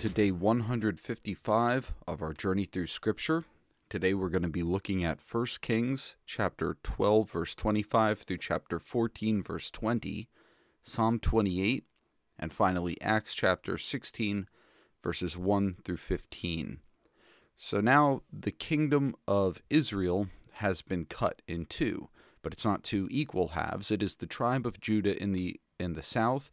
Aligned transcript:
to 0.00 0.08
day 0.08 0.30
155 0.30 1.92
of 2.08 2.22
our 2.22 2.32
journey 2.32 2.64
through 2.64 2.86
Scripture. 2.86 3.44
Today 3.90 4.14
we're 4.14 4.30
going 4.30 4.40
to 4.40 4.48
be 4.48 4.62
looking 4.62 5.04
at 5.04 5.20
1 5.20 5.46
Kings 5.60 6.16
chapter 6.24 6.78
12 6.82 7.30
verse 7.30 7.54
25 7.54 8.20
through 8.20 8.38
chapter 8.38 8.78
14 8.78 9.42
verse 9.42 9.70
20, 9.70 10.30
Psalm 10.82 11.18
28, 11.18 11.84
and 12.38 12.50
finally 12.50 12.98
Acts 13.02 13.34
chapter 13.34 13.76
16 13.76 14.48
verses 15.04 15.36
1 15.36 15.76
through 15.84 15.98
15. 15.98 16.78
So 17.58 17.82
now 17.82 18.22
the 18.32 18.52
kingdom 18.52 19.14
of 19.28 19.60
Israel 19.68 20.28
has 20.52 20.80
been 20.80 21.04
cut 21.04 21.42
in 21.46 21.66
two, 21.66 22.08
but 22.40 22.54
it's 22.54 22.64
not 22.64 22.84
two 22.84 23.06
equal 23.10 23.48
halves. 23.48 23.90
It 23.90 24.02
is 24.02 24.16
the 24.16 24.26
tribe 24.26 24.66
of 24.66 24.80
Judah 24.80 25.22
in 25.22 25.32
the 25.32 25.60
in 25.78 25.92
the 25.92 26.02
south 26.02 26.50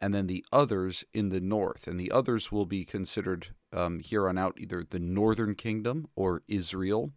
and 0.00 0.14
then 0.14 0.26
the 0.26 0.44
others 0.52 1.04
in 1.14 1.30
the 1.30 1.40
north. 1.40 1.86
And 1.86 1.98
the 1.98 2.10
others 2.10 2.52
will 2.52 2.66
be 2.66 2.84
considered 2.84 3.48
um, 3.72 4.00
here 4.00 4.28
on 4.28 4.38
out 4.38 4.56
either 4.58 4.84
the 4.88 4.98
northern 4.98 5.54
kingdom 5.54 6.08
or 6.14 6.42
Israel, 6.48 7.12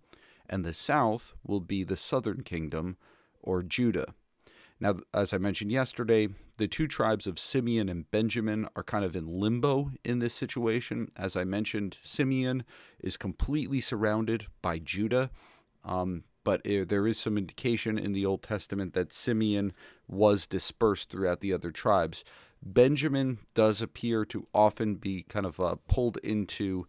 and 0.50 0.66
the 0.66 0.74
south 0.74 1.34
will 1.46 1.60
be 1.60 1.84
the 1.84 1.98
southern 1.98 2.44
kingdom 2.44 2.98
or 3.42 3.62
Judah. 3.64 4.14
Now, 4.80 4.96
as 5.14 5.34
I 5.34 5.38
mentioned 5.38 5.72
yesterday, 5.72 6.30
the 6.58 6.68
two 6.68 6.88
tribes 6.88 7.28
of 7.28 7.38
Simeon 7.38 7.90
and 7.90 8.10
Benjamin 8.12 8.68
are 8.76 8.84
kind 8.84 9.04
of 9.04 9.16
in 9.16 9.28
limbo 9.28 9.92
in 10.06 10.20
this 10.20 10.34
situation. 10.34 11.10
As 11.18 11.36
I 11.36 11.44
mentioned, 11.44 11.98
Simeon 12.02 12.64
is 13.00 13.18
completely 13.18 13.82
surrounded 13.82 14.48
by 14.62 14.80
Judah. 14.80 15.32
Um, 15.84 16.24
but 16.50 16.64
there 16.64 17.06
is 17.06 17.20
some 17.20 17.38
indication 17.38 18.00
in 18.00 18.12
the 18.12 18.26
Old 18.26 18.42
Testament 18.42 18.96
that 18.96 19.14
Simeon 19.14 19.72
was 20.08 20.48
dispersed 20.48 21.12
throughout 21.12 21.42
the 21.42 21.54
other 21.54 21.70
tribes. 21.70 22.24
Benjamin 22.64 23.38
does 23.54 23.84
appear 23.84 24.26
to 24.26 24.48
often 24.52 24.96
be 24.96 25.22
kind 25.30 25.46
of 25.46 25.60
uh, 25.60 25.76
pulled 25.88 26.18
into 26.24 26.88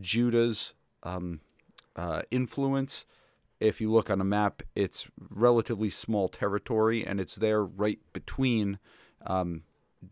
Judah's 0.00 0.72
um, 1.02 1.40
uh, 1.94 2.22
influence. 2.30 3.04
If 3.60 3.82
you 3.82 3.92
look 3.92 4.08
on 4.08 4.22
a 4.22 4.24
map, 4.24 4.62
it's 4.74 5.06
relatively 5.28 5.90
small 5.90 6.30
territory, 6.30 7.06
and 7.06 7.20
it's 7.20 7.36
there 7.36 7.62
right 7.62 7.98
between 8.14 8.78
um, 9.26 9.64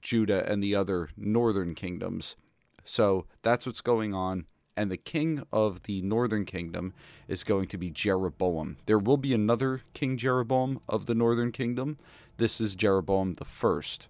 Judah 0.02 0.46
and 0.46 0.62
the 0.62 0.74
other 0.74 1.08
northern 1.16 1.74
kingdoms. 1.74 2.36
So 2.84 3.24
that's 3.40 3.64
what's 3.64 3.80
going 3.80 4.12
on. 4.12 4.44
And 4.80 4.90
the 4.90 4.96
king 4.96 5.42
of 5.52 5.82
the 5.82 6.00
northern 6.00 6.46
kingdom 6.46 6.94
is 7.28 7.44
going 7.44 7.66
to 7.66 7.76
be 7.76 7.90
Jeroboam. 7.90 8.78
There 8.86 8.98
will 8.98 9.18
be 9.18 9.34
another 9.34 9.82
King 9.92 10.16
Jeroboam 10.16 10.80
of 10.88 11.04
the 11.04 11.14
northern 11.14 11.52
kingdom. 11.52 11.98
This 12.38 12.62
is 12.62 12.74
Jeroboam 12.74 13.34
the 13.34 13.44
first 13.44 14.08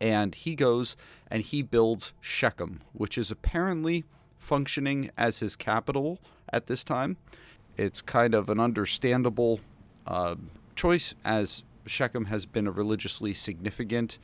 and 0.00 0.34
he 0.34 0.54
goes 0.54 0.96
and 1.30 1.42
he 1.42 1.62
builds 1.62 2.12
Shechem, 2.20 2.80
which 2.92 3.18
is 3.18 3.30
apparently 3.30 4.04
functioning 4.38 5.10
as 5.18 5.40
his 5.40 5.54
capital 5.54 6.18
at 6.52 6.66
this 6.66 6.82
time. 6.82 7.18
It's 7.76 8.00
kind 8.00 8.34
of 8.34 8.48
an 8.48 8.60
understandable 8.60 9.60
uh, 10.06 10.36
choice, 10.76 11.14
as 11.26 11.62
Shechem 11.86 12.26
has 12.26 12.46
been 12.46 12.66
a 12.66 12.70
religiously 12.70 13.34
significant 13.34 14.18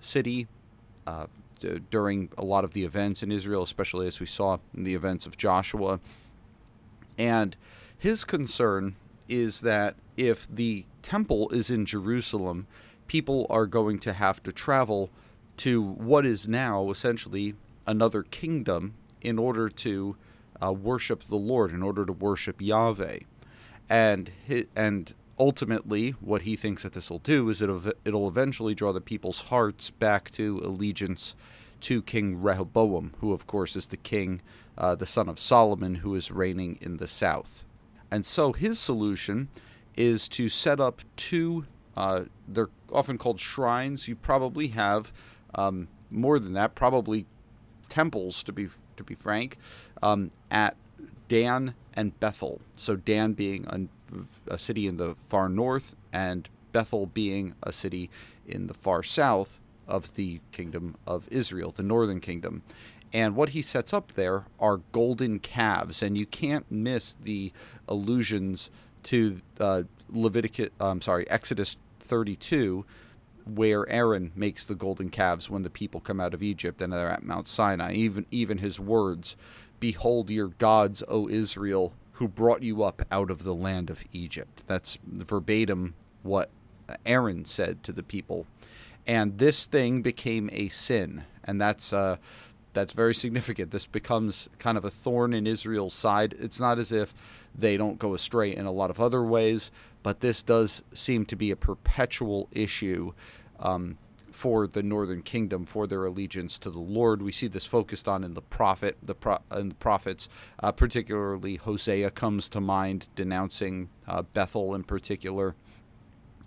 city 0.00 0.46
uh, 1.06 1.26
d- 1.60 1.80
during 1.90 2.30
a 2.36 2.44
lot 2.44 2.64
of 2.64 2.72
the 2.72 2.84
events 2.84 3.22
in 3.22 3.32
Israel, 3.32 3.62
especially 3.62 4.06
as 4.06 4.20
we 4.20 4.26
saw 4.26 4.58
in 4.74 4.84
the 4.84 4.94
events 4.94 5.26
of 5.26 5.36
Joshua. 5.36 6.00
And 7.18 7.56
his 7.98 8.24
concern 8.24 8.96
is 9.28 9.60
that 9.62 9.96
if 10.16 10.46
the 10.48 10.84
temple 11.02 11.48
is 11.50 11.70
in 11.70 11.86
Jerusalem, 11.86 12.66
people 13.06 13.46
are 13.50 13.66
going 13.66 13.98
to 14.00 14.12
have 14.12 14.42
to 14.42 14.52
travel 14.52 15.10
to 15.58 15.82
what 15.82 16.26
is 16.26 16.46
now 16.46 16.90
essentially 16.90 17.54
another 17.86 18.22
kingdom 18.22 18.94
in 19.20 19.38
order 19.38 19.68
to 19.68 20.16
uh, 20.62 20.72
worship 20.72 21.24
the 21.28 21.36
Lord, 21.36 21.72
in 21.72 21.82
order 21.82 22.04
to 22.04 22.12
worship 22.12 22.60
Yahweh. 22.60 23.20
And 23.88 24.30
his, 24.44 24.66
and 24.74 25.14
ultimately, 25.38 26.10
what 26.20 26.42
he 26.42 26.56
thinks 26.56 26.82
that 26.82 26.92
this 26.92 27.10
will 27.10 27.18
do 27.18 27.48
is 27.50 27.60
it'll, 27.60 27.82
it'll 28.04 28.28
eventually 28.28 28.74
draw 28.74 28.92
the 28.92 29.00
people's 29.00 29.42
hearts 29.42 29.90
back 29.90 30.30
to 30.32 30.60
allegiance 30.64 31.34
to 31.82 32.02
King 32.02 32.40
Rehoboam, 32.40 33.14
who, 33.20 33.32
of 33.32 33.46
course, 33.46 33.76
is 33.76 33.88
the 33.88 33.96
king, 33.96 34.40
uh, 34.78 34.94
the 34.94 35.06
son 35.06 35.28
of 35.28 35.38
Solomon, 35.38 35.96
who 35.96 36.14
is 36.14 36.30
reigning 36.30 36.78
in 36.80 36.96
the 36.96 37.08
south. 37.08 37.64
And 38.10 38.24
so 38.24 38.52
his 38.52 38.78
solution 38.78 39.48
is 39.96 40.28
to 40.30 40.48
set 40.48 40.80
up 40.80 41.02
two 41.16 41.66
uh, 41.96 42.24
they're 42.46 42.68
often 42.92 43.16
called 43.18 43.40
shrines. 43.40 44.06
You 44.06 44.16
probably 44.16 44.68
have 44.68 45.12
um, 45.54 45.88
more 46.10 46.38
than 46.38 46.52
that, 46.52 46.74
probably 46.74 47.26
temples 47.88 48.42
to 48.42 48.52
be 48.52 48.68
to 48.96 49.04
be 49.04 49.14
frank, 49.14 49.58
um, 50.02 50.30
at 50.50 50.76
Dan 51.28 51.74
and 51.94 52.18
Bethel. 52.20 52.60
So 52.76 52.96
Dan 52.96 53.32
being 53.32 53.66
a, 54.48 54.58
city 54.58 54.86
in 54.86 54.96
the 54.96 55.16
far 55.28 55.48
north, 55.48 55.94
and 56.12 56.48
Bethel 56.72 57.06
being 57.06 57.54
a 57.62 57.72
city 57.72 58.10
in 58.46 58.66
the 58.66 58.74
far 58.74 59.02
south 59.02 59.58
of 59.88 60.14
the 60.14 60.40
kingdom 60.52 60.96
of 61.06 61.28
Israel, 61.30 61.72
the 61.74 61.82
northern 61.82 62.20
kingdom. 62.20 62.62
And 63.12 63.36
what 63.36 63.50
he 63.50 63.62
sets 63.62 63.94
up 63.94 64.12
there 64.12 64.46
are 64.58 64.78
golden 64.92 65.38
calves, 65.38 66.02
and 66.02 66.18
you 66.18 66.26
can't 66.26 66.70
miss 66.70 67.14
the 67.14 67.52
allusions 67.88 68.68
to 69.04 69.40
uh, 69.60 69.84
Leviticus. 70.10 70.70
I'm 70.80 71.00
sorry, 71.00 71.28
Exodus 71.30 71.76
32, 72.00 72.84
where 73.44 73.88
Aaron 73.88 74.32
makes 74.34 74.66
the 74.66 74.74
golden 74.74 75.08
calves 75.08 75.48
when 75.48 75.62
the 75.62 75.70
people 75.70 76.00
come 76.00 76.20
out 76.20 76.34
of 76.34 76.42
Egypt 76.42 76.82
and 76.82 76.92
they're 76.92 77.08
at 77.08 77.22
Mount 77.22 77.48
Sinai. 77.48 77.92
Even 77.92 78.26
even 78.30 78.58
his 78.58 78.80
words, 78.80 79.36
"Behold 79.78 80.30
your 80.30 80.48
gods, 80.48 81.02
O 81.06 81.28
Israel, 81.28 81.94
who 82.16 82.28
brought 82.28 82.62
you 82.62 82.82
up 82.82 83.02
out 83.10 83.30
of 83.30 83.44
the 83.44 83.54
land 83.54 83.90
of 83.90 84.04
Egypt." 84.12 84.62
That's 84.66 84.98
verbatim 85.04 85.94
what 86.22 86.50
Aaron 87.04 87.44
said 87.44 87.82
to 87.84 87.92
the 87.92 88.02
people, 88.02 88.46
and 89.06 89.38
this 89.38 89.66
thing 89.66 90.02
became 90.02 90.50
a 90.52 90.68
sin, 90.68 91.24
and 91.44 91.60
that's 91.60 91.92
uh, 91.92 92.16
that's 92.76 92.92
very 92.92 93.14
significant. 93.14 93.70
This 93.70 93.86
becomes 93.86 94.50
kind 94.58 94.76
of 94.76 94.84
a 94.84 94.90
thorn 94.90 95.32
in 95.32 95.46
Israel's 95.46 95.94
side. 95.94 96.34
It's 96.38 96.60
not 96.60 96.78
as 96.78 96.92
if 96.92 97.14
they 97.54 97.78
don't 97.78 97.98
go 97.98 98.12
astray 98.12 98.54
in 98.54 98.66
a 98.66 98.70
lot 98.70 98.90
of 98.90 99.00
other 99.00 99.22
ways, 99.22 99.70
but 100.02 100.20
this 100.20 100.42
does 100.42 100.82
seem 100.92 101.24
to 101.26 101.36
be 101.36 101.50
a 101.50 101.56
perpetual 101.56 102.48
issue 102.52 103.12
um, 103.58 103.96
for 104.36 104.66
the 104.66 104.82
northern 104.82 105.22
kingdom 105.22 105.64
for 105.64 105.86
their 105.86 106.04
allegiance 106.04 106.58
to 106.58 106.70
the 106.70 106.78
Lord. 106.78 107.22
We 107.22 107.32
see 107.32 107.48
this 107.48 107.64
focused 107.64 108.06
on 108.06 108.22
in 108.22 108.34
the 108.34 108.42
prophet, 108.42 108.98
the 109.02 109.14
pro- 109.14 109.38
in 109.50 109.70
the 109.70 109.74
prophets, 109.76 110.28
uh, 110.62 110.72
particularly 110.72 111.56
Hosea 111.56 112.10
comes 112.10 112.50
to 112.50 112.60
mind, 112.60 113.08
denouncing 113.14 113.88
uh, 114.06 114.22
Bethel 114.22 114.74
in 114.74 114.84
particular. 114.84 115.54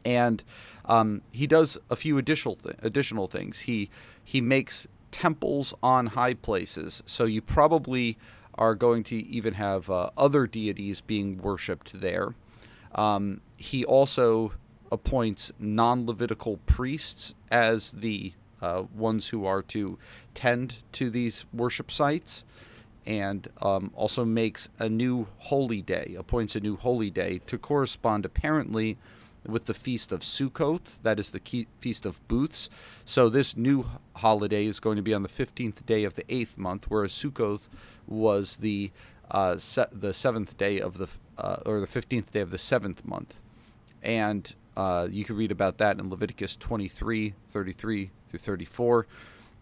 And 0.06 0.44
um, 0.86 1.24
he 1.32 1.48
does 1.48 1.80
a 1.90 1.96
few 1.96 2.20
additional 2.20 2.58
th- 2.58 2.76
additional 2.84 3.28
things. 3.28 3.62
He 3.62 3.90
he 4.24 4.40
makes 4.40 4.88
temples 5.10 5.74
on 5.82 6.08
high 6.08 6.36
places. 6.36 7.02
So 7.08 7.24
you 7.26 7.42
probably 7.42 8.20
are 8.54 8.76
going 8.76 9.04
to 9.06 9.16
even 9.16 9.56
have 9.56 9.90
uh, 9.90 10.12
other 10.16 10.46
deities 10.46 11.02
being 11.02 11.40
worshipped 11.40 12.00
there. 12.00 12.36
Um, 12.94 13.42
he 13.58 13.84
also 13.84 14.54
appoints 14.92 15.52
non 15.60 16.06
Levitical 16.06 16.58
priests 16.66 17.34
as 17.52 17.92
the 17.92 18.34
uh, 18.62 18.84
ones 18.94 19.30
who 19.30 19.46
are 19.46 19.62
to 19.62 19.98
tend 20.34 20.80
to 20.92 21.10
these 21.10 21.46
worship 21.54 21.92
sites 21.92 22.44
and 23.06 23.48
um, 23.62 23.92
also 23.96 24.26
makes 24.26 24.70
a 24.78 24.90
new 24.90 25.28
holy 25.38 25.82
day, 25.82 26.16
appoints 26.18 26.56
a 26.56 26.60
new 26.60 26.76
holy 26.76 27.10
day 27.10 27.42
to 27.48 27.58
correspond 27.58 28.26
apparently 28.26 28.98
with 29.48 29.66
the 29.66 29.74
Feast 29.74 30.12
of 30.12 30.20
Sukkoth, 30.20 31.02
that 31.02 31.20
is 31.20 31.32
the 31.32 31.66
Feast 31.80 32.06
of 32.06 32.26
Booths. 32.28 32.70
So 33.06 33.30
this 33.30 33.56
new 33.56 33.86
holiday 34.18 34.66
is 34.66 34.80
going 34.80 34.98
to 34.98 35.02
be 35.02 35.14
on 35.14 35.24
the 35.24 35.30
15th 35.30 35.86
day 35.86 36.04
of 36.04 36.16
the 36.16 36.24
8th 36.24 36.58
month, 36.58 36.86
whereas 36.90 37.12
Sukkoth 37.12 37.70
was 38.06 38.58
the 38.58 38.92
uh, 39.32 39.58
se- 39.58 39.86
the 39.92 40.10
7th 40.10 40.58
day 40.58 40.80
of 40.80 40.98
the, 40.98 41.08
uh, 41.38 41.58
or 41.66 41.80
the 41.80 41.88
15th 41.88 42.32
day 42.32 42.42
of 42.42 42.52
the 42.52 42.58
7th 42.58 43.06
month. 43.06 43.42
And 44.02 44.54
uh, 44.80 45.10
you 45.12 45.26
can 45.26 45.36
read 45.36 45.52
about 45.52 45.78
that 45.78 46.00
in 46.00 46.10
Leviticus 46.10 46.56
23, 46.56 47.34
33 47.50 48.12
through 48.30 48.40
34. 48.40 49.08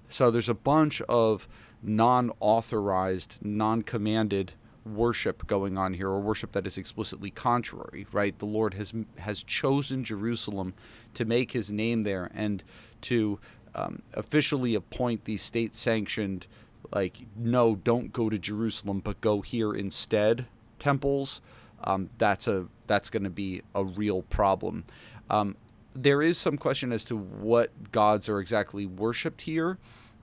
So 0.09 0.29
there's 0.29 0.47
a 0.47 0.53
bunch 0.53 1.01
of 1.01 1.47
non 1.81 2.31
authorized, 2.39 3.39
non 3.41 3.81
commanded 3.81 4.53
worship 4.85 5.47
going 5.47 5.75
on 5.75 5.95
here 5.95 6.07
or 6.07 6.19
worship 6.19 6.51
that 6.51 6.65
is 6.65 6.77
explicitly 6.77 7.29
contrary 7.29 8.07
right 8.13 8.39
the 8.39 8.45
lord 8.45 8.75
has 8.75 8.93
has 9.17 9.43
chosen 9.43 10.01
jerusalem 10.01 10.73
to 11.13 11.25
make 11.25 11.51
his 11.51 11.69
name 11.69 12.03
there 12.03 12.31
and 12.33 12.63
to 13.01 13.37
um, 13.75 14.01
officially 14.13 14.75
appoint 14.75 15.25
these 15.25 15.41
state 15.41 15.75
sanctioned 15.75 16.47
like 16.93 17.17
no 17.35 17.75
don't 17.75 18.13
go 18.13 18.29
to 18.29 18.39
jerusalem 18.39 19.01
but 19.01 19.19
go 19.19 19.41
here 19.41 19.73
instead 19.73 20.45
temples 20.79 21.41
um, 21.83 22.09
that's 22.17 22.47
a 22.47 22.67
that's 22.87 23.09
going 23.09 23.23
to 23.23 23.29
be 23.29 23.61
a 23.75 23.83
real 23.83 24.23
problem. 24.23 24.85
Um, 25.29 25.55
there 25.93 26.21
is 26.21 26.37
some 26.37 26.57
question 26.57 26.91
as 26.91 27.03
to 27.05 27.17
what 27.17 27.91
gods 27.91 28.29
are 28.29 28.39
exactly 28.39 28.85
worshipped 28.85 29.41
here. 29.43 29.77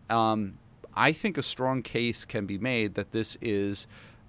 Um, 0.08 0.58
I 0.94 1.12
think 1.12 1.36
a 1.36 1.42
strong 1.42 1.82
case 1.82 2.24
can 2.24 2.46
be 2.46 2.58
made 2.58 2.94
that 2.94 3.12
this 3.12 3.36
is, 3.40 3.86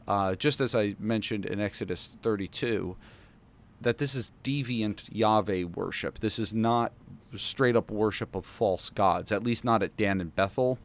uh, 0.08 0.36
just 0.36 0.60
as 0.60 0.76
I 0.76 0.96
mentioned 1.00 1.46
in 1.46 1.60
Exodus 1.60 2.16
32, 2.24 2.98
that 3.82 4.00
this 4.00 4.16
is 4.16 4.32
deviant 4.44 5.04
Yahweh 5.12 5.66
worship. 5.66 6.20
This 6.20 6.40
is 6.40 6.54
not 6.54 6.92
straight 7.36 7.76
up 7.76 7.92
worship 7.92 8.34
of 8.36 8.46
false 8.46 8.90
gods, 8.90 9.32
at 9.32 9.44
least 9.44 9.64
not 9.64 9.84
at 9.84 9.96
Dan 9.98 10.22
and 10.22 10.36
Bethel, 10.36 10.80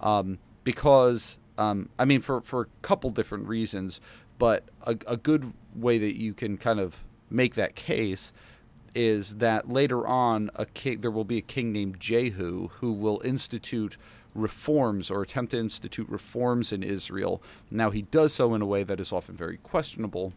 um, 0.00 0.38
because 0.62 1.38
um, 1.58 1.88
I 1.98 2.04
mean 2.04 2.20
for 2.20 2.40
for 2.42 2.62
a 2.62 2.66
couple 2.82 3.10
different 3.10 3.48
reasons, 3.48 4.00
but 4.38 4.64
a, 4.82 4.96
a 5.06 5.16
good 5.16 5.52
way 5.74 5.98
that 5.98 6.20
you 6.20 6.34
can 6.34 6.56
kind 6.56 6.80
of 6.80 7.04
make 7.30 7.54
that 7.54 7.74
case 7.74 8.32
is 8.94 9.36
that 9.36 9.68
later 9.68 10.06
on 10.06 10.50
a 10.54 10.64
king 10.64 11.00
there 11.02 11.10
will 11.10 11.24
be 11.24 11.38
a 11.38 11.42
king 11.42 11.72
named 11.72 12.00
Jehu 12.00 12.68
who 12.80 12.92
will 12.92 13.20
institute 13.24 13.96
reforms 14.34 15.10
or 15.10 15.22
attempt 15.22 15.52
to 15.52 15.58
institute 15.58 16.08
reforms 16.08 16.72
in 16.72 16.82
Israel. 16.82 17.42
Now 17.70 17.90
he 17.90 18.02
does 18.02 18.32
so 18.32 18.54
in 18.54 18.62
a 18.62 18.66
way 18.66 18.84
that 18.84 19.00
is 19.00 19.12
often 19.12 19.36
very 19.36 19.58
questionable, 19.58 20.32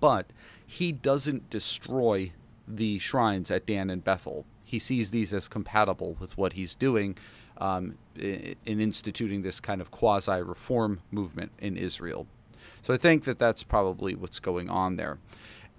but 0.00 0.26
he 0.66 0.92
doesn't 0.92 1.50
destroy 1.50 2.32
the 2.66 2.98
shrines 2.98 3.50
at 3.50 3.66
Dan 3.66 3.90
and 3.90 4.02
Bethel. 4.02 4.44
He 4.64 4.78
sees 4.78 5.10
these 5.10 5.32
as 5.32 5.48
compatible 5.48 6.16
with 6.18 6.36
what 6.36 6.54
he's 6.54 6.74
doing 6.74 7.16
um, 7.58 7.96
in, 8.16 8.56
in 8.64 8.80
instituting 8.80 9.42
this 9.42 9.60
kind 9.60 9.80
of 9.80 9.90
quasi 9.90 10.42
reform 10.42 11.00
movement 11.10 11.52
in 11.58 11.76
Israel. 11.76 12.26
So 12.86 12.94
I 12.94 12.98
think 12.98 13.24
that 13.24 13.40
that's 13.40 13.64
probably 13.64 14.14
what's 14.14 14.38
going 14.38 14.70
on 14.70 14.94
there. 14.94 15.18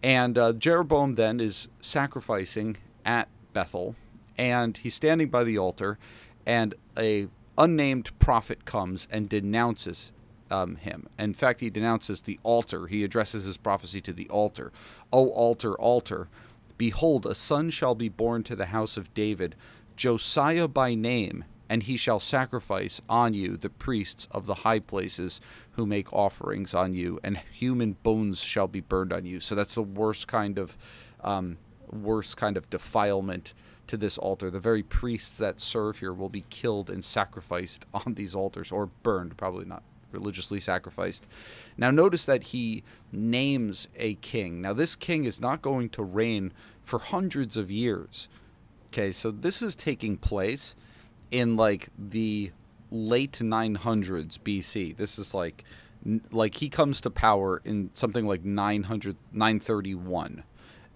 And 0.03 0.37
uh, 0.37 0.51
Jeroboam 0.51 1.15
then 1.15 1.39
is 1.39 1.69
sacrificing 1.79 2.75
at 3.05 3.29
Bethel, 3.53 3.95
and 4.37 4.75
he's 4.75 4.95
standing 4.95 5.29
by 5.29 5.45
the 5.45 5.57
altar, 5.57 5.97
and 6.45 6.75
a 6.99 7.29
unnamed 7.57 8.11
prophet 8.19 8.65
comes 8.65 9.07
and 9.09 9.29
denounces 9.29 10.11
um, 10.51 10.75
him. 10.75 11.07
In 11.17 11.33
fact, 11.33 11.61
he 11.61 11.69
denounces 11.69 12.23
the 12.23 12.41
altar. 12.43 12.87
He 12.87 13.05
addresses 13.05 13.45
his 13.45 13.55
prophecy 13.55 14.01
to 14.01 14.11
the 14.11 14.27
altar. 14.27 14.73
O 15.13 15.29
altar, 15.29 15.75
altar, 15.75 16.27
behold, 16.77 17.25
a 17.25 17.35
son 17.35 17.69
shall 17.69 17.95
be 17.95 18.09
born 18.09 18.43
to 18.43 18.55
the 18.55 18.65
house 18.65 18.97
of 18.97 19.13
David, 19.13 19.55
Josiah 19.95 20.67
by 20.67 20.93
name, 20.93 21.45
and 21.69 21.83
he 21.83 21.97
shall 21.97 22.19
sacrifice 22.19 23.01
on 23.09 23.33
you 23.33 23.57
the 23.57 23.69
priests 23.69 24.27
of 24.31 24.45
the 24.45 24.55
high 24.55 24.79
places 24.79 25.41
who 25.71 25.85
make 25.85 26.11
offerings 26.13 26.73
on 26.73 26.93
you, 26.93 27.19
and 27.23 27.37
human 27.51 27.93
bones 28.03 28.39
shall 28.39 28.67
be 28.67 28.81
burned 28.81 29.13
on 29.13 29.25
you. 29.25 29.39
So 29.39 29.55
that's 29.55 29.75
the 29.75 29.83
worst 29.83 30.27
kind 30.27 30.57
of 30.57 30.77
um, 31.21 31.57
worst 31.91 32.37
kind 32.37 32.57
of 32.57 32.69
defilement 32.69 33.53
to 33.87 33.97
this 33.97 34.17
altar. 34.17 34.49
The 34.49 34.59
very 34.59 34.83
priests 34.83 35.37
that 35.37 35.59
serve 35.59 35.99
here 35.99 36.13
will 36.13 36.29
be 36.29 36.45
killed 36.49 36.89
and 36.89 37.03
sacrificed 37.03 37.85
on 37.93 38.13
these 38.15 38.35
altars, 38.35 38.71
or 38.71 38.87
burned, 39.03 39.37
probably 39.37 39.65
not 39.65 39.83
religiously 40.11 40.59
sacrificed. 40.59 41.25
Now, 41.77 41.91
notice 41.91 42.25
that 42.25 42.43
he 42.43 42.83
names 43.11 43.87
a 43.97 44.15
king. 44.15 44.61
Now, 44.61 44.73
this 44.73 44.95
king 44.95 45.25
is 45.25 45.41
not 45.41 45.61
going 45.61 45.89
to 45.89 46.03
reign 46.03 46.53
for 46.83 46.99
hundreds 46.99 47.57
of 47.57 47.69
years. 47.69 48.29
Okay, 48.87 49.11
so 49.11 49.31
this 49.31 49.61
is 49.61 49.75
taking 49.75 50.17
place 50.17 50.75
in 51.31 51.55
like 51.55 51.89
the 51.97 52.51
late 52.91 53.33
900s 53.33 54.39
BC. 54.39 54.95
This 54.97 55.19
is 55.19 55.33
like 55.33 55.63
like 56.31 56.55
he 56.55 56.69
comes 56.69 57.01
to 57.01 57.09
power 57.09 57.61
in 57.65 57.89
something 57.93 58.25
like 58.25 58.45
900 58.45 59.17
931 59.31 60.43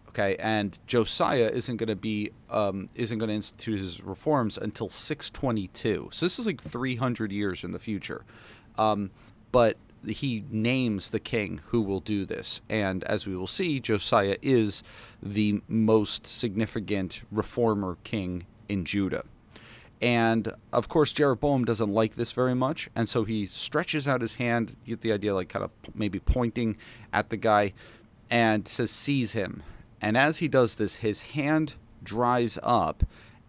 okay? 0.10 0.36
And 0.38 0.78
josiah 0.88 1.50
isn't 1.52 1.78
going 1.78 1.90
to 1.90 1.96
be 1.96 2.32
um, 2.50 2.88
isn't 2.96 3.18
going 3.18 3.30
to 3.30 3.36
institute 3.36 3.80
his 3.80 4.02
reforms 4.02 4.58
until 4.58 4.90
622 4.90 6.10
so 6.14 6.26
this 6.26 6.40
is 6.40 6.46
like 6.46 6.62
300 6.62 7.32
years 7.32 7.64
in 7.64 7.72
the 7.72 7.80
future. 7.80 8.24
Um, 8.78 9.12
but 9.52 9.78
he 10.06 10.46
names 10.50 11.10
the 11.10 11.20
king 11.20 11.60
who 11.68 11.82
will 11.82 12.00
do 12.00 12.26
this. 12.26 12.62
And 12.70 13.04
as 13.04 13.28
we 13.28 13.36
will 13.36 13.48
see 13.48 13.80
josiah 13.80 14.38
is 14.42 14.84
the 15.22 15.62
most 15.68 16.26
significant 16.28 17.22
reformer 17.32 17.98
king 18.04 18.46
in 18.70 18.86
judah 18.86 19.26
and 20.02 20.52
of 20.74 20.90
course, 20.90 21.14
Jeroboam 21.14 21.64
doesn't 21.64 21.94
like 21.94 22.16
this 22.16 22.32
very 22.32 22.56
much. 22.56 22.90
And 22.96 23.08
so 23.08 23.24
he 23.24 23.46
stretches 23.46 24.08
out 24.08 24.22
his 24.22 24.36
hand, 24.36 24.76
you 24.84 24.96
get 24.96 25.02
the 25.02 25.12
idea, 25.12 25.36
like 25.36 25.50
kind 25.50 25.64
of 25.64 25.72
maybe 25.94 26.20
pointing 26.20 26.78
at 27.14 27.30
the 27.30 27.38
guy, 27.38 27.74
and 28.30 28.68
says, 28.68 28.90
Seize 28.90 29.34
him. 29.34 29.62
And 30.02 30.18
as 30.18 30.40
he 30.40 30.48
does 30.48 30.76
this, 30.76 30.96
his 30.96 31.22
hand 31.22 31.76
dries 32.04 32.58
up. 32.64 33.04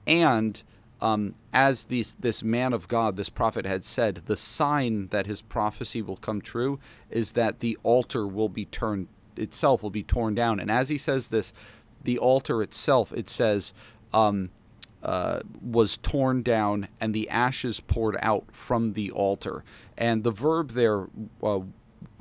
And 0.07 0.63
um, 1.01 1.35
as 1.53 1.85
this, 1.85 2.15
this 2.21 2.45
man 2.45 2.73
of 2.73 2.87
God, 2.87 3.17
this 3.17 3.31
prophet 3.31 3.65
had 3.65 3.85
said, 3.85 4.23
the 4.27 4.37
sign 4.37 5.09
that 5.09 5.27
his 5.27 5.41
prophecy 5.43 6.03
will 6.03 6.17
come 6.17 6.41
true 6.41 6.79
is 7.11 7.33
that 7.33 7.61
the 7.61 7.79
altar 7.83 8.27
will 8.27 8.49
be 8.49 8.67
turned, 8.67 9.09
itself 9.37 9.83
will 9.83 9.91
be 9.91 10.05
torn 10.05 10.35
down. 10.35 10.61
And 10.61 10.71
as 10.71 10.91
he 10.91 10.99
says 10.99 11.29
this, 11.29 11.53
the 12.05 12.19
altar 12.19 12.63
itself, 12.63 13.13
it 13.13 13.31
says, 13.31 13.73
um, 14.13 14.51
uh, 15.03 15.41
was 15.61 15.97
torn 15.99 16.43
down 16.43 16.89
and 17.01 17.15
the 17.15 17.29
ashes 17.29 17.81
poured 17.81 18.17
out 18.21 18.45
from 18.53 18.93
the 18.93 19.11
altar. 19.11 19.65
And 19.97 20.25
the 20.25 20.31
verb 20.31 20.73
there, 20.73 21.07
uh, 21.43 21.61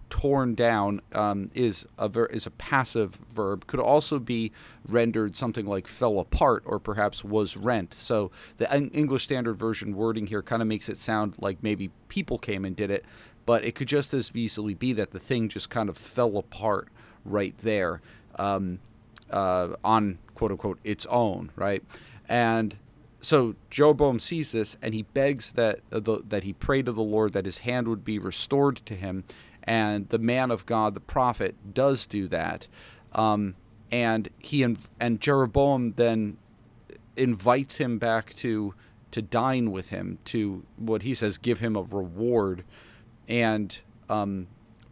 torn 0.09 0.55
down, 0.55 1.01
um, 1.13 1.49
is 1.53 1.85
a 1.97 2.09
ver- 2.09 2.25
is 2.25 2.45
a 2.45 2.51
passive 2.51 3.15
verb. 3.33 3.65
Could 3.67 3.79
also 3.79 4.19
be 4.19 4.51
rendered 4.87 5.35
something 5.35 5.65
like 5.65 5.87
fell 5.87 6.19
apart 6.19 6.63
or 6.65 6.79
perhaps 6.79 7.23
was 7.23 7.55
rent. 7.55 7.93
So 7.93 8.31
the 8.57 8.71
English 8.93 9.23
Standard 9.23 9.57
Version 9.57 9.95
wording 9.95 10.27
here 10.27 10.41
kind 10.41 10.61
of 10.61 10.67
makes 10.67 10.89
it 10.89 10.97
sound 10.97 11.35
like 11.39 11.63
maybe 11.63 11.91
people 12.09 12.37
came 12.37 12.65
and 12.65 12.75
did 12.75 12.91
it, 12.91 13.05
but 13.45 13.63
it 13.63 13.75
could 13.75 13.87
just 13.87 14.13
as 14.13 14.31
easily 14.35 14.73
be 14.73 14.91
that 14.93 15.11
the 15.11 15.19
thing 15.19 15.49
just 15.49 15.69
kind 15.69 15.87
of 15.87 15.97
fell 15.97 16.37
apart 16.37 16.89
right 17.23 17.57
there 17.59 18.01
um, 18.37 18.79
uh, 19.29 19.69
on 19.83 20.17
quote 20.35 20.51
unquote 20.51 20.79
its 20.83 21.05
own, 21.07 21.51
right? 21.55 21.83
And 22.27 22.77
so 23.21 23.55
Jeroboam 23.69 24.19
sees 24.19 24.51
this 24.51 24.77
and 24.81 24.93
he 24.93 25.03
begs 25.03 25.53
that 25.53 25.79
uh, 25.91 25.99
the, 25.99 26.21
that 26.27 26.43
he 26.43 26.53
pray 26.53 26.81
to 26.81 26.91
the 26.91 27.03
Lord 27.03 27.33
that 27.33 27.45
his 27.45 27.59
hand 27.59 27.87
would 27.87 28.03
be 28.03 28.19
restored 28.19 28.77
to 28.85 28.95
him. 28.95 29.23
And 29.63 30.09
the 30.09 30.17
man 30.17 30.49
of 30.49 30.65
God, 30.65 30.95
the 30.95 30.99
prophet, 30.99 31.55
does 31.73 32.05
do 32.05 32.27
that. 32.29 32.67
Um, 33.13 33.55
and 33.91 34.29
he 34.39 34.61
inv- 34.61 34.87
and 34.99 35.19
Jeroboam 35.19 35.93
then 35.93 36.37
invites 37.15 37.77
him 37.77 37.99
back 37.99 38.33
to 38.35 38.73
to 39.11 39.21
dine 39.21 39.71
with 39.71 39.89
him 39.89 40.17
to 40.23 40.63
what 40.77 41.01
he 41.01 41.13
says 41.13 41.37
give 41.37 41.59
him 41.59 41.75
a 41.75 41.81
reward 41.81 42.63
and 43.27 43.81
um, 44.09 44.47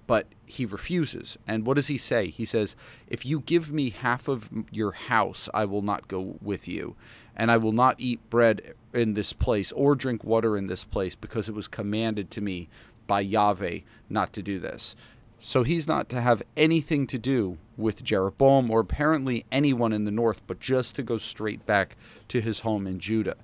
but 0.10 0.25
he 0.48 0.66
refuses. 0.66 1.38
And 1.48 1.68
what 1.68 1.75
does 1.75 1.86
he 1.86 1.98
say? 2.00 2.30
He 2.30 2.44
says, 2.44 2.75
If 3.08 3.28
you 3.28 3.42
give 3.42 3.72
me 3.72 3.92
half 3.92 4.28
of 4.28 4.50
your 4.72 4.94
house, 4.94 5.48
I 5.54 5.66
will 5.66 5.84
not 5.84 6.08
go 6.08 6.39
with 6.42 6.68
you. 6.68 6.96
And 7.36 7.51
I 7.51 7.58
will 7.58 7.74
not 7.74 8.00
eat 8.00 8.28
bread 8.32 8.74
in 8.92 9.13
this 9.13 9.34
place 9.34 9.72
or 9.72 9.94
drink 9.94 10.24
water 10.24 10.58
in 10.58 10.66
this 10.66 10.84
place 10.84 11.13
because 11.13 11.48
it 11.48 11.54
was 11.54 11.68
commanded 11.68 12.32
to 12.32 12.42
me 12.42 12.70
by 13.06 13.20
Yahweh 13.20 13.82
not 14.10 14.34
to 14.34 14.42
do 14.42 14.58
this. 14.58 14.96
So 15.39 15.62
he's 15.62 15.88
not 15.88 16.10
to 16.10 16.22
have 16.22 16.42
anything 16.58 17.06
to 17.06 17.20
do 17.20 17.60
with 17.78 18.04
Jeroboam 18.04 18.72
or 18.72 18.80
apparently 18.80 19.46
anyone 19.51 19.94
in 19.94 20.06
the 20.06 20.12
north, 20.12 20.42
but 20.48 20.60
just 20.60 20.96
to 20.96 21.04
go 21.04 21.20
straight 21.20 21.68
back 21.68 21.96
to 22.30 22.42
his 22.42 22.62
home 22.62 22.88
in 22.88 22.98
Judah. 23.00 23.36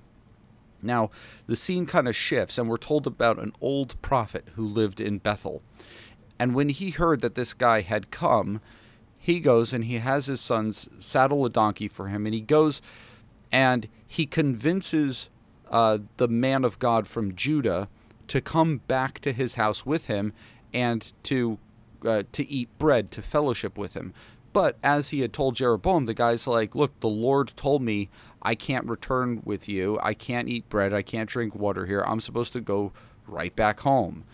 Now, 0.82 1.10
the 1.46 1.56
scene 1.56 1.86
kind 1.86 2.08
of 2.08 2.16
shifts, 2.16 2.58
and 2.58 2.68
we're 2.68 2.76
told 2.76 3.06
about 3.06 3.38
an 3.38 3.52
old 3.60 4.00
prophet 4.02 4.48
who 4.54 4.66
lived 4.66 5.00
in 5.00 5.18
Bethel. 5.18 5.62
And 6.38 6.54
when 6.54 6.68
he 6.68 6.90
heard 6.90 7.20
that 7.22 7.34
this 7.34 7.54
guy 7.54 7.80
had 7.80 8.10
come, 8.10 8.60
he 9.16 9.40
goes 9.40 9.72
and 9.72 9.84
he 9.84 9.98
has 9.98 10.26
his 10.26 10.40
sons 10.40 10.88
saddle 10.98 11.44
a 11.44 11.50
donkey 11.50 11.88
for 11.88 12.08
him, 12.08 12.26
and 12.26 12.34
he 12.34 12.40
goes 12.40 12.80
and 13.50 13.88
he 14.06 14.26
convinces 14.26 15.28
uh, 15.70 15.98
the 16.16 16.28
man 16.28 16.64
of 16.64 16.78
God 16.78 17.06
from 17.06 17.34
Judah 17.34 17.88
to 18.28 18.40
come 18.40 18.78
back 18.86 19.20
to 19.20 19.32
his 19.32 19.54
house 19.54 19.86
with 19.86 20.06
him 20.06 20.32
and 20.72 21.12
to 21.24 21.58
uh, 22.04 22.22
to 22.32 22.46
eat 22.48 22.68
bread, 22.78 23.10
to 23.10 23.22
fellowship 23.22 23.76
with 23.78 23.94
him. 23.94 24.12
But 24.52 24.76
as 24.82 25.10
he 25.10 25.20
had 25.20 25.32
told 25.32 25.56
Jeroboam, 25.56 26.04
the 26.04 26.14
guy's 26.14 26.46
like, 26.46 26.74
"Look, 26.74 26.98
the 27.00 27.08
Lord 27.08 27.52
told 27.56 27.82
me 27.82 28.08
I 28.42 28.54
can't 28.54 28.86
return 28.86 29.42
with 29.44 29.68
you. 29.68 29.98
I 30.02 30.14
can't 30.14 30.48
eat 30.48 30.68
bread. 30.68 30.92
I 30.92 31.02
can't 31.02 31.28
drink 31.28 31.54
water 31.54 31.86
here. 31.86 32.02
I'm 32.06 32.20
supposed 32.20 32.52
to 32.52 32.60
go 32.60 32.92
right 33.26 33.54
back 33.54 33.80
home." 33.80 34.24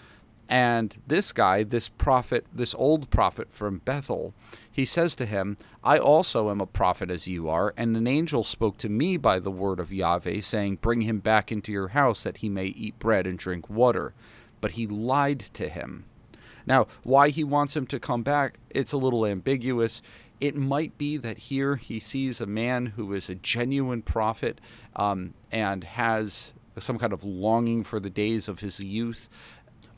And 0.49 0.94
this 1.06 1.32
guy, 1.32 1.62
this 1.62 1.88
prophet, 1.88 2.46
this 2.52 2.75
old 2.75 3.11
prophet 3.11 3.52
from 3.52 3.78
Bethel, 3.78 4.34
he 4.70 4.84
says 4.84 5.14
to 5.16 5.26
him, 5.26 5.56
I 5.84 5.99
also 5.99 6.50
am 6.50 6.61
a 6.61 6.66
prophet 6.66 7.11
as 7.11 7.28
you 7.28 7.49
are, 7.49 7.75
and 7.76 7.96
an 7.96 8.06
angel 8.06 8.44
spoke 8.44 8.78
to 8.78 8.88
me 8.88 9.16
by 9.16 9.38
the 9.38 9.50
word 9.50 9.80
of 9.80 9.92
Yahweh, 9.92 10.40
saying, 10.40 10.76
Bring 10.76 11.02
him 11.02 11.18
back 11.18 11.52
into 11.52 11.72
your 11.72 11.88
house 11.88 12.22
that 12.22 12.38
he 12.38 12.49
may 12.49 12.66
eat 12.66 12.99
bread 12.99 13.26
and 13.26 13.38
drink 13.38 13.68
water. 13.68 14.14
But 14.61 14.72
he 14.72 14.87
lied 14.87 15.40
to 15.54 15.68
him. 15.68 16.04
Now, 16.66 16.87
why 17.02 17.30
he 17.30 17.44
wants 17.44 17.76
him 17.76 17.87
to 17.88 17.99
come 17.99 18.22
back, 18.22 18.58
it's 18.70 18.92
a 18.92 18.99
little 18.99 19.26
ambiguous. 19.26 20.00
It 20.40 20.56
might 20.56 20.96
be 20.96 21.16
that 21.16 21.38
here 21.38 21.76
he 21.76 21.99
sees 21.99 22.40
a 22.40 22.46
man 22.46 22.87
who 22.87 23.12
is 23.12 23.28
a 23.28 23.34
genuine 23.34 24.02
prophet 24.02 24.61
um, 24.96 25.34
and 25.50 25.84
has 25.84 26.52
some 26.78 26.99
kind 26.99 27.12
of 27.12 27.25
longing 27.25 27.82
for 27.82 28.00
the 28.00 28.11
days 28.11 28.49
of 28.49 28.61
his 28.61 28.80
youth. 28.80 29.28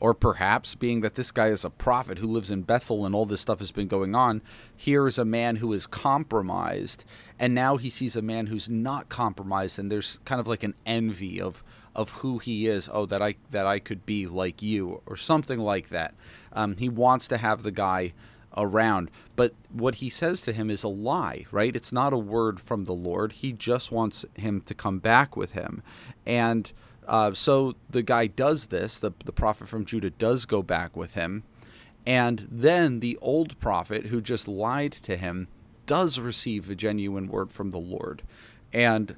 Or 0.05 0.13
perhaps, 0.13 0.75
being 0.75 1.01
that 1.01 1.15
this 1.15 1.31
guy 1.31 1.47
is 1.47 1.65
a 1.65 1.69
prophet 1.71 2.19
who 2.19 2.27
lives 2.27 2.51
in 2.51 2.61
Bethel 2.61 3.07
and 3.07 3.15
all 3.15 3.25
this 3.25 3.41
stuff 3.41 3.57
has 3.57 3.71
been 3.71 3.87
going 3.87 4.13
on, 4.13 4.43
here 4.75 5.07
is 5.07 5.17
a 5.17 5.25
man 5.25 5.55
who 5.55 5.73
is 5.73 5.87
compromised, 5.87 7.03
and 7.39 7.55
now 7.55 7.77
he 7.77 7.89
sees 7.89 8.15
a 8.15 8.21
man 8.21 8.45
who's 8.45 8.69
not 8.69 9.09
compromised, 9.09 9.79
and 9.79 9.91
there's 9.91 10.19
kind 10.23 10.39
of 10.39 10.47
like 10.47 10.61
an 10.61 10.75
envy 10.85 11.41
of 11.41 11.63
of 11.95 12.11
who 12.11 12.37
he 12.37 12.67
is. 12.67 12.87
Oh, 12.93 13.07
that 13.07 13.23
I 13.23 13.33
that 13.49 13.65
I 13.65 13.79
could 13.79 14.05
be 14.05 14.27
like 14.27 14.61
you, 14.61 15.01
or 15.07 15.17
something 15.17 15.59
like 15.59 15.89
that. 15.89 16.13
Um, 16.53 16.77
he 16.77 16.87
wants 16.87 17.27
to 17.29 17.37
have 17.39 17.63
the 17.63 17.71
guy 17.71 18.13
around. 18.55 19.09
But 19.35 19.55
what 19.71 19.95
he 19.95 20.11
says 20.11 20.39
to 20.41 20.53
him 20.53 20.69
is 20.69 20.83
a 20.83 20.87
lie, 20.87 21.47
right? 21.49 21.75
It's 21.75 21.91
not 21.91 22.13
a 22.13 22.17
word 22.19 22.59
from 22.59 22.85
the 22.85 22.93
Lord. 22.93 23.31
He 23.31 23.53
just 23.53 23.91
wants 23.91 24.23
him 24.35 24.61
to 24.61 24.75
come 24.75 24.99
back 24.99 25.35
with 25.35 25.53
him. 25.53 25.81
And 26.27 26.71
uh, 27.07 27.33
so 27.33 27.75
the 27.89 28.03
guy 28.03 28.27
does 28.27 28.67
this. 28.67 28.99
The, 28.99 29.11
the 29.23 29.31
prophet 29.31 29.67
from 29.67 29.85
Judah 29.85 30.09
does 30.09 30.45
go 30.45 30.61
back 30.61 30.95
with 30.95 31.13
him. 31.13 31.43
And 32.05 32.47
then 32.51 32.99
the 32.99 33.17
old 33.21 33.59
prophet 33.59 34.07
who 34.07 34.21
just 34.21 34.47
lied 34.47 34.91
to 34.93 35.17
him 35.17 35.47
does 35.85 36.19
receive 36.19 36.69
a 36.69 36.75
genuine 36.75 37.27
word 37.27 37.51
from 37.51 37.71
the 37.71 37.79
Lord. 37.79 38.23
And 38.71 39.15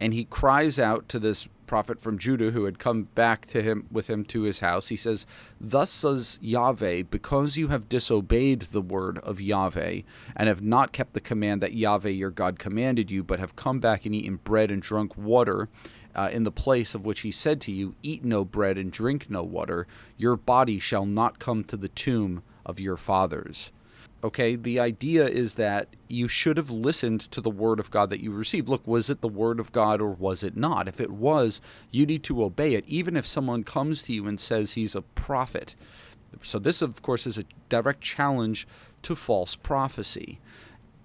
and 0.00 0.14
he 0.14 0.24
cries 0.24 0.78
out 0.78 1.08
to 1.08 1.18
this 1.18 1.48
prophet 1.66 2.00
from 2.00 2.18
Judah 2.18 2.52
who 2.52 2.64
had 2.64 2.78
come 2.78 3.04
back 3.14 3.46
to 3.46 3.62
him 3.62 3.86
with 3.90 4.08
him 4.08 4.24
to 4.26 4.42
his 4.42 4.60
house. 4.60 4.88
He 4.88 4.96
says, 4.96 5.26
Thus 5.60 5.90
says 5.90 6.38
Yahweh, 6.40 7.02
because 7.10 7.56
you 7.56 7.68
have 7.68 7.88
disobeyed 7.88 8.62
the 8.62 8.80
word 8.80 9.18
of 9.18 9.40
Yahweh, 9.40 10.02
and 10.36 10.48
have 10.48 10.62
not 10.62 10.92
kept 10.92 11.14
the 11.14 11.20
command 11.20 11.60
that 11.62 11.74
Yahweh 11.74 12.10
your 12.10 12.30
God 12.30 12.58
commanded 12.58 13.10
you, 13.10 13.22
but 13.22 13.40
have 13.40 13.56
come 13.56 13.80
back 13.80 14.06
and 14.06 14.14
eaten 14.14 14.36
bread 14.36 14.70
and 14.70 14.82
drunk 14.82 15.16
water, 15.16 15.68
uh, 16.18 16.28
in 16.30 16.42
the 16.42 16.50
place 16.50 16.96
of 16.96 17.06
which 17.06 17.20
he 17.20 17.30
said 17.30 17.60
to 17.60 17.70
you, 17.70 17.94
Eat 18.02 18.24
no 18.24 18.44
bread 18.44 18.76
and 18.76 18.90
drink 18.90 19.30
no 19.30 19.44
water, 19.44 19.86
your 20.16 20.36
body 20.36 20.80
shall 20.80 21.06
not 21.06 21.38
come 21.38 21.62
to 21.62 21.76
the 21.76 21.88
tomb 21.88 22.42
of 22.66 22.80
your 22.80 22.96
fathers. 22.96 23.70
Okay, 24.24 24.56
the 24.56 24.80
idea 24.80 25.28
is 25.28 25.54
that 25.54 25.94
you 26.08 26.26
should 26.26 26.56
have 26.56 26.72
listened 26.72 27.20
to 27.30 27.40
the 27.40 27.50
word 27.50 27.78
of 27.78 27.92
God 27.92 28.10
that 28.10 28.20
you 28.20 28.32
received. 28.32 28.68
Look, 28.68 28.84
was 28.84 29.08
it 29.08 29.20
the 29.20 29.28
word 29.28 29.60
of 29.60 29.70
God 29.70 30.00
or 30.00 30.08
was 30.08 30.42
it 30.42 30.56
not? 30.56 30.88
If 30.88 31.00
it 31.00 31.12
was, 31.12 31.60
you 31.92 32.04
need 32.04 32.24
to 32.24 32.42
obey 32.42 32.74
it, 32.74 32.84
even 32.88 33.16
if 33.16 33.24
someone 33.24 33.62
comes 33.62 34.02
to 34.02 34.12
you 34.12 34.26
and 34.26 34.40
says 34.40 34.72
he's 34.72 34.96
a 34.96 35.02
prophet. 35.02 35.76
So, 36.42 36.58
this, 36.58 36.82
of 36.82 37.00
course, 37.00 37.28
is 37.28 37.38
a 37.38 37.44
direct 37.68 38.00
challenge 38.00 38.66
to 39.02 39.14
false 39.14 39.54
prophecy. 39.54 40.40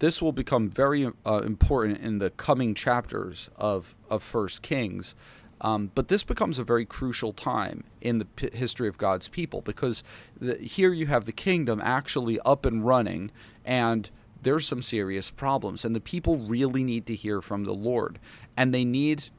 This 0.03 0.21
will 0.21 0.33
become 0.33 0.69
very 0.69 1.09
uh, 1.25 1.41
important 1.45 2.01
in 2.01 2.17
the 2.17 2.29
coming 2.29 2.75
chapters 2.75 3.49
of, 3.55 3.95
of 4.09 4.21
First 4.21 4.61
Kings 4.61 5.15
um, 5.63 5.91
but 5.95 6.09
this 6.09 6.23
becomes 6.23 6.59
a 6.59 6.63
very 6.63 6.85
crucial 6.85 7.31
time 7.31 7.85
in 8.01 8.19
the 8.19 8.25
p- 8.25 8.49
history 8.53 8.89
of 8.89 8.97
God's 8.97 9.29
people 9.29 9.61
because 9.61 10.03
the, 10.39 10.57
here 10.57 10.91
you 10.91 11.07
have 11.07 11.25
the 11.25 11.31
kingdom 11.31 11.79
actually 11.81 12.37
up 12.41 12.65
and 12.65 12.85
running, 12.85 13.31
and 13.63 14.09
there's 14.41 14.67
some 14.67 14.81
serious 14.81 15.31
problems, 15.31 15.85
and 15.85 15.95
the 15.95 16.01
people 16.01 16.35
really 16.35 16.83
need 16.83 17.05
to 17.05 17.15
hear 17.15 17.41
from 17.41 17.63
the 17.63 17.73
Lord, 17.73 18.19
and 18.57 18.73
they 18.73 18.83
need 18.83 19.29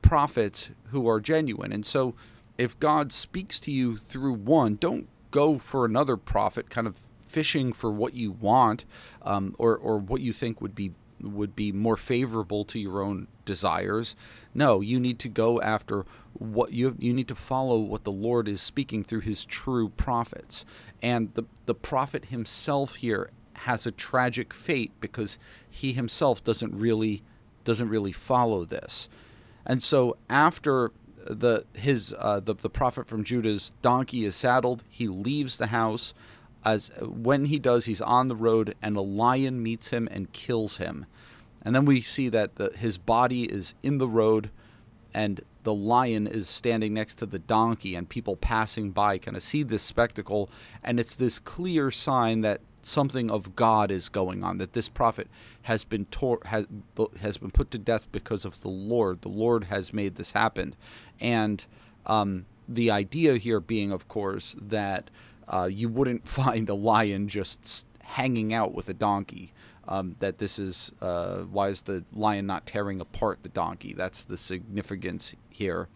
prophets 0.00 0.70
who 0.86 1.06
are 1.06 1.20
genuine. 1.20 1.70
And 1.70 1.84
so, 1.84 2.14
if 2.56 2.78
God 2.80 3.12
speaks 3.12 3.60
to 3.60 3.70
you 3.70 3.98
through 3.98 4.32
one, 4.32 4.76
don't 4.76 5.06
go 5.30 5.58
for 5.58 5.84
another 5.84 6.16
prophet, 6.16 6.70
kind 6.70 6.86
of 6.86 7.02
fishing 7.28 7.72
for 7.72 7.90
what 7.90 8.14
you 8.14 8.32
want 8.32 8.84
um, 9.22 9.54
or 9.58 9.76
or 9.76 9.98
what 9.98 10.20
you 10.20 10.32
think 10.32 10.60
would 10.60 10.74
be 10.74 10.92
would 11.20 11.56
be 11.56 11.72
more 11.72 11.96
favorable 11.96 12.64
to 12.64 12.78
your 12.78 13.02
own 13.02 13.26
desires. 13.44 14.14
No, 14.54 14.80
you 14.80 15.00
need 15.00 15.18
to 15.20 15.28
go 15.28 15.60
after 15.60 16.04
what 16.34 16.72
you 16.72 16.94
you 16.98 17.12
need 17.12 17.28
to 17.28 17.34
follow 17.34 17.78
what 17.78 18.04
the 18.04 18.12
Lord 18.12 18.48
is 18.48 18.60
speaking 18.60 19.02
through 19.02 19.20
his 19.20 19.44
true 19.44 19.88
prophets. 19.90 20.64
And 21.02 21.34
the 21.34 21.44
the 21.66 21.74
prophet 21.74 22.26
himself 22.26 22.96
here 22.96 23.30
has 23.62 23.86
a 23.86 23.90
tragic 23.90 24.54
fate 24.54 24.92
because 25.00 25.38
he 25.68 25.92
himself 25.92 26.42
doesn't 26.44 26.74
really 26.74 27.22
doesn't 27.64 27.88
really 27.88 28.12
follow 28.12 28.64
this. 28.64 29.08
And 29.66 29.82
so 29.82 30.16
after 30.30 30.92
the 31.26 31.64
his 31.74 32.14
uh, 32.18 32.40
the 32.40 32.54
the 32.54 32.70
prophet 32.70 33.06
from 33.06 33.24
Judah's 33.24 33.72
donkey 33.82 34.24
is 34.24 34.36
saddled, 34.36 34.84
he 34.88 35.08
leaves 35.08 35.58
the 35.58 35.68
house 35.68 36.14
as 36.64 36.90
when 37.00 37.46
he 37.46 37.58
does, 37.58 37.84
he's 37.84 38.00
on 38.00 38.28
the 38.28 38.36
road 38.36 38.74
and 38.82 38.96
a 38.96 39.00
lion 39.00 39.62
meets 39.62 39.90
him 39.90 40.08
and 40.10 40.32
kills 40.32 40.78
him. 40.78 41.06
And 41.62 41.74
then 41.74 41.84
we 41.84 42.00
see 42.00 42.28
that 42.28 42.56
the, 42.56 42.70
his 42.76 42.98
body 42.98 43.44
is 43.44 43.74
in 43.82 43.98
the 43.98 44.08
road 44.08 44.50
and 45.14 45.40
the 45.64 45.74
lion 45.74 46.26
is 46.26 46.48
standing 46.48 46.94
next 46.94 47.16
to 47.16 47.26
the 47.26 47.38
donkey 47.38 47.94
and 47.94 48.08
people 48.08 48.36
passing 48.36 48.90
by 48.90 49.18
kind 49.18 49.36
of 49.36 49.42
see 49.42 49.62
this 49.62 49.82
spectacle. 49.82 50.48
And 50.82 51.00
it's 51.00 51.16
this 51.16 51.38
clear 51.38 51.90
sign 51.90 52.40
that 52.42 52.60
something 52.82 53.30
of 53.30 53.54
God 53.54 53.90
is 53.90 54.08
going 54.08 54.42
on 54.42 54.58
that 54.58 54.72
this 54.72 54.88
prophet 54.88 55.28
has 55.62 55.84
been 55.84 56.06
tor- 56.06 56.40
has 56.46 56.66
has 57.20 57.36
been 57.36 57.50
put 57.50 57.70
to 57.72 57.78
death 57.78 58.10
because 58.12 58.44
of 58.44 58.60
the 58.62 58.68
Lord. 58.68 59.22
The 59.22 59.28
Lord 59.28 59.64
has 59.64 59.92
made 59.92 60.14
this 60.14 60.32
happen. 60.32 60.74
And 61.20 61.64
um, 62.06 62.46
the 62.68 62.90
idea 62.90 63.36
here 63.36 63.60
being 63.60 63.92
of 63.92 64.08
course 64.08 64.56
that 64.60 65.10
uh, 65.48 65.68
you 65.70 65.88
wouldn't 65.88 66.28
find 66.40 66.68
a 66.68 66.74
lion 66.74 67.28
just 67.28 67.86
hanging 68.02 68.52
out 68.52 68.74
with 68.74 68.88
a 68.88 68.94
donkey. 68.94 69.52
Um, 69.90 70.16
that 70.18 70.36
this 70.36 70.58
is 70.58 70.92
uh, 71.00 71.38
why 71.38 71.68
is 71.68 71.80
the 71.80 72.04
lion 72.12 72.46
not 72.46 72.66
tearing 72.66 73.00
apart 73.00 73.38
the 73.42 73.48
donkey? 73.48 73.94
That's 73.94 74.26
the 74.26 74.36
significance 74.36 75.34
here 75.48 75.88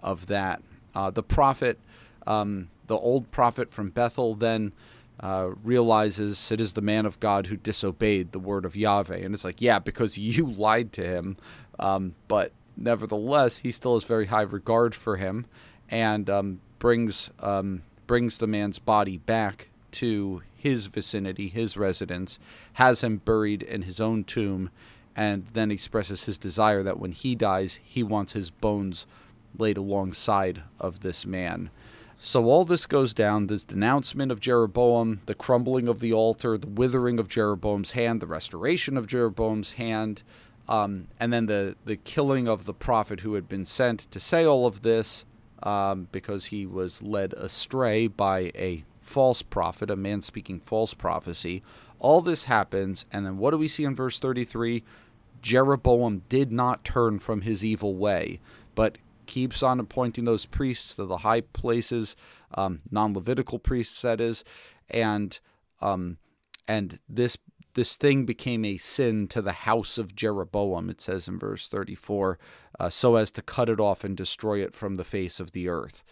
of 0.00 0.26
that. 0.26 0.62
Uh, 0.94 1.10
the 1.10 1.22
prophet, 1.22 1.78
um, 2.26 2.68
the 2.88 2.98
old 2.98 3.30
prophet 3.30 3.72
from 3.72 3.88
Bethel, 3.88 4.34
then 4.34 4.72
uh, 5.20 5.50
realizes 5.64 6.52
it 6.52 6.60
is 6.60 6.74
the 6.74 6.82
man 6.82 7.06
of 7.06 7.20
God 7.20 7.46
who 7.46 7.56
disobeyed 7.56 8.32
the 8.32 8.38
word 8.38 8.64
of 8.64 8.76
Yahweh, 8.76 9.16
and 9.16 9.34
it's 9.34 9.44
like, 9.44 9.60
yeah, 9.60 9.78
because 9.78 10.18
you 10.18 10.46
lied 10.46 10.92
to 10.94 11.02
him, 11.02 11.36
um, 11.78 12.14
but 12.28 12.52
nevertheless, 12.76 13.58
he 13.58 13.70
still 13.70 13.94
has 13.94 14.04
very 14.04 14.26
high 14.26 14.42
regard 14.42 14.94
for 14.94 15.16
him, 15.16 15.46
and 15.88 16.28
um, 16.28 16.60
brings 16.78 17.30
um, 17.40 17.82
brings 18.08 18.38
the 18.38 18.48
man's 18.48 18.80
body 18.80 19.18
back 19.18 19.68
to 19.92 20.42
his 20.56 20.86
vicinity, 20.86 21.46
his 21.46 21.76
residence, 21.76 22.40
has 22.72 23.04
him 23.04 23.18
buried 23.18 23.62
in 23.62 23.82
his 23.82 24.00
own 24.00 24.24
tomb, 24.24 24.70
and 25.14 25.46
then 25.52 25.70
expresses 25.70 26.24
his 26.24 26.38
desire 26.38 26.82
that 26.82 26.98
when 26.98 27.12
he 27.12 27.36
dies, 27.36 27.78
he 27.84 28.02
wants 28.02 28.32
his 28.32 28.50
bones 28.50 29.06
laid 29.56 29.76
alongside 29.76 30.62
of 30.80 31.00
this 31.00 31.24
man. 31.24 31.70
So 32.20 32.46
all 32.46 32.64
this 32.64 32.86
goes 32.86 33.14
down 33.14 33.46
this 33.46 33.64
denouncement 33.64 34.32
of 34.32 34.40
Jeroboam, 34.40 35.20
the 35.26 35.34
crumbling 35.34 35.86
of 35.86 36.00
the 36.00 36.12
altar, 36.12 36.58
the 36.58 36.66
withering 36.66 37.20
of 37.20 37.28
Jeroboam's 37.28 37.92
hand, 37.92 38.20
the 38.20 38.26
restoration 38.26 38.96
of 38.96 39.06
Jeroboam's 39.06 39.72
hand, 39.72 40.24
um, 40.68 41.06
and 41.20 41.32
then 41.32 41.46
the, 41.46 41.76
the 41.84 41.96
killing 41.96 42.48
of 42.48 42.64
the 42.64 42.74
prophet 42.74 43.20
who 43.20 43.34
had 43.34 43.48
been 43.48 43.64
sent 43.64 44.10
to 44.10 44.18
say 44.18 44.44
all 44.44 44.66
of 44.66 44.82
this, 44.82 45.24
um, 45.62 46.08
because 46.12 46.46
he 46.46 46.66
was 46.66 47.02
led 47.02 47.32
astray 47.34 48.06
by 48.06 48.50
a 48.54 48.84
false 49.00 49.42
prophet, 49.42 49.90
a 49.90 49.96
man 49.96 50.22
speaking 50.22 50.60
false 50.60 50.94
prophecy. 50.94 51.62
All 51.98 52.20
this 52.20 52.44
happens, 52.44 53.06
and 53.10 53.26
then 53.26 53.38
what 53.38 53.50
do 53.50 53.58
we 53.58 53.68
see 53.68 53.84
in 53.84 53.94
verse 53.94 54.18
33? 54.18 54.84
Jeroboam 55.42 56.22
did 56.28 56.52
not 56.52 56.84
turn 56.84 57.18
from 57.18 57.42
his 57.42 57.64
evil 57.64 57.96
way, 57.96 58.40
but 58.74 58.98
keeps 59.26 59.62
on 59.62 59.80
appointing 59.80 60.24
those 60.24 60.46
priests 60.46 60.94
to 60.94 61.04
the 61.04 61.18
high 61.18 61.40
places, 61.40 62.16
um, 62.54 62.80
non-Levitical 62.90 63.58
priests, 63.58 64.02
that 64.02 64.20
is, 64.20 64.44
and 64.90 65.38
um, 65.80 66.18
and 66.66 66.98
this 67.08 67.38
this 67.74 67.96
thing 67.96 68.24
became 68.24 68.64
a 68.64 68.76
sin 68.76 69.28
to 69.28 69.42
the 69.42 69.52
house 69.52 69.98
of 69.98 70.14
Jeroboam, 70.14 70.90
it 70.90 71.00
says 71.00 71.28
in 71.28 71.38
verse 71.38 71.68
34, 71.68 72.38
uh, 72.78 72.90
so 72.90 73.16
as 73.16 73.30
to 73.32 73.42
cut 73.42 73.68
it 73.68 73.80
off 73.80 74.04
and 74.04 74.16
destroy 74.16 74.62
it 74.62 74.74
from 74.74 74.96
the 74.96 75.04
face 75.04 75.40
of 75.40 75.52
the 75.52 75.68
earth. 75.68 76.02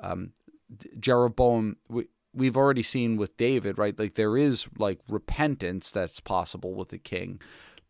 Um, 0.00 0.32
Jeroboam, 0.98 1.76
we, 1.88 2.08
we've 2.32 2.56
already 2.56 2.82
seen 2.82 3.16
with 3.16 3.36
David, 3.36 3.78
right? 3.78 3.98
Like 3.98 4.14
there 4.14 4.36
is 4.36 4.66
like 4.78 5.00
repentance 5.08 5.90
that's 5.90 6.20
possible 6.20 6.74
with 6.74 6.88
the 6.90 6.98
king, 6.98 7.40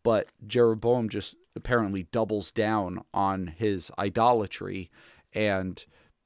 but 0.03 0.27
Jeroboam 0.45 1.09
just 1.09 1.35
apparently 1.55 2.03
doubles 2.11 2.51
down 2.51 3.03
on 3.13 3.47
his 3.47 3.91
idolatry 3.99 4.89
and 5.33 5.85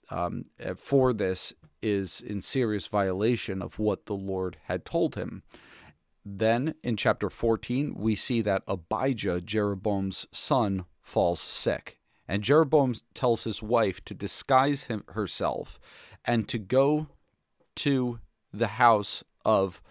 um, 0.09 0.45
for 0.77 1.13
this 1.13 1.53
is 1.81 2.21
in 2.21 2.41
serious 2.41 2.87
violation 2.87 3.61
of 3.61 3.79
what 3.79 4.05
the 4.05 4.15
Lord 4.15 4.57
had 4.65 4.85
told 4.85 5.15
him. 5.15 5.43
Then 6.23 6.75
in 6.83 6.97
chapter 6.97 7.29
14, 7.29 7.95
we 7.95 8.15
see 8.15 8.41
that 8.41 8.63
Abijah, 8.67 9.41
Jeroboam's 9.41 10.27
son, 10.31 10.85
falls 11.01 11.39
sick. 11.39 11.99
And 12.27 12.43
Jeroboam 12.43 12.95
tells 13.13 13.43
his 13.43 13.61
wife 13.61 14.03
to 14.05 14.13
disguise 14.13 14.85
him, 14.85 15.03
herself 15.09 15.79
and 16.25 16.47
to 16.47 16.59
go 16.59 17.07
to 17.75 18.19
the 18.53 18.67
house 18.67 19.23
of 19.43 19.81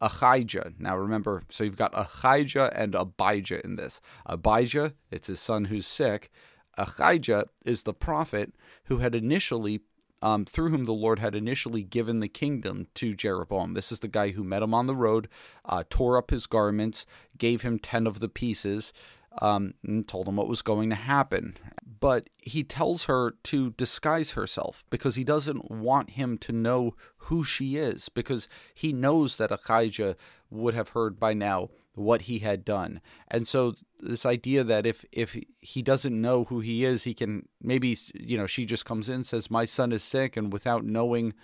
Ahijah. 0.00 0.72
Now 0.78 0.96
remember, 0.96 1.42
so 1.48 1.64
you've 1.64 1.76
got 1.76 1.92
Ahijah 1.94 2.72
and 2.74 2.94
Abijah 2.94 3.64
in 3.64 3.76
this. 3.76 4.00
Abijah, 4.26 4.94
it's 5.10 5.28
his 5.28 5.40
son 5.40 5.66
who's 5.66 5.86
sick. 5.86 6.30
Ahijah 6.78 7.46
is 7.64 7.82
the 7.82 7.94
prophet 7.94 8.54
who 8.84 8.98
had 8.98 9.14
initially 9.14 9.80
um, 10.22 10.44
through 10.44 10.70
whom 10.70 10.84
the 10.84 10.92
Lord 10.92 11.18
had 11.18 11.34
initially 11.34 11.82
given 11.82 12.20
the 12.20 12.28
kingdom 12.28 12.86
to 12.94 13.14
Jeroboam. 13.14 13.74
This 13.74 13.90
is 13.90 14.00
the 14.00 14.08
guy 14.08 14.30
who 14.30 14.44
met 14.44 14.62
him 14.62 14.74
on 14.74 14.86
the 14.86 14.94
road, 14.94 15.28
uh, 15.64 15.84
tore 15.88 16.16
up 16.16 16.30
his 16.30 16.46
garments, 16.46 17.06
gave 17.38 17.62
him 17.62 17.78
10 17.78 18.06
of 18.06 18.20
the 18.20 18.28
pieces, 18.28 18.92
um, 19.40 19.74
and 19.84 20.06
told 20.06 20.28
him 20.28 20.36
what 20.36 20.48
was 20.48 20.62
going 20.62 20.90
to 20.90 20.96
happen. 20.96 21.56
But 22.00 22.28
he 22.38 22.64
tells 22.64 23.04
her 23.04 23.34
to 23.44 23.70
disguise 23.70 24.32
herself 24.32 24.84
because 24.90 25.16
he 25.16 25.24
doesn't 25.24 25.70
want 25.70 26.10
him 26.10 26.38
to 26.38 26.52
know 26.52 26.94
who 27.24 27.44
she 27.44 27.76
is, 27.76 28.08
because 28.08 28.48
he 28.74 28.92
knows 28.92 29.36
that 29.36 29.52
Ahijah 29.52 30.16
would 30.50 30.74
have 30.74 30.90
heard 30.90 31.20
by 31.20 31.32
now 31.34 31.68
what 31.94 32.22
he 32.22 32.38
had 32.40 32.64
done. 32.64 33.00
And 33.28 33.46
so 33.46 33.74
this 33.98 34.24
idea 34.24 34.64
that 34.64 34.86
if 34.86 35.04
if 35.12 35.36
he 35.60 35.82
doesn't 35.82 36.20
know 36.20 36.44
who 36.44 36.60
he 36.60 36.84
is, 36.84 37.04
he 37.04 37.14
can 37.14 37.48
maybe 37.62 37.96
you 38.14 38.36
know 38.36 38.46
she 38.46 38.64
just 38.64 38.84
comes 38.84 39.08
in 39.08 39.24
says 39.24 39.50
my 39.50 39.64
son 39.64 39.92
is 39.92 40.02
sick 40.02 40.36
and 40.36 40.52
without 40.52 40.84
knowing 40.84 41.34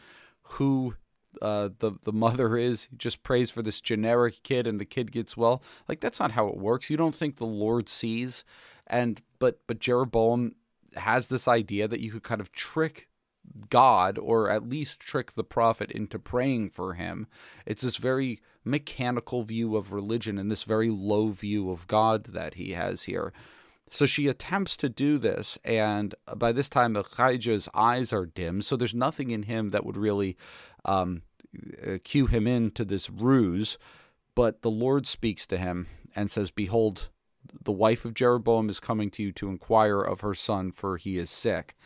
who 0.43 0.95
uh, 1.43 1.69
the 1.79 1.93
the 2.03 2.12
mother 2.12 2.57
is 2.57 2.88
just 2.97 3.23
prays 3.23 3.50
for 3.50 3.62
this 3.62 3.81
generic 3.81 4.43
kid 4.43 4.67
and 4.67 4.81
the 4.81 4.85
kid 4.85 5.12
gets 5.12 5.37
well. 5.37 5.62
Like 5.88 6.00
that's 6.00 6.21
not 6.21 6.33
how 6.33 6.49
it 6.49 6.57
works. 6.57 6.91
You 6.91 6.97
don't 6.97 7.15
think 7.15 7.37
the 7.37 7.47
Lord 7.47 7.88
sees, 7.88 8.45
and 8.87 9.21
but 9.38 9.61
but 9.67 9.79
Jeroboam 9.79 10.55
has 10.95 11.29
this 11.29 11.47
idea 11.47 11.88
that 11.88 12.00
you 12.00 12.11
could 12.11 12.23
kind 12.23 12.41
of 12.41 12.53
trick 12.53 13.09
God 13.71 14.19
or 14.19 14.50
at 14.50 14.69
least 14.69 15.00
trick 15.00 15.33
the 15.33 15.45
prophet 15.45 15.91
into 15.91 16.19
praying 16.19 16.71
for 16.71 16.95
him. 16.95 17.26
It's 17.65 17.83
this 17.83 17.97
very 17.97 18.41
mechanical 18.65 19.43
view 19.43 19.76
of 19.76 19.93
religion 19.93 20.38
and 20.38 20.50
this 20.50 20.65
very 20.65 20.91
low 20.91 21.29
view 21.29 21.71
of 21.71 21.87
God 21.87 22.25
that 22.26 22.55
he 22.55 22.73
has 22.73 23.05
here. 23.05 23.33
So 23.91 24.05
she 24.05 24.26
attempts 24.26 24.76
to 24.79 24.88
do 24.88 25.17
this, 25.17 25.59
and 25.65 26.12
by 26.35 26.50
this 26.50 26.69
time, 26.69 26.97
Ahijah's 26.97 27.69
eyes 27.73 28.12
are 28.12 28.26
dim, 28.26 28.61
so 28.61 28.76
there's 28.76 28.95
nothing 28.95 29.31
in 29.31 29.45
him 29.45 29.71
that 29.71 29.87
would 29.87 29.97
really 29.97 30.37
um, 30.85 31.23
cue 32.03 32.26
him 32.26 32.49
into 32.49 32.85
this 32.85 33.09
ruse. 33.09 33.79
But 34.35 34.62
the 34.62 34.71
Lord 34.71 35.07
speaks 35.07 35.47
to 35.47 35.57
him 35.57 35.87
and 36.17 36.31
says, 36.31 36.50
Behold, 36.50 37.09
the 37.62 37.73
wife 37.73 38.05
of 38.05 38.15
Jeroboam 38.15 38.69
is 38.69 38.81
coming 38.81 39.11
to 39.12 39.23
you 39.23 39.33
to 39.33 39.49
inquire 39.49 40.00
of 40.00 40.21
her 40.21 40.35
son, 40.35 40.73
for 40.73 40.97
he 40.97 41.17
is 41.17 41.31
sick. 41.31 41.76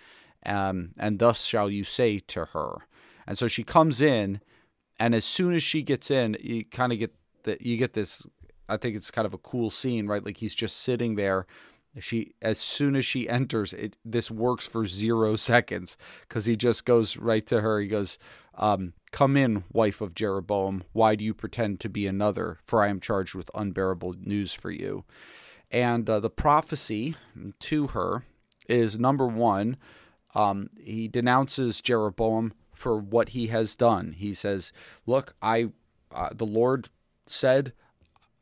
Um, 0.47 0.93
and 0.99 1.19
thus 1.19 1.43
shall 1.43 1.71
you 1.71 1.85
say 1.85 2.19
to 2.29 2.47
her. 2.47 2.87
And 3.27 3.39
so 3.39 3.49
she 3.49 3.63
comes 3.63 4.01
in, 4.01 4.41
and 4.99 5.15
as 5.15 5.25
soon 5.25 5.55
as 5.55 5.63
she 5.63 5.83
gets 5.83 6.11
in, 6.11 6.37
you 6.41 6.65
kind 6.65 6.93
of 6.93 6.99
get 6.99 7.15
that 7.45 7.63
you 7.63 7.77
get 7.77 7.93
this. 7.93 8.27
I 8.69 8.77
think 8.77 8.97
it's 8.97 9.11
kind 9.11 9.27
of 9.27 9.35
a 9.35 9.39
cool 9.39 9.71
scene, 9.71 10.07
right? 10.07 10.25
Like 10.25 10.39
he's 10.39 10.55
just 10.55 10.77
sitting 10.79 11.17
there. 11.17 11.47
She 11.99 12.35
as 12.41 12.59
soon 12.59 12.95
as 12.97 13.05
she 13.05 13.29
enters, 13.29 13.73
it 13.73 13.97
this 14.05 14.31
works 14.31 14.67
for 14.67 14.87
zero 14.87 15.37
seconds 15.53 15.97
because 16.29 16.47
he 16.47 16.57
just 16.57 16.85
goes 16.85 17.17
right 17.17 17.47
to 17.47 17.61
her. 17.61 17.81
He 17.81 17.89
goes, 17.89 18.19
um, 18.55 18.95
"Come 19.13 19.37
in, 19.37 19.65
wife 19.73 20.01
of 20.01 20.15
Jeroboam. 20.15 20.85
Why 20.93 21.15
do 21.15 21.25
you 21.25 21.35
pretend 21.35 21.81
to 21.81 21.89
be 21.89 22.07
another? 22.07 22.59
For 22.65 22.83
I 22.83 22.89
am 22.89 23.01
charged 23.01 23.35
with 23.35 23.51
unbearable 23.55 24.15
news 24.21 24.53
for 24.53 24.71
you." 24.71 25.05
And 25.71 26.09
uh, 26.11 26.21
the 26.21 26.31
prophecy 26.31 27.17
to 27.61 27.87
her 27.89 28.25
is 28.69 28.99
number 28.99 29.27
one. 29.27 29.77
Um, 30.35 30.71
he 30.79 31.09
denounces 31.09 31.81
Jeroboam 31.81 32.53
for 32.73 32.97
what 32.97 33.31
he 33.31 33.49
has 33.49 33.75
done. 33.75 34.13
He 34.13 34.33
says, 34.35 34.73
"Look, 35.07 35.35
I 35.43 35.71
uh, 36.15 36.31
the 36.35 36.47
Lord 36.47 36.89
said, 37.27 37.73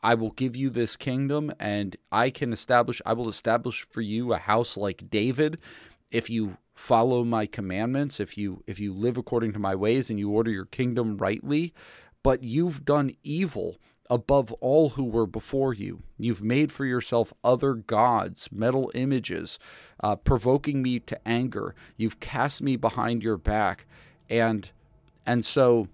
I 0.02 0.14
will 0.14 0.30
give 0.30 0.54
you 0.56 0.70
this 0.70 0.96
kingdom 0.96 1.52
and 1.58 1.96
I 2.12 2.30
can 2.30 2.52
establish 2.52 3.02
I 3.04 3.12
will 3.12 3.28
establish 3.28 3.86
for 3.90 4.00
you 4.00 4.32
a 4.32 4.38
house 4.38 4.76
like 4.76 5.10
David 5.10 5.58
if 6.10 6.30
you 6.30 6.56
follow 6.74 7.24
my 7.24 7.46
commandments, 7.46 8.20
if 8.20 8.38
you 8.38 8.62
if 8.66 8.78
you 8.78 8.92
live 8.92 9.16
according 9.16 9.52
to 9.52 9.58
my 9.58 9.74
ways 9.74 10.10
and 10.10 10.18
you 10.18 10.30
order 10.30 10.50
your 10.50 10.66
kingdom 10.66 11.18
rightly, 11.18 11.74
but 12.22 12.42
you've 12.42 12.84
done 12.84 13.14
evil 13.22 13.76
above 14.10 14.52
all 14.54 14.90
who 14.90 15.04
were 15.04 15.26
before 15.26 15.74
you. 15.74 16.02
You've 16.18 16.42
made 16.42 16.72
for 16.72 16.84
yourself 16.84 17.32
other 17.44 17.74
gods, 17.74 18.48
metal 18.50 18.90
images, 18.94 19.58
uh, 20.00 20.16
provoking 20.16 20.82
me 20.82 20.98
to 21.00 21.28
anger. 21.28 21.74
You've 21.96 22.20
cast 22.20 22.62
me 22.62 22.76
behind 22.76 23.22
your 23.22 23.36
back 23.36 23.86
and 24.30 24.70
and 25.26 25.44
so 25.44 25.88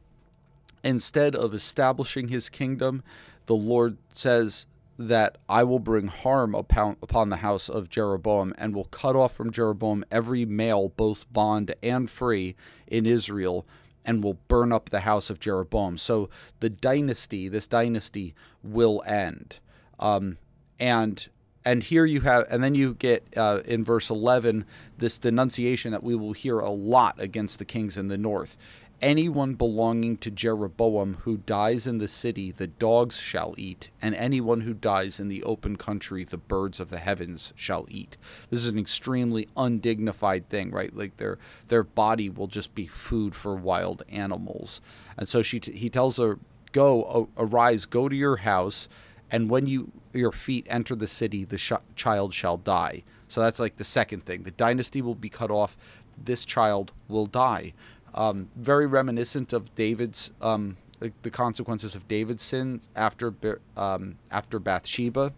instead 0.82 1.34
of 1.34 1.54
establishing 1.54 2.28
his 2.28 2.48
kingdom 2.48 3.02
the 3.46 3.54
lord 3.54 3.96
says 4.14 4.66
that 4.96 5.38
I 5.48 5.64
will 5.64 5.80
bring 5.80 6.06
harm 6.06 6.54
upon, 6.54 6.96
upon 7.02 7.28
the 7.28 7.38
house 7.38 7.68
of 7.68 7.90
Jeroboam 7.90 8.54
and 8.56 8.74
will 8.74 8.84
cut 8.84 9.16
off 9.16 9.34
from 9.34 9.50
Jeroboam 9.50 10.04
every 10.10 10.44
male, 10.44 10.90
both 10.90 11.30
bond 11.32 11.74
and 11.82 12.08
free, 12.08 12.54
in 12.86 13.04
Israel, 13.04 13.66
and 14.04 14.22
will 14.22 14.38
burn 14.48 14.72
up 14.72 14.90
the 14.90 15.00
house 15.00 15.30
of 15.30 15.40
Jeroboam. 15.40 15.98
So 15.98 16.28
the 16.60 16.70
dynasty, 16.70 17.48
this 17.48 17.66
dynasty, 17.66 18.34
will 18.62 19.02
end. 19.06 19.58
Um, 19.98 20.38
and 20.78 21.28
and 21.64 21.82
here 21.82 22.04
you 22.04 22.20
have 22.20 22.46
and 22.50 22.62
then 22.62 22.74
you 22.74 22.94
get 22.94 23.26
uh, 23.36 23.60
in 23.64 23.84
verse 23.84 24.10
11 24.10 24.66
this 24.98 25.18
denunciation 25.18 25.92
that 25.92 26.02
we 26.02 26.14
will 26.14 26.32
hear 26.32 26.58
a 26.58 26.70
lot 26.70 27.18
against 27.18 27.58
the 27.58 27.64
kings 27.64 27.96
in 27.96 28.08
the 28.08 28.18
north 28.18 28.56
anyone 29.02 29.54
belonging 29.54 30.16
to 30.16 30.30
jeroboam 30.30 31.18
who 31.22 31.36
dies 31.38 31.86
in 31.86 31.98
the 31.98 32.08
city 32.08 32.50
the 32.50 32.66
dogs 32.66 33.18
shall 33.18 33.54
eat 33.58 33.90
and 34.00 34.14
anyone 34.14 34.62
who 34.62 34.72
dies 34.72 35.20
in 35.20 35.28
the 35.28 35.42
open 35.42 35.76
country 35.76 36.24
the 36.24 36.38
birds 36.38 36.80
of 36.80 36.90
the 36.90 36.98
heavens 36.98 37.52
shall 37.56 37.86
eat 37.88 38.16
this 38.50 38.60
is 38.60 38.70
an 38.70 38.78
extremely 38.78 39.48
undignified 39.56 40.48
thing 40.48 40.70
right 40.70 40.96
like 40.96 41.16
their 41.18 41.38
their 41.68 41.82
body 41.82 42.28
will 42.28 42.46
just 42.46 42.74
be 42.74 42.86
food 42.86 43.34
for 43.34 43.54
wild 43.54 44.02
animals 44.08 44.80
and 45.18 45.28
so 45.28 45.42
she 45.42 45.60
he 45.72 45.90
tells 45.90 46.16
her 46.16 46.38
go 46.72 47.28
arise 47.36 47.84
go 47.84 48.08
to 48.08 48.16
your 48.16 48.38
house 48.38 48.88
and 49.30 49.50
when 49.50 49.66
you 49.66 49.90
your 50.12 50.32
feet 50.32 50.66
enter 50.70 50.94
the 50.94 51.06
city, 51.06 51.44
the 51.44 51.58
sh- 51.58 51.72
child 51.96 52.32
shall 52.32 52.56
die. 52.56 53.02
So 53.28 53.40
that's 53.40 53.58
like 53.58 53.76
the 53.76 53.84
second 53.84 54.24
thing. 54.24 54.44
The 54.44 54.52
dynasty 54.52 55.02
will 55.02 55.14
be 55.14 55.28
cut 55.28 55.50
off. 55.50 55.76
This 56.16 56.44
child 56.44 56.92
will 57.08 57.26
die. 57.26 57.72
Um, 58.14 58.48
very 58.56 58.86
reminiscent 58.86 59.52
of 59.52 59.74
David's 59.74 60.30
um, 60.40 60.76
the 61.22 61.30
consequences 61.30 61.94
of 61.94 62.06
David's 62.08 62.42
sin 62.42 62.80
after 62.94 63.34
um, 63.76 64.16
after 64.30 64.58
Bathsheba. 64.58 65.32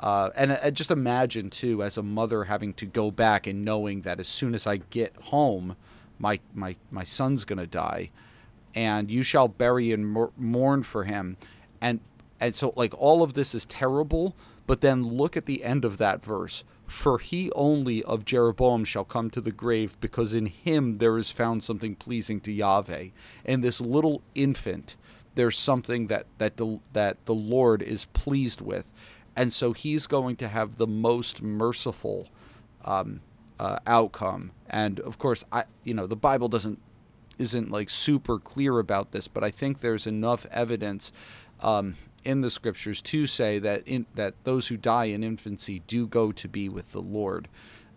Uh, 0.00 0.30
and 0.36 0.52
uh, 0.52 0.70
just 0.70 0.90
imagine 0.90 1.50
too, 1.50 1.82
as 1.82 1.96
a 1.96 2.02
mother, 2.02 2.44
having 2.44 2.72
to 2.74 2.86
go 2.86 3.10
back 3.10 3.46
and 3.46 3.64
knowing 3.64 4.02
that 4.02 4.20
as 4.20 4.28
soon 4.28 4.54
as 4.54 4.66
I 4.66 4.78
get 4.78 5.14
home, 5.16 5.76
my 6.18 6.40
my 6.54 6.76
my 6.90 7.04
son's 7.04 7.44
gonna 7.44 7.66
die, 7.66 8.10
and 8.74 9.10
you 9.10 9.22
shall 9.22 9.48
bury 9.48 9.92
and 9.92 10.30
mourn 10.36 10.82
for 10.82 11.04
him. 11.04 11.36
And 11.80 12.00
and 12.40 12.54
so, 12.54 12.72
like, 12.76 12.94
all 12.96 13.22
of 13.22 13.34
this 13.34 13.54
is 13.54 13.66
terrible, 13.66 14.36
but 14.66 14.80
then 14.80 15.02
look 15.02 15.36
at 15.36 15.46
the 15.46 15.64
end 15.64 15.84
of 15.84 15.98
that 15.98 16.24
verse. 16.24 16.62
For 16.88 17.18
he 17.18 17.52
only 17.52 18.02
of 18.02 18.24
Jeroboam 18.24 18.84
shall 18.84 19.04
come 19.04 19.30
to 19.30 19.40
the 19.40 19.52
grave, 19.52 19.96
because 20.00 20.34
in 20.34 20.46
him 20.46 20.98
there 20.98 21.16
is 21.16 21.30
found 21.30 21.62
something 21.62 21.94
pleasing 21.94 22.40
to 22.40 22.52
Yahweh. 22.52 23.10
And 23.44 23.62
this 23.62 23.80
little 23.80 24.22
infant, 24.34 24.96
there's 25.36 25.56
something 25.56 26.08
that, 26.08 26.26
that, 26.38 26.56
the, 26.56 26.80
that 26.94 27.24
the 27.26 27.34
Lord 27.34 27.82
is 27.82 28.06
pleased 28.06 28.60
with. 28.60 28.92
And 29.36 29.52
so 29.52 29.72
he's 29.72 30.08
going 30.08 30.34
to 30.36 30.48
have 30.48 30.78
the 30.78 30.86
most 30.86 31.42
merciful 31.42 32.28
um, 32.84 33.20
uh, 33.60 33.78
outcome. 33.86 34.52
And 34.68 35.00
of 35.00 35.18
course, 35.18 35.44
I 35.52 35.64
you 35.84 35.94
know 35.94 36.06
the 36.06 36.16
Bible 36.16 36.48
doesn't 36.48 36.80
isn't 37.38 37.70
like 37.70 37.90
super 37.90 38.38
clear 38.38 38.78
about 38.78 39.12
this, 39.12 39.28
but 39.28 39.44
I 39.44 39.50
think 39.50 39.80
there's 39.80 40.06
enough 40.06 40.46
evidence 40.50 41.12
um, 41.60 41.94
in 42.24 42.40
the 42.40 42.50
scriptures 42.50 43.00
to 43.02 43.26
say 43.26 43.58
that 43.58 43.82
in, 43.86 44.06
that 44.14 44.34
those 44.44 44.68
who 44.68 44.76
die 44.76 45.06
in 45.06 45.22
infancy 45.22 45.82
do 45.86 46.06
go 46.06 46.32
to 46.32 46.48
be 46.48 46.68
with 46.68 46.92
the 46.92 47.00
Lord. 47.00 47.48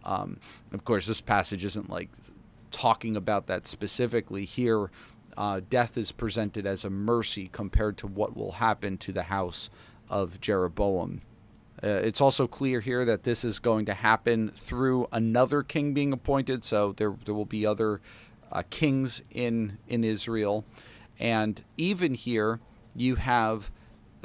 Um, 0.03 0.39
of 0.71 0.83
course, 0.83 1.05
this 1.05 1.21
passage 1.21 1.63
isn't 1.65 1.89
like 1.89 2.09
talking 2.71 3.15
about 3.15 3.47
that 3.47 3.67
specifically 3.67 4.45
here. 4.45 4.89
Uh, 5.37 5.61
death 5.69 5.97
is 5.97 6.11
presented 6.11 6.65
as 6.65 6.83
a 6.83 6.89
mercy 6.89 7.49
compared 7.51 7.97
to 7.97 8.07
what 8.07 8.35
will 8.35 8.53
happen 8.53 8.97
to 8.97 9.11
the 9.11 9.23
house 9.23 9.69
of 10.09 10.41
Jeroboam. 10.41 11.21
Uh, 11.83 11.87
it's 11.87 12.21
also 12.21 12.47
clear 12.47 12.79
here 12.79 13.05
that 13.05 13.23
this 13.23 13.43
is 13.43 13.57
going 13.59 13.85
to 13.85 13.93
happen 13.93 14.49
through 14.49 15.07
another 15.11 15.63
king 15.63 15.93
being 15.93 16.13
appointed, 16.13 16.63
so 16.63 16.93
there 16.93 17.15
there 17.25 17.33
will 17.33 17.45
be 17.45 17.65
other 17.65 18.01
uh, 18.51 18.61
kings 18.69 19.23
in 19.31 19.77
in 19.87 20.03
Israel, 20.03 20.63
and 21.19 21.63
even 21.77 22.13
here 22.13 22.59
you 22.95 23.15
have 23.15 23.71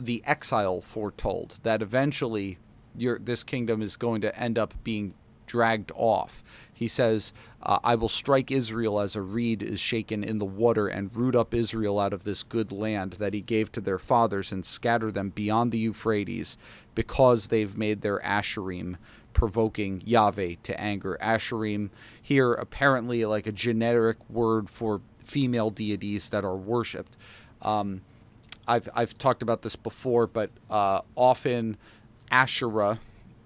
the 0.00 0.22
exile 0.26 0.80
foretold 0.80 1.56
that 1.62 1.82
eventually 1.82 2.58
your 2.96 3.18
this 3.18 3.42
kingdom 3.42 3.82
is 3.82 3.96
going 3.96 4.20
to 4.22 4.38
end 4.38 4.58
up 4.58 4.74
being 4.84 5.14
dragged 5.46 5.92
off. 5.94 6.42
he 6.74 6.88
says, 6.88 7.32
uh, 7.62 7.78
I 7.82 7.94
will 7.94 8.08
strike 8.08 8.50
Israel 8.50 9.00
as 9.00 9.16
a 9.16 9.22
reed 9.22 9.62
is 9.62 9.80
shaken 9.80 10.22
in 10.22 10.38
the 10.38 10.44
water 10.44 10.88
and 10.88 11.16
root 11.16 11.34
up 11.34 11.54
Israel 11.54 11.98
out 11.98 12.12
of 12.12 12.24
this 12.24 12.42
good 12.42 12.70
land 12.70 13.12
that 13.14 13.32
he 13.32 13.40
gave 13.40 13.72
to 13.72 13.80
their 13.80 13.98
fathers 13.98 14.52
and 14.52 14.66
scatter 14.66 15.10
them 15.10 15.30
beyond 15.30 15.72
the 15.72 15.78
Euphrates 15.78 16.56
because 16.94 17.46
they've 17.46 17.76
made 17.76 18.02
their 18.02 18.18
Asherim 18.20 18.96
provoking 19.32 20.02
Yahweh 20.04 20.56
to 20.64 20.80
anger. 20.80 21.16
Asherim 21.20 21.90
here 22.20 22.52
apparently 22.52 23.24
like 23.24 23.46
a 23.46 23.52
generic 23.52 24.16
word 24.28 24.68
for 24.68 25.00
female 25.24 25.70
deities 25.70 26.28
that 26.30 26.44
are 26.44 26.56
worshipped. 26.56 27.16
Um, 27.62 28.02
I've 28.66 28.88
I've 28.94 29.16
talked 29.18 29.42
about 29.42 29.62
this 29.62 29.76
before, 29.76 30.26
but 30.26 30.50
uh, 30.70 31.00
often 31.14 31.76
Asherah 32.30 33.00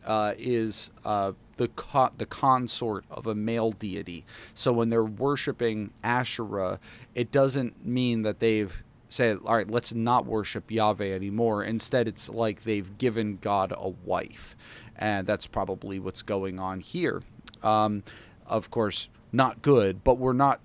uh, 0.05 0.35
is 0.39 0.91
uh, 1.05 1.33
the 1.57 1.69
co- 1.69 2.11
the 2.17 2.27
consort 2.27 3.05
of 3.11 3.27
a 3.27 3.35
male 3.35 3.71
deity. 3.71 4.25
So 4.55 4.73
when 4.73 4.91
they're 4.91 5.05
worshiping 5.05 5.93
Asherah, 6.03 6.81
it 7.15 7.31
doesn't 7.31 7.85
mean 7.87 8.23
that 8.23 8.41
they've 8.41 8.83
said, 9.09 9.39
"All 9.45 9.57
right, 9.57 9.71
let's 9.71 9.93
not 9.93 10.27
worship 10.27 10.71
Yahweh 10.71 11.13
anymore." 11.13 11.63
Instead, 11.63 12.09
it's 12.09 12.29
like 12.29 12.65
they've 12.65 12.97
given 12.99 13.37
God 13.37 13.73
a 13.77 13.89
wife, 13.89 14.57
and 14.97 15.27
that's 15.27 15.47
probably 15.47 15.99
what's 15.99 16.23
going 16.23 16.59
on 16.59 16.81
here. 16.81 17.23
Um, 17.63 18.05
of 18.47 18.71
course, 18.71 19.09
not 19.33 19.63
good, 19.63 20.03
but 20.03 20.19
we're 20.19 20.33
not 20.33 20.61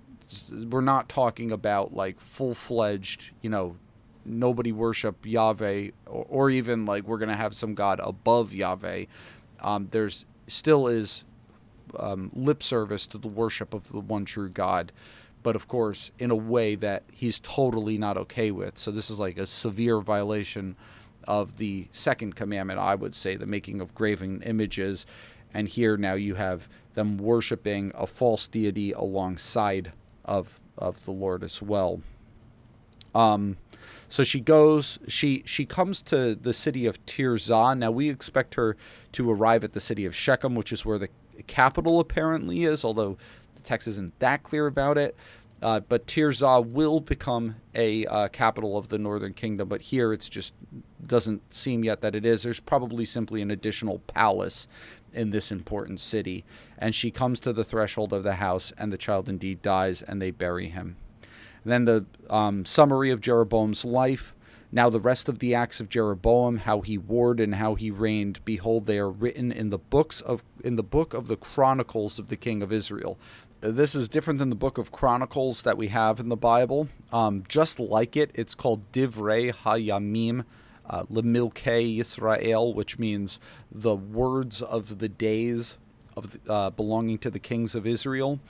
we're 0.70 0.80
not 0.80 1.08
talking 1.08 1.52
about 1.52 1.94
like 1.94 2.20
full 2.20 2.54
fledged, 2.54 3.30
you 3.42 3.50
know, 3.50 3.76
nobody 4.26 4.72
worship 4.72 5.24
Yahweh, 5.24 5.90
or, 6.06 6.26
or, 6.28 6.50
even 6.50 6.86
like 6.86 7.04
we're 7.04 7.18
gonna 7.18 7.36
have 7.36 7.54
some 7.54 7.74
god 7.74 8.00
above 8.02 8.54
Yahweh. 8.54 9.04
Um, 9.60 9.88
there's 9.90 10.26
still 10.48 10.86
is 10.86 11.24
um, 11.98 12.30
lip 12.34 12.62
service 12.62 13.06
to 13.06 13.18
the 13.18 13.28
worship 13.28 13.72
of 13.74 13.90
the 13.90 14.00
one 14.00 14.24
true 14.24 14.48
God, 14.48 14.92
but 15.42 15.56
of 15.56 15.68
course 15.68 16.10
in 16.18 16.30
a 16.30 16.36
way 16.36 16.74
that 16.74 17.04
he's 17.12 17.40
totally 17.40 17.98
not 17.98 18.16
okay 18.16 18.50
with. 18.50 18.78
So 18.78 18.90
this 18.90 19.10
is 19.10 19.18
like 19.18 19.38
a 19.38 19.46
severe 19.46 20.00
violation 20.00 20.76
of 21.26 21.56
the 21.56 21.88
second 21.92 22.36
commandment, 22.36 22.78
I 22.78 22.94
would 22.94 23.14
say, 23.14 23.36
the 23.36 23.46
making 23.46 23.80
of 23.80 23.94
graven 23.94 24.42
images. 24.42 25.06
And 25.52 25.68
here 25.68 25.96
now 25.96 26.14
you 26.14 26.34
have 26.34 26.68
them 26.94 27.18
worshiping 27.18 27.92
a 27.94 28.06
false 28.06 28.46
deity 28.46 28.92
alongside 28.92 29.92
of 30.24 30.60
of 30.76 31.04
the 31.04 31.12
Lord 31.12 31.42
as 31.42 31.62
well. 31.62 32.02
Um, 33.14 33.56
so 34.08 34.24
she 34.24 34.40
goes. 34.40 34.98
She 35.08 35.42
she 35.46 35.64
comes 35.64 36.02
to 36.02 36.34
the 36.34 36.52
city 36.52 36.86
of 36.86 37.04
Tirzah. 37.06 37.76
Now 37.76 37.90
we 37.90 38.08
expect 38.08 38.54
her 38.54 38.76
to 39.12 39.30
arrive 39.30 39.64
at 39.64 39.72
the 39.72 39.80
city 39.80 40.04
of 40.04 40.14
Shechem, 40.14 40.54
which 40.54 40.72
is 40.72 40.84
where 40.84 40.98
the 40.98 41.08
capital 41.46 42.00
apparently 42.00 42.64
is, 42.64 42.84
although 42.84 43.16
the 43.54 43.62
text 43.62 43.88
isn't 43.88 44.18
that 44.20 44.42
clear 44.42 44.66
about 44.66 44.98
it. 44.98 45.16
Uh, 45.62 45.80
but 45.80 46.06
Tirzah 46.06 46.66
will 46.66 47.00
become 47.00 47.56
a 47.74 48.04
uh, 48.06 48.28
capital 48.28 48.76
of 48.76 48.88
the 48.88 48.98
northern 48.98 49.32
kingdom, 49.32 49.68
but 49.68 49.80
here 49.80 50.12
it's 50.12 50.28
just 50.28 50.52
doesn't 51.06 51.52
seem 51.52 51.82
yet 51.82 52.02
that 52.02 52.14
it 52.14 52.26
is. 52.26 52.42
There's 52.42 52.60
probably 52.60 53.04
simply 53.04 53.40
an 53.40 53.50
additional 53.50 54.00
palace 54.00 54.68
in 55.12 55.30
this 55.30 55.50
important 55.50 56.00
city. 56.00 56.44
And 56.78 56.94
she 56.94 57.10
comes 57.10 57.40
to 57.40 57.52
the 57.52 57.64
threshold 57.64 58.12
of 58.12 58.22
the 58.22 58.34
house, 58.34 58.72
and 58.76 58.92
the 58.92 58.98
child 58.98 59.28
indeed 59.28 59.62
dies, 59.62 60.02
and 60.02 60.20
they 60.20 60.30
bury 60.30 60.68
him. 60.68 60.96
Then 61.66 61.84
the 61.84 62.06
um, 62.30 62.64
summary 62.64 63.10
of 63.10 63.20
Jeroboam's 63.20 63.84
life. 63.84 64.34
Now 64.72 64.90
the 64.90 65.00
rest 65.00 65.28
of 65.28 65.38
the 65.38 65.54
acts 65.54 65.80
of 65.80 65.88
Jeroboam, 65.88 66.58
how 66.58 66.80
he 66.80 66.98
warred 66.98 67.40
and 67.40 67.54
how 67.54 67.76
he 67.76 67.90
reigned, 67.90 68.44
behold, 68.44 68.86
they 68.86 68.98
are 68.98 69.10
written 69.10 69.52
in 69.52 69.70
the 69.70 69.78
books 69.78 70.20
of 70.20 70.42
in 70.64 70.76
the 70.76 70.82
book 70.82 71.14
of 71.14 71.28
the 71.28 71.36
chronicles 71.36 72.18
of 72.18 72.28
the 72.28 72.36
king 72.36 72.62
of 72.62 72.72
Israel. 72.72 73.18
This 73.60 73.94
is 73.94 74.08
different 74.08 74.38
than 74.38 74.50
the 74.50 74.56
book 74.56 74.76
of 74.76 74.92
Chronicles 74.92 75.62
that 75.62 75.78
we 75.78 75.88
have 75.88 76.20
in 76.20 76.28
the 76.28 76.36
Bible. 76.36 76.88
Um, 77.12 77.42
just 77.48 77.80
like 77.80 78.16
it, 78.16 78.30
it's 78.34 78.54
called 78.54 78.92
Divrei 78.92 79.52
Hayamim 79.52 80.44
uh, 80.88 81.04
Lemilkei 81.04 81.98
Yisrael, 81.98 82.74
which 82.74 82.98
means 82.98 83.40
the 83.70 83.96
words 83.96 84.62
of 84.62 84.98
the 84.98 85.08
days 85.08 85.78
of 86.16 86.32
the, 86.32 86.52
uh, 86.52 86.70
belonging 86.70 87.18
to 87.18 87.30
the 87.30 87.38
kings 87.38 87.74
of 87.74 87.86
Israel. 87.86 88.40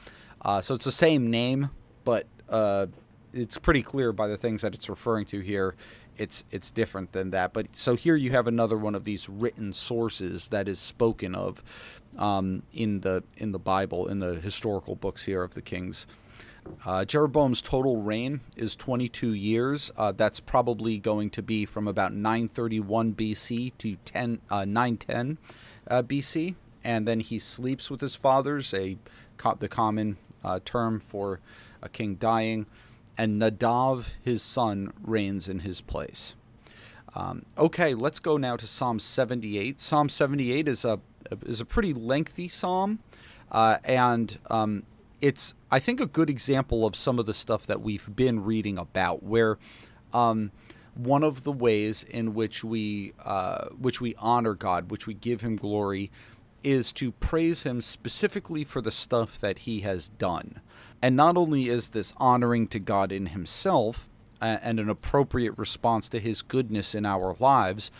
Uh, 0.42 0.60
so 0.60 0.74
it's 0.74 0.84
the 0.84 0.92
same 0.92 1.30
name, 1.30 1.70
but 2.04 2.26
uh, 2.48 2.86
it's 3.32 3.58
pretty 3.58 3.82
clear 3.82 4.12
by 4.12 4.28
the 4.28 4.36
things 4.36 4.62
that 4.62 4.74
it's 4.74 4.88
referring 4.88 5.26
to 5.26 5.40
here. 5.40 5.74
It's 6.16 6.44
it's 6.50 6.70
different 6.70 7.12
than 7.12 7.30
that. 7.30 7.52
But 7.52 7.76
so 7.76 7.94
here 7.94 8.16
you 8.16 8.30
have 8.30 8.46
another 8.46 8.76
one 8.76 8.94
of 8.94 9.04
these 9.04 9.28
written 9.28 9.72
sources 9.72 10.48
that 10.48 10.68
is 10.68 10.78
spoken 10.78 11.34
of 11.34 11.62
um, 12.18 12.62
in 12.72 13.00
the 13.00 13.22
in 13.36 13.52
the 13.52 13.58
Bible 13.58 14.08
in 14.08 14.20
the 14.20 14.34
historical 14.34 14.96
books 14.96 15.24
here 15.26 15.42
of 15.42 15.54
the 15.54 15.62
kings. 15.62 16.06
Uh, 16.84 17.04
Jeroboam's 17.04 17.62
total 17.62 18.02
reign 18.02 18.40
is 18.56 18.74
22 18.76 19.32
years. 19.34 19.90
Uh, 19.96 20.12
that's 20.12 20.40
probably 20.40 20.98
going 20.98 21.30
to 21.30 21.42
be 21.42 21.64
from 21.64 21.86
about 21.86 22.12
931 22.12 23.14
BC 23.14 23.72
to 23.78 23.96
10, 24.04 24.40
uh, 24.50 24.64
910 24.64 25.38
uh, 25.88 26.02
BC. 26.02 26.54
And 26.82 27.06
then 27.06 27.20
he 27.20 27.38
sleeps 27.38 27.90
with 27.90 28.00
his 28.00 28.14
fathers, 28.14 28.72
a 28.74 28.96
the 29.58 29.68
common 29.68 30.16
uh, 30.44 30.60
term 30.64 30.98
for 31.00 31.40
a 31.82 31.88
king 31.88 32.14
dying. 32.14 32.66
And 33.18 33.40
Nadav, 33.40 34.10
his 34.22 34.42
son, 34.42 34.92
reigns 35.02 35.48
in 35.48 35.60
his 35.60 35.80
place. 35.80 36.34
Um, 37.14 37.46
okay, 37.56 37.94
let's 37.94 38.20
go 38.20 38.36
now 38.36 38.56
to 38.56 38.66
Psalm 38.66 38.98
78. 38.98 39.80
Psalm 39.80 40.08
78 40.08 40.68
is 40.68 40.84
a 40.84 41.00
is 41.44 41.60
a 41.60 41.64
pretty 41.64 41.94
lengthy 41.94 42.46
psalm, 42.46 43.00
uh, 43.50 43.78
and 43.84 44.38
um, 44.50 44.82
it's 45.20 45.54
I 45.70 45.78
think 45.78 45.98
a 45.98 46.06
good 46.06 46.28
example 46.28 46.84
of 46.84 46.94
some 46.94 47.18
of 47.18 47.26
the 47.26 47.34
stuff 47.34 47.66
that 47.66 47.80
we've 47.80 48.14
been 48.14 48.44
reading 48.44 48.76
about, 48.76 49.22
where 49.22 49.58
um, 50.12 50.52
one 50.94 51.22
of 51.22 51.44
the 51.44 51.52
ways 51.52 52.02
in 52.02 52.34
which 52.34 52.62
we 52.62 53.12
uh, 53.24 53.68
which 53.70 54.00
we 54.00 54.14
honor 54.18 54.54
God, 54.54 54.90
which 54.90 55.06
we 55.06 55.14
give 55.14 55.40
Him 55.40 55.56
glory, 55.56 56.10
is 56.62 56.92
to 56.92 57.12
praise 57.12 57.62
Him 57.62 57.80
specifically 57.80 58.62
for 58.62 58.80
the 58.80 58.92
stuff 58.92 59.38
that 59.40 59.60
He 59.60 59.80
has 59.80 60.08
done. 60.08 60.60
And 61.02 61.16
not 61.16 61.36
only 61.36 61.68
is 61.68 61.90
this 61.90 62.14
honoring 62.16 62.68
to 62.68 62.78
God 62.78 63.12
in 63.12 63.26
Himself 63.26 64.08
and 64.40 64.80
an 64.80 64.88
appropriate 64.88 65.58
response 65.58 66.08
to 66.10 66.20
His 66.20 66.42
goodness 66.42 66.94
in 66.94 67.06
our 67.06 67.36
lives, 67.38 67.90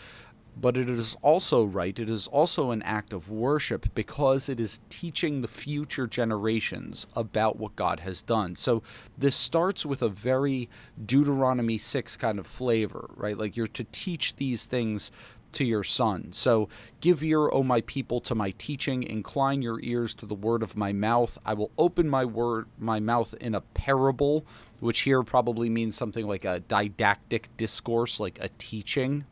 but 0.59 0.75
it 0.75 0.89
is 0.89 1.15
also 1.21 1.63
right, 1.63 1.99
it 1.99 2.09
is 2.09 2.25
also 2.27 2.71
an 2.71 2.81
act 2.81 3.13
of 3.13 3.29
worship 3.29 3.93
because 3.93 4.49
it 4.49 4.59
is 4.59 4.79
teaching 4.89 5.41
the 5.41 5.47
future 5.47 6.07
generations 6.07 7.05
about 7.15 7.57
what 7.57 7.75
God 7.75 7.99
has 7.99 8.23
done. 8.23 8.55
So 8.55 8.81
this 9.17 9.35
starts 9.35 9.85
with 9.85 10.01
a 10.01 10.09
very 10.09 10.67
Deuteronomy 11.05 11.77
6 11.77 12.17
kind 12.17 12.39
of 12.39 12.47
flavor, 12.47 13.09
right? 13.15 13.37
Like 13.37 13.55
you're 13.55 13.67
to 13.67 13.83
teach 13.91 14.35
these 14.37 14.65
things 14.65 15.11
to 15.53 15.65
your 15.65 15.83
son. 15.83 16.31
So 16.31 16.69
give 17.01 17.23
ear, 17.23 17.49
O 17.49 17.63
my 17.63 17.81
people, 17.81 18.19
to 18.21 18.35
my 18.35 18.51
teaching, 18.57 19.03
incline 19.03 19.61
your 19.61 19.79
ears 19.81 20.13
to 20.15 20.25
the 20.25 20.35
word 20.35 20.63
of 20.63 20.75
my 20.75 20.93
mouth. 20.93 21.37
I 21.45 21.53
will 21.53 21.71
open 21.77 22.09
my 22.09 22.25
word 22.25 22.67
my 22.77 22.99
mouth 22.99 23.33
in 23.39 23.55
a 23.55 23.61
parable, 23.61 24.45
which 24.79 25.01
here 25.01 25.23
probably 25.23 25.69
means 25.69 25.95
something 25.95 26.27
like 26.27 26.45
a 26.45 26.59
didactic 26.59 27.49
discourse, 27.57 28.19
like 28.19 28.37
a 28.41 28.49
teaching 28.57 29.25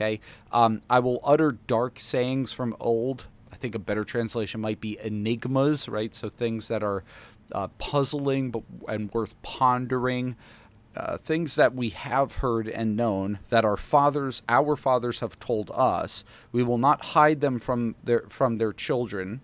Okay. 0.00 0.20
Um, 0.50 0.80
I 0.88 0.98
will 1.00 1.20
utter 1.22 1.52
dark 1.52 2.00
sayings 2.00 2.52
from 2.52 2.74
old. 2.80 3.26
I 3.52 3.56
think 3.56 3.74
a 3.74 3.78
better 3.78 4.02
translation 4.02 4.60
might 4.60 4.80
be 4.80 4.98
enigmas, 4.98 5.88
right? 5.88 6.14
So 6.14 6.30
things 6.30 6.68
that 6.68 6.82
are 6.82 7.04
uh, 7.52 7.68
puzzling 7.78 8.50
but 8.50 8.62
and 8.88 9.12
worth 9.12 9.40
pondering. 9.42 10.36
Uh, 10.96 11.16
things 11.16 11.54
that 11.54 11.72
we 11.72 11.90
have 11.90 12.36
heard 12.36 12.66
and 12.68 12.96
known 12.96 13.38
that 13.48 13.64
our 13.64 13.76
fathers, 13.76 14.42
our 14.48 14.74
fathers, 14.74 15.20
have 15.20 15.38
told 15.38 15.70
us. 15.72 16.24
We 16.50 16.64
will 16.64 16.78
not 16.78 17.00
hide 17.06 17.40
them 17.40 17.60
from 17.60 17.94
their 18.02 18.24
from 18.28 18.58
their 18.58 18.72
children, 18.72 19.40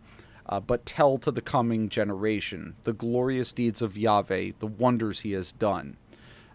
uh, 0.46 0.58
but 0.58 0.84
tell 0.84 1.18
to 1.18 1.30
the 1.30 1.40
coming 1.40 1.88
generation 1.88 2.74
the 2.82 2.92
glorious 2.92 3.52
deeds 3.52 3.80
of 3.80 3.96
Yahweh, 3.96 4.52
the 4.58 4.66
wonders 4.66 5.20
He 5.20 5.32
has 5.32 5.52
done. 5.52 5.96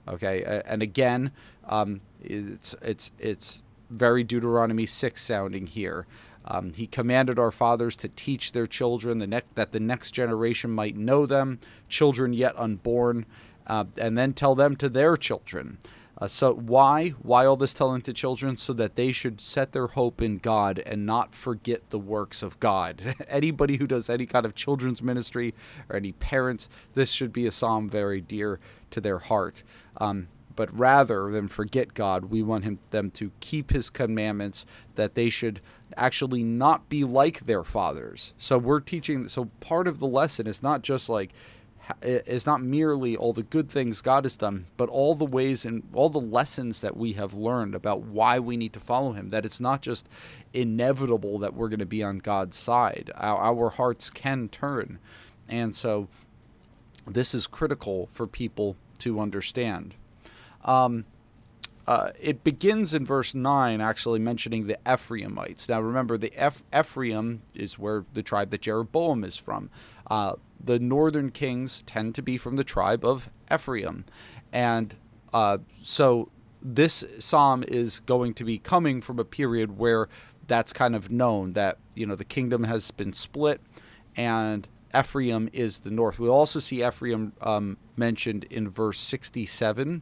Okay, 0.10 0.62
and 0.66 0.82
again, 0.82 1.32
um, 1.66 2.02
it's 2.22 2.76
it's 2.82 3.12
it's 3.18 3.62
very 3.90 4.24
Deuteronomy 4.24 4.86
6 4.86 5.22
sounding 5.22 5.68
here. 5.68 6.06
Um, 6.44 6.74
he 6.74 6.88
commanded 6.88 7.38
our 7.38 7.52
fathers 7.52 7.96
to 7.98 8.08
teach 8.10 8.52
their 8.52 8.66
children 8.66 9.20
the 9.20 9.28
ne- 9.28 9.42
that 9.54 9.74
the 9.74 9.80
next 9.80 10.12
generation 10.12 10.72
might 10.72 10.96
know 10.98 11.26
them, 11.28 11.60
children 11.88 12.34
yet 12.34 12.58
unborn, 12.58 13.28
uh, 13.68 13.86
and 13.98 14.18
then 14.18 14.34
tell 14.34 14.56
them 14.56 14.76
to 14.76 14.90
their 14.90 15.16
children. 15.18 15.78
Uh, 16.22 16.28
so 16.28 16.54
why 16.54 17.10
why 17.10 17.46
all 17.46 17.56
this 17.56 17.74
telling 17.74 18.02
to 18.04 18.14
children 18.14 18.56
so 18.56 18.74
that 18.74 18.96
they 18.96 19.12
should 19.12 19.42
set 19.42 19.72
their 19.72 19.88
hope 19.88 20.22
in 20.22 20.38
God 20.38 20.78
and 20.86 21.04
not 21.06 21.34
forget 21.34 21.90
the 21.90 21.98
works 21.98 22.44
of 22.44 22.60
God. 22.60 23.16
Anybody 23.28 23.78
who 23.78 23.88
does 23.88 24.10
any 24.10 24.28
kind 24.28 24.46
of 24.46 24.54
children's 24.54 25.02
ministry 25.02 25.56
or 25.90 25.96
any 25.96 26.12
parents, 26.12 26.70
this 26.94 27.12
should 27.12 27.34
be 27.34 27.48
a 27.48 27.52
psalm 27.52 27.90
very 27.90 28.22
dear 28.22 28.60
to 28.92 29.02
their 29.02 29.18
heart. 29.18 29.64
Um, 29.98 30.28
but 30.56 30.78
rather 30.78 31.32
than 31.32 31.48
forget 31.48 31.94
God, 31.94 32.26
we 32.26 32.44
want 32.44 32.66
him, 32.66 32.80
them 32.92 33.10
to 33.12 33.32
keep 33.40 33.72
his 33.72 33.90
commandments, 33.90 34.66
that 34.96 35.16
they 35.16 35.30
should 35.30 35.62
actually 35.98 36.44
not 36.44 36.88
be 36.90 37.04
like 37.04 37.46
their 37.46 37.64
fathers. 37.64 38.34
So 38.38 38.58
we're 38.58 38.80
teaching, 38.80 39.28
so 39.28 39.46
part 39.60 39.88
of 39.88 40.00
the 40.00 40.08
lesson 40.08 40.46
is 40.46 40.62
not 40.62 40.82
just 40.82 41.10
like, 41.10 41.32
is 42.02 42.46
not 42.46 42.62
merely 42.62 43.16
all 43.16 43.34
the 43.34 43.44
good 43.44 43.70
things 43.70 44.02
God 44.02 44.26
has 44.26 44.38
done, 44.38 44.68
but 44.78 44.90
all 44.90 45.16
the 45.16 45.26
ways 45.26 45.66
and 45.66 45.84
all 45.94 46.10
the 46.10 46.20
lessons 46.20 46.82
that 46.82 46.98
we 46.98 47.14
have 47.14 47.34
learned 47.34 47.76
about 47.76 48.02
why 48.02 48.40
we 48.40 48.58
need 48.58 48.74
to 48.74 48.80
follow 48.80 49.14
Him. 49.14 49.30
That 49.30 49.46
it's 49.46 49.60
not 49.60 49.82
just 49.82 50.08
inevitable 50.54 51.40
that 51.40 51.54
we're 51.54 51.70
going 51.70 51.80
to 51.80 51.86
be 51.86 52.04
on 52.04 52.20
God's 52.20 52.58
side. 52.58 53.12
Our, 53.16 53.38
our 53.38 53.70
hearts 53.70 54.10
can 54.10 54.50
turn. 54.50 55.00
And 55.48 55.76
so 55.76 56.08
this 57.06 57.34
is 57.34 57.48
critical 57.48 58.10
for 58.12 58.28
people 58.28 58.76
to 59.00 59.20
understand. 59.20 59.96
Um, 60.64 61.06
uh, 61.88 62.12
it 62.22 62.44
begins 62.44 62.94
in 62.94 63.06
verse 63.06 63.34
9 63.34 63.82
actually 63.82 64.20
mentioning 64.20 64.68
the 64.68 64.78
Ephraimites. 64.88 65.68
Now 65.68 65.82
remember, 65.82 66.18
the 66.18 66.32
Eph- 66.36 66.64
Ephraim 66.74 67.42
is 67.54 67.80
where 67.80 68.06
the 68.14 68.24
tribe 68.24 68.52
that 68.52 68.62
Jeroboam 68.62 69.24
is 69.24 69.36
from. 69.36 69.70
Uh, 70.10 70.34
the 70.64 70.80
northern 70.80 71.32
kings 71.32 71.84
tend 71.84 72.16
to 72.16 72.22
be 72.22 72.38
from 72.38 72.56
the 72.56 72.64
tribe 72.64 73.04
of 73.04 73.30
Ephraim. 73.54 74.06
And 74.52 74.96
uh, 75.34 75.60
so 75.82 76.30
this 76.62 77.04
psalm 77.20 77.64
is 77.68 78.00
going 78.02 78.34
to 78.36 78.44
be 78.44 78.58
coming 78.58 79.02
from 79.02 79.20
a 79.20 79.26
period 79.26 79.78
where 79.78 80.08
that's 80.48 80.74
kind 80.74 80.96
of 80.96 81.10
known 81.10 81.54
that, 81.54 81.78
you 81.96 82.06
know, 82.06 82.16
the 82.16 82.26
kingdom 82.26 82.66
has 82.66 82.92
been 82.92 83.14
split 83.14 83.62
and 84.16 84.68
Ephraim 84.98 85.50
is 85.54 85.80
the 85.80 85.92
north. 85.92 86.20
We 86.20 86.28
also 86.28 86.60
see 86.60 86.86
Ephraim 86.86 87.34
um, 87.42 87.78
mentioned 87.96 88.44
in 88.46 88.70
verse 88.70 89.00
67 89.00 90.02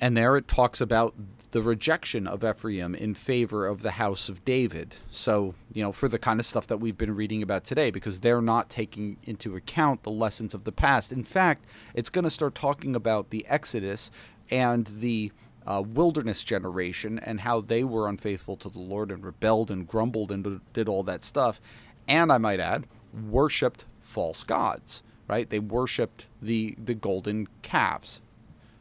and 0.00 0.16
there 0.16 0.36
it 0.36 0.48
talks 0.48 0.80
about 0.80 1.14
the 1.50 1.62
rejection 1.62 2.26
of 2.26 2.44
Ephraim 2.44 2.94
in 2.94 3.14
favor 3.14 3.66
of 3.66 3.82
the 3.82 3.92
house 3.92 4.28
of 4.28 4.44
David. 4.44 4.96
So, 5.10 5.54
you 5.72 5.82
know, 5.82 5.92
for 5.92 6.08
the 6.08 6.18
kind 6.18 6.38
of 6.38 6.46
stuff 6.46 6.66
that 6.68 6.78
we've 6.78 6.96
been 6.96 7.14
reading 7.14 7.42
about 7.42 7.64
today, 7.64 7.90
because 7.90 8.20
they're 8.20 8.40
not 8.40 8.70
taking 8.70 9.16
into 9.24 9.56
account 9.56 10.04
the 10.04 10.10
lessons 10.10 10.54
of 10.54 10.64
the 10.64 10.72
past. 10.72 11.12
In 11.12 11.24
fact, 11.24 11.66
it's 11.94 12.10
going 12.10 12.24
to 12.24 12.30
start 12.30 12.54
talking 12.54 12.94
about 12.94 13.30
the 13.30 13.44
Exodus 13.48 14.10
and 14.50 14.86
the 14.86 15.32
uh, 15.66 15.82
wilderness 15.84 16.44
generation 16.44 17.18
and 17.18 17.40
how 17.40 17.60
they 17.60 17.84
were 17.84 18.08
unfaithful 18.08 18.56
to 18.56 18.68
the 18.68 18.78
Lord 18.78 19.10
and 19.10 19.24
rebelled 19.24 19.70
and 19.70 19.86
grumbled 19.86 20.32
and 20.32 20.60
did 20.72 20.88
all 20.88 21.02
that 21.02 21.24
stuff. 21.24 21.60
And 22.08 22.32
I 22.32 22.38
might 22.38 22.60
add, 22.60 22.86
worshiped 23.28 23.86
false 24.00 24.44
gods, 24.44 25.02
right? 25.28 25.50
They 25.50 25.58
worshiped 25.58 26.26
the, 26.40 26.76
the 26.82 26.94
golden 26.94 27.48
calves 27.62 28.20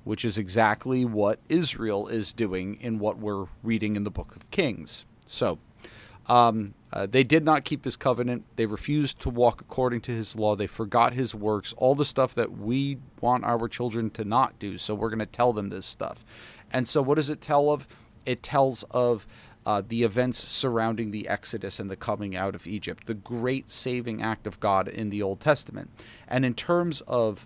which 0.10 0.26
is 0.26 0.39
exactly 0.39 1.06
what 1.06 1.39
Israel 1.50 2.08
is 2.08 2.34
doing 2.34 2.76
in 2.82 2.98
what 2.98 3.19
we're 3.19 3.45
reading 3.62 3.95
in 3.95 4.04
the 4.04 4.10
book 4.10 4.36
of 4.36 4.50
Kings. 4.50 5.06
So, 5.28 5.60
um, 6.26 6.74
uh, 6.91 7.06
they 7.06 7.24
did 7.24 7.45
not 7.45 7.63
keep 7.63 7.86
his 7.86 7.95
covenant. 7.95 8.43
They 8.56 8.65
refused 8.65 9.19
to 9.19 9.30
walk 9.30 9.62
according 9.62 10.02
to 10.02 10.12
his 10.12 10.36
law. 10.36 10.56
They 10.56 10.65
forgot 10.65 11.13
his 11.13 11.36
works, 11.36 11.76
all 11.78 11.93
the 11.93 12.06
stuff 12.06 12.34
that 12.34 12.58
we 12.58 12.98
want 13.22 13.43
our 13.43 13.67
children 13.67 14.10
to 14.10 14.26
not 14.26 14.58
do. 14.58 14.80
So, 14.80 14.95
we're 14.95 15.12
going 15.12 15.19
to 15.19 15.28
tell 15.28 15.54
them 15.54 15.69
this 15.69 15.86
stuff. 15.86 16.26
And 16.74 16.88
so, 16.88 17.04
what 17.04 17.17
does 17.17 17.30
it 17.30 17.39
tell 17.39 17.69
of? 17.69 17.88
It 18.26 18.41
tells 18.41 18.82
of 18.89 19.28
uh, 19.63 19.84
the 19.88 20.02
events 20.02 20.39
surrounding 20.39 21.12
the 21.12 21.28
Exodus 21.28 21.80
and 21.80 21.88
the 21.88 21.95
coming 21.95 22.36
out 22.36 22.56
of 22.56 22.65
Egypt, 22.65 23.06
the 23.06 23.13
great 23.13 23.69
saving 23.69 24.24
act 24.24 24.48
of 24.48 24.60
God 24.60 24.88
in 24.88 25.12
the 25.12 25.22
Old 25.22 25.39
Testament. 25.39 25.91
And 26.28 26.45
in 26.45 26.56
terms 26.56 27.02
of 27.02 27.45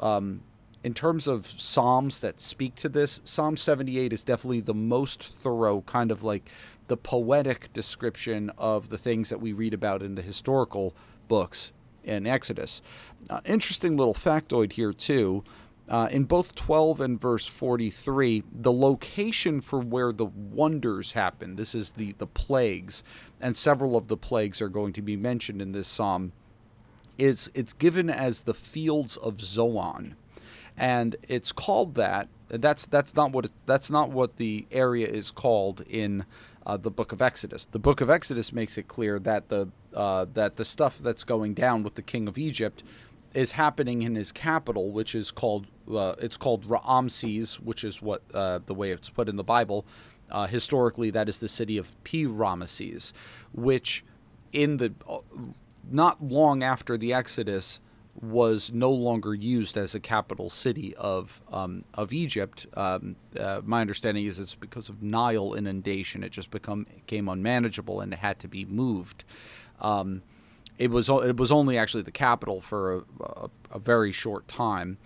um, 0.00 0.42
in 0.86 0.94
terms 0.94 1.26
of 1.26 1.48
psalms 1.48 2.20
that 2.20 2.40
speak 2.40 2.76
to 2.76 2.88
this, 2.88 3.20
Psalm 3.24 3.56
78 3.56 4.12
is 4.12 4.22
definitely 4.22 4.60
the 4.60 4.72
most 4.72 5.20
thorough, 5.20 5.80
kind 5.80 6.12
of 6.12 6.22
like 6.22 6.48
the 6.86 6.96
poetic 6.96 7.72
description 7.72 8.52
of 8.56 8.88
the 8.88 8.96
things 8.96 9.28
that 9.30 9.40
we 9.40 9.52
read 9.52 9.74
about 9.74 10.00
in 10.00 10.14
the 10.14 10.22
historical 10.22 10.94
books 11.26 11.72
in 12.04 12.24
Exodus. 12.24 12.82
Uh, 13.28 13.40
interesting 13.44 13.96
little 13.96 14.14
factoid 14.14 14.74
here, 14.74 14.92
too. 14.92 15.42
Uh, 15.88 16.06
in 16.12 16.22
both 16.22 16.54
12 16.54 17.00
and 17.00 17.20
verse 17.20 17.48
43, 17.48 18.44
the 18.52 18.72
location 18.72 19.60
for 19.60 19.80
where 19.80 20.12
the 20.12 20.26
wonders 20.26 21.14
happen, 21.14 21.56
this 21.56 21.74
is 21.74 21.90
the, 21.92 22.12
the 22.18 22.28
plagues, 22.28 23.02
and 23.40 23.56
several 23.56 23.96
of 23.96 24.06
the 24.06 24.16
plagues 24.16 24.62
are 24.62 24.68
going 24.68 24.92
to 24.92 25.02
be 25.02 25.16
mentioned 25.16 25.60
in 25.60 25.72
this 25.72 25.88
psalm, 25.88 26.30
is 27.18 27.50
it's 27.54 27.72
given 27.72 28.08
as 28.08 28.42
the 28.42 28.54
fields 28.54 29.16
of 29.16 29.40
Zoan 29.40 30.14
and 30.76 31.16
it's 31.28 31.52
called 31.52 31.94
that. 31.94 32.28
That's 32.48 32.86
that's 32.86 33.14
not 33.14 33.32
what 33.32 33.46
it, 33.46 33.52
that's 33.66 33.90
not 33.90 34.10
what 34.10 34.36
the 34.36 34.66
area 34.70 35.06
is 35.08 35.30
called 35.30 35.82
in 35.88 36.24
uh, 36.64 36.76
the 36.76 36.90
Book 36.90 37.12
of 37.12 37.22
Exodus. 37.22 37.66
The 37.70 37.78
Book 37.78 38.00
of 38.00 38.10
Exodus 38.10 38.52
makes 38.52 38.78
it 38.78 38.88
clear 38.88 39.18
that 39.20 39.48
the 39.48 39.68
uh, 39.94 40.26
that 40.34 40.56
the 40.56 40.64
stuff 40.64 40.98
that's 40.98 41.24
going 41.24 41.54
down 41.54 41.82
with 41.82 41.94
the 41.94 42.02
king 42.02 42.28
of 42.28 42.38
Egypt 42.38 42.82
is 43.34 43.52
happening 43.52 44.02
in 44.02 44.14
his 44.14 44.32
capital, 44.32 44.90
which 44.90 45.14
is 45.14 45.30
called 45.30 45.66
uh, 45.92 46.14
it's 46.18 46.36
called 46.36 46.64
Ramses, 46.66 47.60
which 47.60 47.84
is 47.84 48.00
what 48.00 48.22
uh, 48.34 48.60
the 48.66 48.74
way 48.74 48.90
it's 48.90 49.10
put 49.10 49.28
in 49.28 49.36
the 49.36 49.44
Bible. 49.44 49.84
Uh, 50.28 50.46
historically, 50.46 51.10
that 51.10 51.28
is 51.28 51.38
the 51.38 51.48
city 51.48 51.78
of 51.78 51.92
Pi-Ramesses, 52.02 53.12
which 53.52 54.04
in 54.52 54.78
the 54.78 54.92
uh, 55.08 55.18
not 55.88 56.22
long 56.22 56.62
after 56.62 56.96
the 56.96 57.12
Exodus 57.12 57.80
was 58.22 58.70
no 58.72 58.90
longer 58.90 59.34
used 59.34 59.76
as 59.76 59.94
a 59.94 60.00
capital 60.00 60.50
city 60.50 60.94
of 60.96 61.42
um, 61.52 61.84
of 61.94 62.12
Egypt. 62.12 62.66
Um, 62.74 63.16
uh, 63.38 63.60
my 63.64 63.80
understanding 63.80 64.24
is 64.24 64.38
it's 64.38 64.54
because 64.54 64.88
of 64.88 65.02
Nile 65.02 65.54
inundation. 65.54 66.24
It 66.24 66.32
just 66.32 66.50
become 66.50 66.86
became 66.94 67.28
unmanageable 67.28 68.00
and 68.00 68.12
it 68.12 68.18
had 68.18 68.38
to 68.40 68.48
be 68.48 68.64
moved. 68.64 69.24
Um, 69.80 70.22
it 70.78 70.90
was 70.90 71.08
it 71.08 71.36
was 71.36 71.52
only 71.52 71.78
actually 71.78 72.02
the 72.02 72.10
capital 72.10 72.60
for 72.60 72.94
a, 72.94 73.02
a, 73.20 73.50
a 73.72 73.78
very 73.78 74.12
short 74.12 74.46
time, 74.46 74.98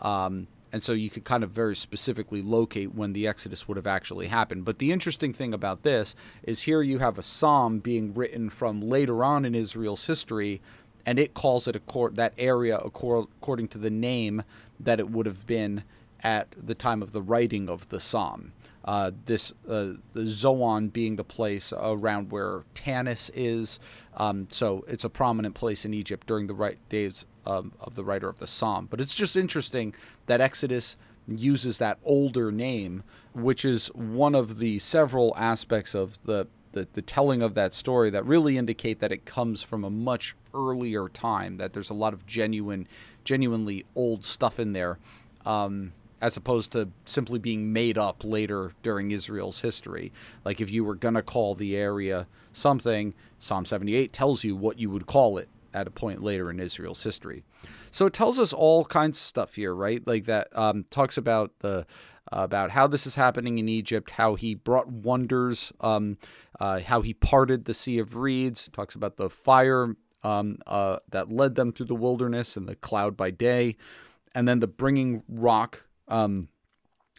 um, 0.00 0.48
and 0.72 0.82
so 0.82 0.92
you 0.92 1.10
could 1.10 1.24
kind 1.24 1.44
of 1.44 1.50
very 1.50 1.76
specifically 1.76 2.42
locate 2.42 2.94
when 2.94 3.12
the 3.12 3.26
Exodus 3.26 3.68
would 3.68 3.76
have 3.76 3.86
actually 3.86 4.28
happened. 4.28 4.64
But 4.64 4.78
the 4.78 4.90
interesting 4.90 5.32
thing 5.32 5.54
about 5.54 5.82
this 5.82 6.16
is 6.42 6.62
here 6.62 6.82
you 6.82 6.98
have 6.98 7.18
a 7.18 7.22
psalm 7.22 7.78
being 7.78 8.12
written 8.12 8.50
from 8.50 8.80
later 8.80 9.22
on 9.22 9.44
in 9.44 9.54
Israel's 9.54 10.06
history 10.06 10.60
and 11.06 11.18
it 11.18 11.34
calls 11.34 11.66
it 11.68 11.76
a 11.76 12.08
that 12.14 12.32
area 12.38 12.76
according 12.76 13.68
to 13.68 13.78
the 13.78 13.90
name 13.90 14.42
that 14.78 15.00
it 15.00 15.10
would 15.10 15.26
have 15.26 15.46
been 15.46 15.84
at 16.22 16.48
the 16.56 16.74
time 16.74 17.02
of 17.02 17.12
the 17.12 17.22
writing 17.22 17.68
of 17.68 17.88
the 17.88 18.00
psalm. 18.00 18.52
Uh, 18.84 19.12
this 19.26 19.52
uh, 19.68 19.92
the 20.12 20.26
Zoan 20.26 20.88
being 20.88 21.14
the 21.14 21.24
place 21.24 21.72
around 21.72 22.32
where 22.32 22.64
Tanis 22.74 23.30
is, 23.32 23.78
um, 24.16 24.48
so 24.50 24.84
it's 24.88 25.04
a 25.04 25.08
prominent 25.08 25.54
place 25.54 25.84
in 25.84 25.94
Egypt 25.94 26.26
during 26.26 26.48
the 26.48 26.54
right 26.54 26.78
days 26.88 27.24
um, 27.46 27.72
of 27.80 27.94
the 27.94 28.02
writer 28.02 28.28
of 28.28 28.40
the 28.40 28.46
psalm. 28.48 28.88
But 28.90 29.00
it's 29.00 29.14
just 29.14 29.36
interesting 29.36 29.94
that 30.26 30.40
Exodus 30.40 30.96
uses 31.28 31.78
that 31.78 31.98
older 32.04 32.50
name, 32.50 33.04
which 33.34 33.64
is 33.64 33.86
one 33.88 34.34
of 34.34 34.58
the 34.58 34.80
several 34.80 35.32
aspects 35.36 35.94
of 35.94 36.20
the 36.24 36.48
the, 36.72 36.88
the 36.92 37.02
telling 37.02 37.42
of 37.42 37.54
that 37.54 37.74
story 37.74 38.10
that 38.10 38.24
really 38.24 38.58
indicate 38.58 38.98
that 39.00 39.12
it 39.12 39.24
comes 39.24 39.62
from 39.62 39.84
a 39.84 39.90
much 39.90 40.34
earlier 40.54 41.08
time 41.08 41.56
that 41.56 41.72
there's 41.72 41.90
a 41.90 41.94
lot 41.94 42.12
of 42.12 42.26
genuine 42.26 42.86
genuinely 43.24 43.84
old 43.94 44.24
stuff 44.24 44.58
in 44.58 44.72
there 44.72 44.98
um, 45.46 45.92
as 46.20 46.36
opposed 46.36 46.72
to 46.72 46.88
simply 47.04 47.38
being 47.38 47.72
made 47.72 47.98
up 47.98 48.22
later 48.24 48.72
during 48.82 49.10
Israel's 49.10 49.60
history. 49.60 50.12
Like 50.44 50.60
if 50.60 50.70
you 50.70 50.84
were 50.84 50.94
going 50.94 51.14
to 51.14 51.22
call 51.22 51.54
the 51.54 51.76
area 51.76 52.26
something, 52.52 53.14
Psalm 53.40 53.64
78 53.64 54.12
tells 54.12 54.44
you 54.44 54.56
what 54.56 54.78
you 54.78 54.90
would 54.90 55.06
call 55.06 55.38
it 55.38 55.48
at 55.74 55.86
a 55.86 55.90
point 55.90 56.22
later 56.22 56.50
in 56.50 56.60
Israel's 56.60 57.02
history. 57.02 57.44
So 57.90 58.06
it 58.06 58.12
tells 58.12 58.38
us 58.38 58.52
all 58.52 58.84
kinds 58.84 59.18
of 59.18 59.22
stuff 59.22 59.54
here, 59.54 59.74
right? 59.74 60.04
Like 60.06 60.24
that 60.26 60.56
um, 60.56 60.84
talks 60.90 61.16
about 61.16 61.52
the 61.60 61.86
about 62.32 62.70
how 62.70 62.86
this 62.86 63.06
is 63.06 63.14
happening 63.14 63.58
in 63.58 63.68
Egypt, 63.68 64.12
how 64.12 64.34
he 64.34 64.54
brought 64.54 64.88
wonders, 64.88 65.72
um, 65.80 66.18
uh, 66.58 66.80
how 66.80 67.02
he 67.02 67.14
parted 67.14 67.64
the 67.64 67.74
Sea 67.74 67.98
of 67.98 68.16
Reeds. 68.16 68.68
Talks 68.72 68.94
about 68.94 69.16
the 69.16 69.30
fire 69.30 69.94
um, 70.22 70.58
uh, 70.66 70.98
that 71.10 71.30
led 71.30 71.54
them 71.54 71.72
through 71.72 71.86
the 71.86 71.94
wilderness 71.94 72.56
and 72.56 72.68
the 72.68 72.76
cloud 72.76 73.16
by 73.16 73.30
day, 73.30 73.76
and 74.34 74.48
then 74.48 74.60
the 74.60 74.66
bringing 74.66 75.22
rock 75.28 75.86
um, 76.08 76.48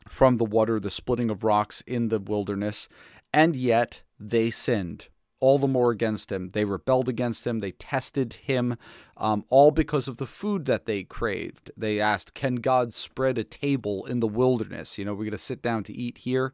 from 0.09 0.37
the 0.37 0.45
water, 0.45 0.79
the 0.79 0.89
splitting 0.89 1.29
of 1.29 1.43
rocks 1.43 1.81
in 1.85 2.09
the 2.09 2.19
wilderness. 2.19 2.87
And 3.33 3.55
yet 3.55 4.03
they 4.19 4.51
sinned 4.51 5.07
all 5.43 5.59
the 5.59 5.67
more 5.67 5.91
against 5.91 6.31
him. 6.31 6.51
They 6.51 6.63
rebelled 6.63 7.09
against 7.09 7.45
him. 7.45 7.59
They 7.59 7.71
tested 7.71 8.31
him, 8.31 8.77
um, 9.17 9.43
all 9.49 9.71
because 9.71 10.07
of 10.07 10.15
the 10.15 10.25
food 10.25 10.63
that 10.67 10.85
they 10.85 11.03
craved. 11.03 11.69
They 11.75 11.99
asked, 11.99 12.33
"Can 12.33 12.55
God 12.55 12.93
spread 12.93 13.37
a 13.37 13.43
table 13.43 14.05
in 14.05 14.21
the 14.21 14.27
wilderness? 14.27 14.97
You 14.97 15.03
know, 15.03 15.11
we're 15.11 15.25
going 15.25 15.31
to 15.31 15.37
sit 15.37 15.61
down 15.61 15.83
to 15.83 15.93
eat 15.93 16.19
here." 16.19 16.53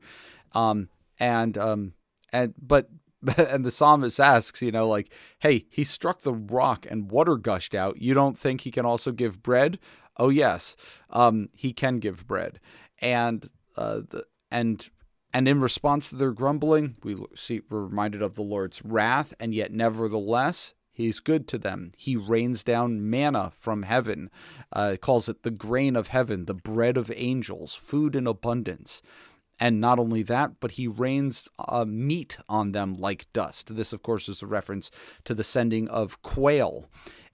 Um, 0.54 0.89
and 1.19 1.56
um, 1.56 1.93
and 2.34 2.56
but 2.60 2.89
and 3.38 3.63
the 3.63 3.69
psalmist 3.69 4.19
asks, 4.19 4.63
you 4.63 4.71
know, 4.71 4.88
like, 4.88 5.13
"Hey, 5.38 5.67
he 5.69 5.84
struck 5.84 6.23
the 6.23 6.34
rock 6.34 6.88
and 6.89 7.12
water 7.12 7.38
gushed 7.38 7.75
out. 7.75 8.02
You 8.02 8.15
don't 8.15 8.39
think 8.39 8.62
he 8.62 8.71
can 8.71 8.88
also 8.88 9.12
give 9.12 9.43
bread?" 9.43 9.78
Oh 10.17 10.30
yes, 10.30 10.75
um, 11.12 11.49
he 11.54 11.73
can 11.73 11.99
give 11.99 12.25
bread, 12.25 12.60
and 13.04 13.47
uh, 13.78 14.02
the, 14.10 14.25
and 14.49 14.89
and 15.33 15.47
in 15.47 15.59
response 15.59 16.09
to 16.09 16.15
their 16.15 16.31
grumbling, 16.31 16.95
we 17.03 17.17
see 17.35 17.61
we're 17.69 17.85
reminded 17.85 18.21
of 18.21 18.35
the 18.35 18.41
Lord's 18.41 18.83
wrath, 18.83 19.33
and 19.39 19.53
yet 19.53 19.71
nevertheless 19.71 20.73
He's 20.99 21.21
good 21.21 21.47
to 21.47 21.57
them. 21.57 21.93
He 21.95 22.17
rains 22.17 22.61
down 22.61 23.09
manna 23.09 23.53
from 23.55 23.83
heaven, 23.83 24.29
uh, 24.73 24.97
calls 24.99 25.29
it 25.29 25.43
the 25.43 25.49
grain 25.49 25.95
of 25.95 26.09
heaven, 26.09 26.43
the 26.43 26.53
bread 26.53 26.97
of 26.97 27.09
angels, 27.15 27.73
food 27.73 28.17
in 28.17 28.27
abundance. 28.27 29.01
And 29.61 29.79
not 29.79 29.97
only 29.97 30.23
that, 30.23 30.59
but 30.59 30.71
he 30.71 30.89
rains 30.89 31.47
uh, 31.57 31.85
meat 31.85 32.37
on 32.49 32.73
them 32.73 32.97
like 32.97 33.31
dust. 33.31 33.77
This, 33.77 33.93
of 33.93 34.03
course, 34.03 34.27
is 34.27 34.41
a 34.41 34.45
reference 34.45 34.91
to 35.23 35.33
the 35.33 35.41
sending 35.41 35.87
of 35.87 36.21
quail. 36.21 36.89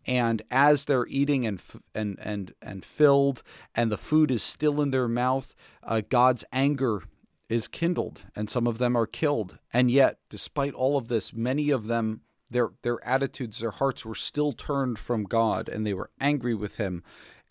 And 0.06 0.44
as 0.52 0.86
they're 0.86 1.08
eating 1.08 1.44
and 1.48 1.60
and 1.96 2.20
and 2.22 2.54
and 2.62 2.86
filled, 2.86 3.42
and 3.74 3.92
the 3.92 3.98
food 3.98 4.30
is 4.30 4.44
still 4.44 4.80
in 4.80 4.92
their 4.92 5.08
mouth, 5.08 5.56
uh, 5.82 6.04
God's 6.08 6.46
anger 6.52 7.02
is 7.50 7.68
kindled, 7.68 8.26
and 8.36 8.50
some 8.50 8.68
of 8.68 8.78
them 8.78 8.96
are 8.96 9.08
killed. 9.08 9.60
And 9.72 9.92
yet, 9.92 10.18
despite 10.30 10.74
all 10.74 10.98
of 10.98 11.08
this, 11.08 11.34
many 11.34 11.70
of 11.70 11.88
them 11.88 12.22
their 12.50 12.72
their 12.84 13.06
attitudes, 13.06 13.60
their 13.60 13.72
hearts 13.72 14.06
were 14.06 14.16
still 14.16 14.54
turned 14.54 15.00
from 15.00 15.24
God, 15.24 15.70
and 15.70 15.86
they 15.86 15.94
were 15.94 16.12
angry 16.20 16.56
with 16.56 16.78
Him, 16.78 17.04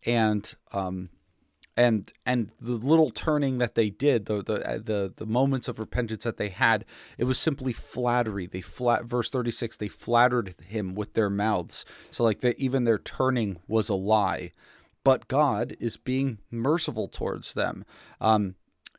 and 0.05 0.55
um, 0.73 1.11
and 1.77 2.13
and 2.25 2.51
the 2.61 2.73
little 2.73 3.11
turning 3.11 3.59
that 3.59 3.75
they 3.75 3.91
did, 3.91 4.27
the 4.27 4.43
the 4.43 4.69
uh, 4.69 4.79
the 4.79 5.13
the 5.15 5.27
moments 5.27 5.69
of 5.69 5.79
repentance 5.79 6.25
that 6.25 6.37
they 6.37 6.49
had, 6.49 6.85
it 7.19 7.25
was 7.25 7.39
simply 7.39 7.73
flattery. 7.73 8.47
They 8.47 8.61
flat 8.61 9.05
verse 9.05 9.31
thirty 9.31 9.51
six. 9.51 9.77
They 9.77 9.89
flattered 9.89 10.55
Him 10.67 10.95
with 10.95 11.15
their 11.15 11.31
mouths, 11.31 11.85
so 12.11 12.25
like 12.25 12.41
that 12.41 12.59
even 12.59 12.85
their 12.85 12.99
turning 12.99 13.59
was 13.67 13.89
a 13.89 13.95
lie. 13.95 14.53
But 15.03 15.29
God 15.29 15.77
is 15.81 15.99
being 15.99 16.39
merciful 16.51 17.09
towards 17.09 17.53
them. 17.53 17.85
Um, 18.23 18.55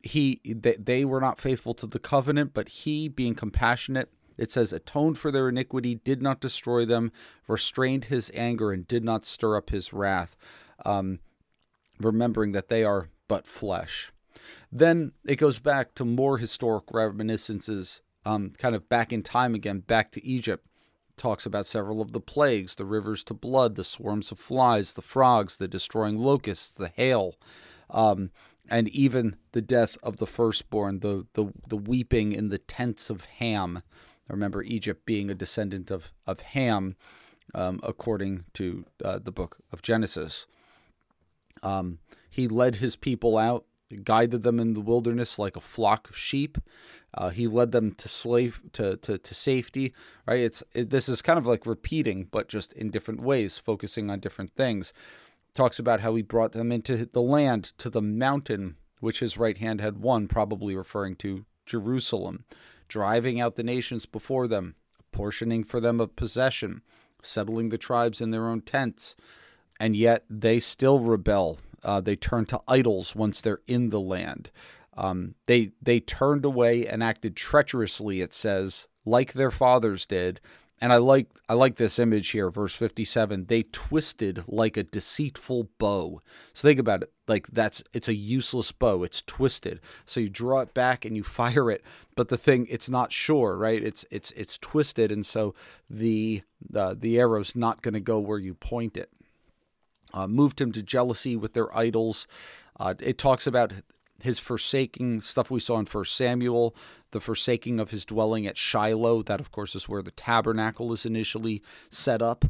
he 0.06 0.40
they, 0.44 0.74
they 0.74 1.04
were 1.04 1.20
not 1.20 1.40
faithful 1.40 1.74
to 1.74 1.86
the 1.86 1.98
covenant, 1.98 2.54
but 2.54 2.68
He 2.68 3.08
being 3.08 3.34
compassionate 3.34 4.10
it 4.38 4.52
says, 4.52 4.72
atoned 4.72 5.18
for 5.18 5.30
their 5.30 5.48
iniquity, 5.48 5.96
did 5.96 6.22
not 6.22 6.40
destroy 6.40 6.84
them, 6.84 7.12
restrained 7.48 8.06
his 8.06 8.30
anger, 8.34 8.72
and 8.72 8.86
did 8.86 9.04
not 9.04 9.24
stir 9.24 9.56
up 9.56 9.70
his 9.70 9.92
wrath, 9.92 10.36
um, 10.84 11.20
remembering 11.98 12.52
that 12.52 12.68
they 12.68 12.84
are 12.84 13.08
but 13.28 13.46
flesh. 13.46 14.12
Then 14.70 15.12
it 15.26 15.36
goes 15.36 15.58
back 15.58 15.94
to 15.94 16.04
more 16.04 16.38
historic 16.38 16.84
reminiscences, 16.92 18.02
um, 18.24 18.50
kind 18.58 18.74
of 18.74 18.88
back 18.88 19.12
in 19.12 19.22
time 19.22 19.54
again, 19.54 19.80
back 19.80 20.12
to 20.12 20.24
Egypt. 20.24 20.66
Talks 21.16 21.46
about 21.46 21.66
several 21.66 22.02
of 22.02 22.12
the 22.12 22.20
plagues 22.20 22.74
the 22.74 22.84
rivers 22.84 23.24
to 23.24 23.34
blood, 23.34 23.74
the 23.74 23.84
swarms 23.84 24.30
of 24.30 24.38
flies, 24.38 24.92
the 24.92 25.02
frogs, 25.02 25.56
the 25.56 25.66
destroying 25.66 26.18
locusts, 26.18 26.70
the 26.70 26.88
hail. 26.88 27.36
Um, 27.88 28.30
and 28.70 28.88
even 28.88 29.36
the 29.52 29.62
death 29.62 29.96
of 30.02 30.16
the 30.16 30.26
firstborn, 30.26 31.00
the, 31.00 31.26
the, 31.34 31.52
the 31.68 31.76
weeping 31.76 32.32
in 32.32 32.48
the 32.48 32.58
tents 32.58 33.10
of 33.10 33.24
Ham, 33.24 33.82
I 34.28 34.32
Remember 34.32 34.62
Egypt 34.62 35.06
being 35.06 35.30
a 35.30 35.34
descendant 35.34 35.90
of, 35.90 36.12
of 36.26 36.40
Ham, 36.40 36.96
um, 37.54 37.78
according 37.82 38.44
to 38.54 38.84
uh, 39.04 39.20
the 39.22 39.30
book 39.30 39.58
of 39.72 39.82
Genesis. 39.82 40.46
Um, 41.62 41.98
he 42.28 42.48
led 42.48 42.76
his 42.76 42.96
people 42.96 43.38
out, 43.38 43.64
guided 44.02 44.42
them 44.42 44.58
in 44.58 44.74
the 44.74 44.80
wilderness 44.80 45.38
like 45.38 45.56
a 45.56 45.60
flock 45.60 46.10
of 46.10 46.16
sheep. 46.16 46.58
Uh, 47.14 47.30
he 47.30 47.46
led 47.46 47.72
them 47.72 47.92
to 47.92 48.08
slave 48.08 48.60
to, 48.72 48.96
to, 48.98 49.16
to 49.16 49.34
safety. 49.34 49.94
Right? 50.26 50.40
It's 50.40 50.62
it, 50.74 50.90
this 50.90 51.08
is 51.08 51.22
kind 51.22 51.38
of 51.38 51.46
like 51.46 51.66
repeating, 51.66 52.26
but 52.30 52.48
just 52.48 52.72
in 52.72 52.90
different 52.90 53.20
ways, 53.20 53.58
focusing 53.58 54.10
on 54.10 54.20
different 54.20 54.54
things. 54.54 54.92
Talks 55.56 55.80
about 55.80 56.00
how 56.00 56.14
he 56.14 56.22
brought 56.22 56.52
them 56.52 56.70
into 56.70 57.06
the 57.06 57.22
land, 57.22 57.72
to 57.78 57.90
the 57.90 58.02
mountain 58.02 58.76
which 59.00 59.18
his 59.18 59.36
right 59.36 59.56
hand 59.56 59.80
had 59.80 59.98
won, 59.98 60.28
probably 60.28 60.76
referring 60.76 61.16
to 61.16 61.44
Jerusalem 61.66 62.44
driving 62.88 63.40
out 63.40 63.56
the 63.56 63.62
nations 63.62 64.06
before 64.06 64.46
them, 64.46 64.74
apportioning 65.00 65.64
for 65.64 65.80
them 65.80 66.00
a 66.00 66.06
possession, 66.06 66.82
settling 67.22 67.68
the 67.68 67.78
tribes 67.78 68.20
in 68.20 68.30
their 68.30 68.48
own 68.48 68.60
tents. 68.60 69.16
And 69.78 69.94
yet 69.96 70.24
they 70.30 70.60
still 70.60 71.00
rebel. 71.00 71.58
Uh, 71.84 72.00
they 72.00 72.16
turn 72.16 72.46
to 72.46 72.60
idols 72.66 73.14
once 73.14 73.40
they're 73.40 73.60
in 73.66 73.90
the 73.90 74.00
land. 74.00 74.50
Um, 74.96 75.34
they 75.44 75.72
they 75.82 76.00
turned 76.00 76.44
away 76.44 76.86
and 76.86 77.02
acted 77.02 77.36
treacherously. 77.36 78.22
It 78.22 78.32
says, 78.32 78.88
like 79.04 79.34
their 79.34 79.50
fathers 79.50 80.06
did, 80.06 80.40
and 80.80 80.92
I 80.92 80.96
like 80.96 81.28
I 81.48 81.54
like 81.54 81.76
this 81.76 81.98
image 81.98 82.30
here, 82.30 82.50
verse 82.50 82.74
57. 82.74 83.46
They 83.46 83.62
twisted 83.64 84.44
like 84.46 84.76
a 84.76 84.82
deceitful 84.82 85.70
bow. 85.78 86.20
So 86.52 86.68
think 86.68 86.78
about 86.78 87.02
it. 87.02 87.12
Like 87.26 87.46
that's 87.48 87.82
it's 87.94 88.08
a 88.08 88.14
useless 88.14 88.72
bow. 88.72 89.02
It's 89.02 89.22
twisted. 89.22 89.80
So 90.04 90.20
you 90.20 90.28
draw 90.28 90.60
it 90.60 90.74
back 90.74 91.04
and 91.04 91.16
you 91.16 91.24
fire 91.24 91.70
it, 91.70 91.82
but 92.14 92.28
the 92.28 92.36
thing 92.36 92.66
it's 92.68 92.90
not 92.90 93.10
sure, 93.10 93.56
right? 93.56 93.82
It's 93.82 94.04
it's 94.10 94.32
it's 94.32 94.58
twisted 94.58 95.10
and 95.10 95.24
so 95.24 95.54
the 95.88 96.42
uh, 96.74 96.94
the 96.98 97.18
arrow's 97.18 97.56
not 97.56 97.80
going 97.80 97.94
to 97.94 98.00
go 98.00 98.18
where 98.18 98.38
you 98.38 98.54
point 98.54 98.96
it. 98.96 99.10
Uh, 100.12 100.26
moved 100.26 100.60
him 100.60 100.72
to 100.72 100.82
jealousy 100.82 101.36
with 101.36 101.54
their 101.54 101.74
idols. 101.76 102.26
Uh, 102.78 102.94
it 103.00 103.16
talks 103.18 103.46
about 103.46 103.72
his 104.22 104.38
forsaking 104.38 105.20
stuff 105.20 105.50
we 105.50 105.60
saw 105.60 105.78
in 105.78 105.84
First 105.84 106.16
Samuel, 106.16 106.74
the 107.16 107.20
forsaking 107.20 107.80
of 107.80 107.92
his 107.92 108.04
dwelling 108.04 108.46
at 108.46 108.58
Shiloh. 108.58 109.22
That, 109.22 109.40
of 109.40 109.50
course, 109.50 109.74
is 109.74 109.88
where 109.88 110.02
the 110.02 110.10
tabernacle 110.10 110.92
is 110.92 111.06
initially 111.06 111.62
set 111.90 112.20
up. 112.20 112.44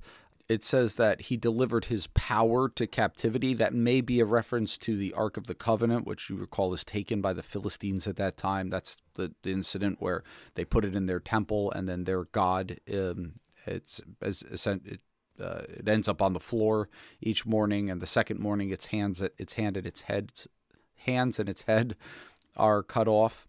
It 0.49 0.65
says 0.65 0.97
that 0.97 1.23
he 1.23 1.37
delivered 1.37 1.85
his 1.85 2.09
power 2.09 2.69
to 2.71 2.89
captivity. 2.89 3.55
That 3.55 3.73
may 3.73 4.01
be 4.01 4.19
a 4.19 4.25
reference 4.25 4.77
to 4.79 4.97
the 4.97 5.13
Ark 5.13 5.37
of 5.37 5.47
the 5.47 5.55
Covenant, 5.55 6.05
which 6.05 6.29
you 6.29 6.35
recall 6.35 6.75
is 6.75 6.83
taken 6.83 7.21
by 7.21 7.33
the 7.33 7.45
Philistines 7.45 8.09
at 8.09 8.17
that 8.17 8.37
time. 8.37 8.69
That's 8.69 9.01
the, 9.15 9.33
the 9.45 9.53
incident 9.53 9.99
where 10.01 10.25
they 10.57 10.65
put 10.65 10.85
it 10.85 10.97
in 10.97 11.07
their 11.07 11.21
temple, 11.21 11.71
and 11.71 11.89
then 11.89 12.03
their 12.03 12.25
god, 12.25 12.81
um, 12.93 13.35
it's 13.67 14.01
as 14.21 14.43
it, 14.43 15.01
uh, 15.41 15.63
it 15.69 15.89
ends 15.89 16.09
up 16.09 16.21
on 16.21 16.33
the 16.33 16.41
floor 16.41 16.89
each 17.21 17.47
morning, 17.47 17.89
and 17.89 18.03
the 18.03 18.07
second 18.07 18.41
morning, 18.41 18.71
its 18.71 18.87
hands, 18.87 19.23
its 19.23 19.53
hand 19.53 19.77
at 19.77 19.87
its 19.87 20.03
head 20.03 20.33
hands 20.97 21.39
and 21.39 21.49
its 21.49 21.63
head 21.63 21.95
are 22.57 22.83
cut 22.83 23.07
off. 23.07 23.47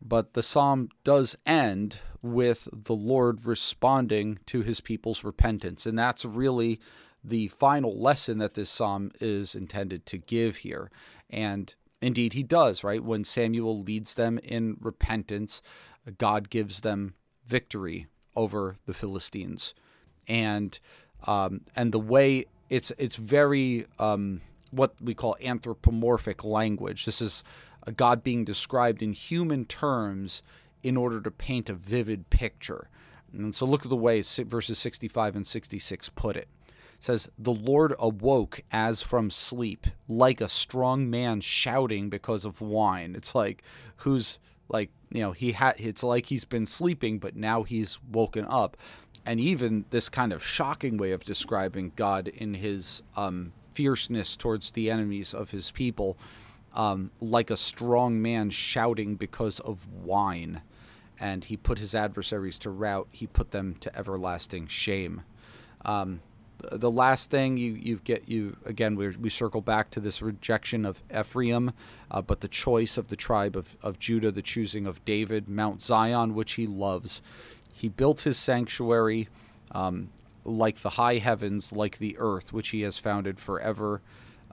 But 0.00 0.34
the 0.34 0.42
psalm 0.42 0.90
does 1.04 1.36
end 1.44 2.00
with 2.22 2.68
the 2.72 2.94
Lord 2.94 3.44
responding 3.46 4.38
to 4.46 4.62
his 4.62 4.80
people's 4.80 5.24
repentance. 5.24 5.86
And 5.86 5.98
that's 5.98 6.24
really 6.24 6.80
the 7.22 7.48
final 7.48 8.00
lesson 8.00 8.38
that 8.38 8.54
this 8.54 8.70
psalm 8.70 9.10
is 9.20 9.54
intended 9.54 10.06
to 10.06 10.18
give 10.18 10.58
here. 10.58 10.90
And 11.28 11.74
indeed, 12.00 12.32
he 12.32 12.42
does, 12.42 12.84
right? 12.84 13.02
When 13.02 13.24
Samuel 13.24 13.82
leads 13.82 14.14
them 14.14 14.38
in 14.38 14.76
repentance, 14.80 15.62
God 16.16 16.48
gives 16.48 16.80
them 16.80 17.14
victory 17.46 18.06
over 18.36 18.76
the 18.86 18.94
Philistines. 18.94 19.74
And 20.26 20.78
um, 21.26 21.62
and 21.74 21.90
the 21.90 21.98
way 21.98 22.44
it's 22.70 22.92
it's 22.98 23.16
very 23.16 23.86
um, 23.98 24.42
what 24.70 24.94
we 25.00 25.14
call 25.14 25.36
anthropomorphic 25.42 26.44
language. 26.44 27.04
This 27.04 27.20
is 27.20 27.42
God 27.96 28.22
being 28.22 28.44
described 28.44 29.02
in 29.02 29.12
human 29.12 29.64
terms 29.64 30.42
in 30.82 30.96
order 30.96 31.20
to 31.20 31.30
paint 31.30 31.68
a 31.68 31.74
vivid 31.74 32.30
picture. 32.30 32.88
And 33.32 33.54
so 33.54 33.66
look 33.66 33.82
at 33.82 33.90
the 33.90 33.96
way 33.96 34.22
verses 34.22 34.78
65 34.78 35.36
and 35.36 35.46
66 35.46 36.08
put 36.10 36.36
it. 36.36 36.48
It 36.66 37.04
says, 37.04 37.28
The 37.38 37.52
Lord 37.52 37.94
awoke 37.98 38.60
as 38.72 39.02
from 39.02 39.30
sleep, 39.30 39.86
like 40.08 40.40
a 40.40 40.48
strong 40.48 41.10
man 41.10 41.40
shouting 41.40 42.08
because 42.08 42.44
of 42.44 42.60
wine. 42.60 43.14
It's 43.16 43.34
like, 43.34 43.62
who's 43.96 44.38
like, 44.68 44.90
you 45.10 45.20
know, 45.20 45.32
he 45.32 45.52
had, 45.52 45.74
it's 45.78 46.02
like 46.02 46.26
he's 46.26 46.44
been 46.44 46.66
sleeping, 46.66 47.18
but 47.18 47.36
now 47.36 47.62
he's 47.62 47.98
woken 48.10 48.46
up. 48.48 48.76
And 49.24 49.40
even 49.40 49.84
this 49.90 50.08
kind 50.08 50.32
of 50.32 50.44
shocking 50.44 50.96
way 50.96 51.12
of 51.12 51.24
describing 51.24 51.92
God 51.96 52.28
in 52.28 52.54
his 52.54 53.02
um, 53.16 53.52
fierceness 53.74 54.36
towards 54.36 54.70
the 54.70 54.90
enemies 54.90 55.34
of 55.34 55.50
his 55.50 55.70
people, 55.70 56.16
um, 56.74 57.10
like 57.20 57.50
a 57.50 57.56
strong 57.56 58.20
man 58.20 58.50
shouting 58.50 59.16
because 59.16 59.60
of 59.60 59.86
wine. 59.92 60.62
And 61.20 61.44
he 61.44 61.56
put 61.56 61.78
his 61.78 61.94
adversaries 61.94 62.58
to 62.60 62.70
rout, 62.70 63.08
he 63.10 63.26
put 63.26 63.50
them 63.50 63.76
to 63.80 63.96
everlasting 63.96 64.68
shame. 64.68 65.22
Um, 65.84 66.20
the 66.72 66.90
last 66.90 67.30
thing 67.30 67.56
you, 67.56 67.72
you 67.74 68.00
get 68.02 68.28
you 68.28 68.56
again 68.64 68.96
we, 68.96 69.10
we 69.10 69.30
circle 69.30 69.60
back 69.60 69.90
to 69.92 70.00
this 70.00 70.20
rejection 70.20 70.84
of 70.84 71.02
Ephraim, 71.16 71.72
uh, 72.10 72.20
but 72.20 72.40
the 72.40 72.48
choice 72.48 72.98
of 72.98 73.08
the 73.08 73.16
tribe 73.16 73.56
of, 73.56 73.76
of 73.82 73.98
Judah, 73.98 74.32
the 74.32 74.42
choosing 74.42 74.86
of 74.86 75.04
David, 75.04 75.48
Mount 75.48 75.82
Zion, 75.82 76.34
which 76.34 76.54
he 76.54 76.66
loves. 76.66 77.22
He 77.72 77.88
built 77.88 78.22
his 78.22 78.36
sanctuary. 78.36 79.28
Um, 79.70 80.10
like 80.48 80.80
the 80.80 80.90
high 80.90 81.16
heavens, 81.16 81.72
like 81.72 81.98
the 81.98 82.16
earth, 82.18 82.52
which 82.52 82.70
he 82.70 82.82
has 82.82 82.98
founded 82.98 83.38
forever. 83.38 84.00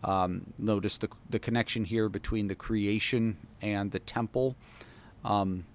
Um, 0.06 0.54
notice 0.60 0.98
the, 1.00 1.10
the 1.30 1.40
connection 1.40 1.84
here 1.84 2.10
between 2.10 2.48
the 2.48 2.56
creation 2.56 3.38
and 3.62 3.92
the 3.92 4.00
temple. 4.00 4.56
Um, 5.24 5.66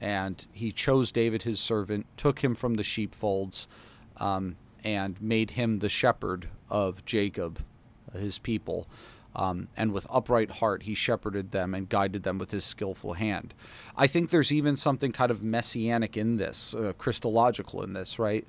and 0.00 0.46
he 0.52 0.70
chose 0.70 1.10
David, 1.12 1.42
his 1.42 1.58
servant, 1.58 2.06
took 2.16 2.38
him 2.38 2.54
from 2.54 2.74
the 2.74 2.84
sheepfolds, 2.84 3.66
um, 4.16 4.56
and 4.84 5.20
made 5.20 5.52
him 5.52 5.80
the 5.80 5.88
shepherd 5.88 6.48
of 6.70 7.04
Jacob, 7.04 7.62
his 8.12 8.38
people. 8.38 8.86
Um, 9.34 9.68
and 9.76 9.92
with 9.92 10.06
upright 10.08 10.52
heart, 10.52 10.84
he 10.84 10.94
shepherded 10.94 11.50
them 11.50 11.74
and 11.74 11.88
guided 11.88 12.22
them 12.22 12.38
with 12.38 12.52
his 12.52 12.64
skillful 12.64 13.14
hand. 13.14 13.54
I 13.96 14.06
think 14.06 14.30
there's 14.30 14.52
even 14.52 14.76
something 14.76 15.12
kind 15.12 15.30
of 15.30 15.42
messianic 15.42 16.16
in 16.16 16.36
this, 16.36 16.74
uh, 16.74 16.92
Christological 16.96 17.82
in 17.82 17.92
this, 17.92 18.18
right? 18.18 18.46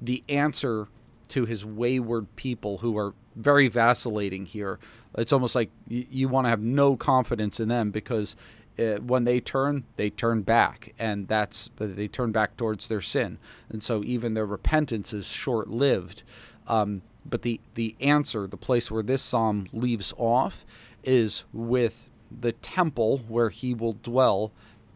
The 0.00 0.22
answer 0.28 0.88
to 1.28 1.46
his 1.46 1.64
wayward 1.64 2.34
people 2.36 2.78
who 2.78 2.98
are 2.98 3.14
very 3.40 3.68
vacillating 3.68 4.46
here. 4.46 4.78
It's 5.16 5.32
almost 5.32 5.54
like 5.54 5.70
you, 5.88 6.06
you 6.10 6.28
want 6.28 6.44
to 6.46 6.50
have 6.50 6.62
no 6.62 6.96
confidence 6.96 7.60
in 7.60 7.68
them 7.68 7.90
because 7.90 8.36
uh, 8.78 8.96
when 8.98 9.24
they 9.24 9.40
turn, 9.40 9.84
they 9.96 10.10
turn 10.10 10.42
back, 10.42 10.94
and 10.98 11.28
that's 11.28 11.70
they 11.76 12.08
turn 12.08 12.32
back 12.32 12.56
towards 12.56 12.88
their 12.88 13.00
sin, 13.00 13.38
and 13.68 13.82
so 13.82 14.02
even 14.04 14.34
their 14.34 14.46
repentance 14.46 15.12
is 15.12 15.26
short-lived. 15.26 16.22
Um, 16.66 17.02
but 17.26 17.42
the 17.42 17.60
the 17.74 17.96
answer, 18.00 18.46
the 18.46 18.56
place 18.56 18.90
where 18.90 19.02
this 19.02 19.22
psalm 19.22 19.66
leaves 19.72 20.14
off, 20.16 20.64
is 21.02 21.44
with 21.52 22.08
the 22.30 22.52
temple 22.52 23.18
where 23.28 23.50
he 23.50 23.74
will 23.74 23.94
dwell 23.94 24.52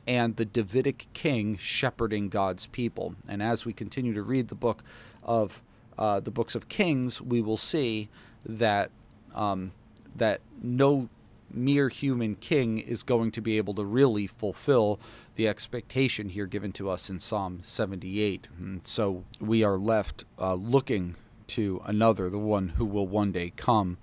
and 0.07 0.37
the 0.37 0.45
Davidic 0.45 1.07
king 1.13 1.57
shepherding 1.57 2.29
God's 2.29 2.67
people. 2.67 3.15
And 3.29 3.43
as 3.43 3.65
we 3.65 3.73
continue 3.73 4.15
to 4.15 4.23
read 4.23 4.49
the 4.49 4.55
book 4.55 4.83
of 5.23 5.63
uh, 5.99 6.21
the 6.21 6.31
books 6.31 6.55
of 6.55 6.69
Kings, 6.69 7.21
we 7.21 7.41
will 7.41 7.57
see 7.57 8.09
that 8.47 8.91
um, 9.35 9.73
that 10.17 10.41
no 10.63 11.09
mere 11.51 11.89
human 11.89 12.35
king 12.37 12.79
is 12.79 13.03
going 13.03 13.31
to 13.31 13.41
be 13.41 13.57
able 13.57 13.75
to 13.75 13.85
really 13.85 14.27
fulfill 14.27 15.01
the 15.37 15.49
expectation 15.49 16.29
here 16.29 16.47
given 16.47 16.73
to 16.73 16.91
us 16.91 17.11
in 17.11 17.21
Psalm 17.21 17.61
78. 17.65 18.49
And 18.59 18.87
so 18.87 19.25
we 19.41 19.63
are 19.63 19.79
left 19.79 20.25
uh, 20.39 20.55
looking 20.55 21.17
to 21.49 21.81
another, 21.85 22.31
the 22.31 22.39
one 22.39 22.71
who 22.71 22.85
will 22.85 23.07
one 23.07 23.33
day 23.33 23.53
come 23.57 23.99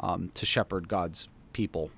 um, 0.00 0.30
to 0.34 0.46
shepherd 0.46 0.88
God's 0.88 1.28
people. 1.52 1.90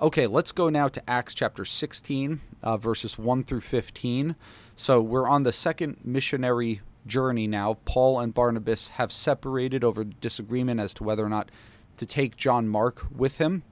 Okay, 0.00 0.26
let's 0.26 0.52
go 0.52 0.68
now 0.68 0.88
to 0.88 1.10
Acts 1.10 1.34
chapter 1.34 1.64
16, 1.64 2.40
uh, 2.62 2.76
verses 2.76 3.18
1 3.18 3.44
through 3.44 3.60
15. 3.60 4.34
So 4.74 5.00
we're 5.00 5.28
on 5.28 5.44
the 5.44 5.52
second 5.52 5.98
missionary 6.04 6.80
journey 7.06 7.46
now. 7.46 7.78
Paul 7.84 8.20
and 8.20 8.34
Barnabas 8.34 8.88
have 8.90 9.12
separated 9.12 9.84
over 9.84 10.04
disagreement 10.04 10.80
as 10.80 10.94
to 10.94 11.04
whether 11.04 11.24
or 11.24 11.28
not 11.28 11.50
to 11.96 12.06
take 12.06 12.36
John 12.36 12.68
Mark 12.68 13.06
with 13.14 13.38
him. 13.38 13.62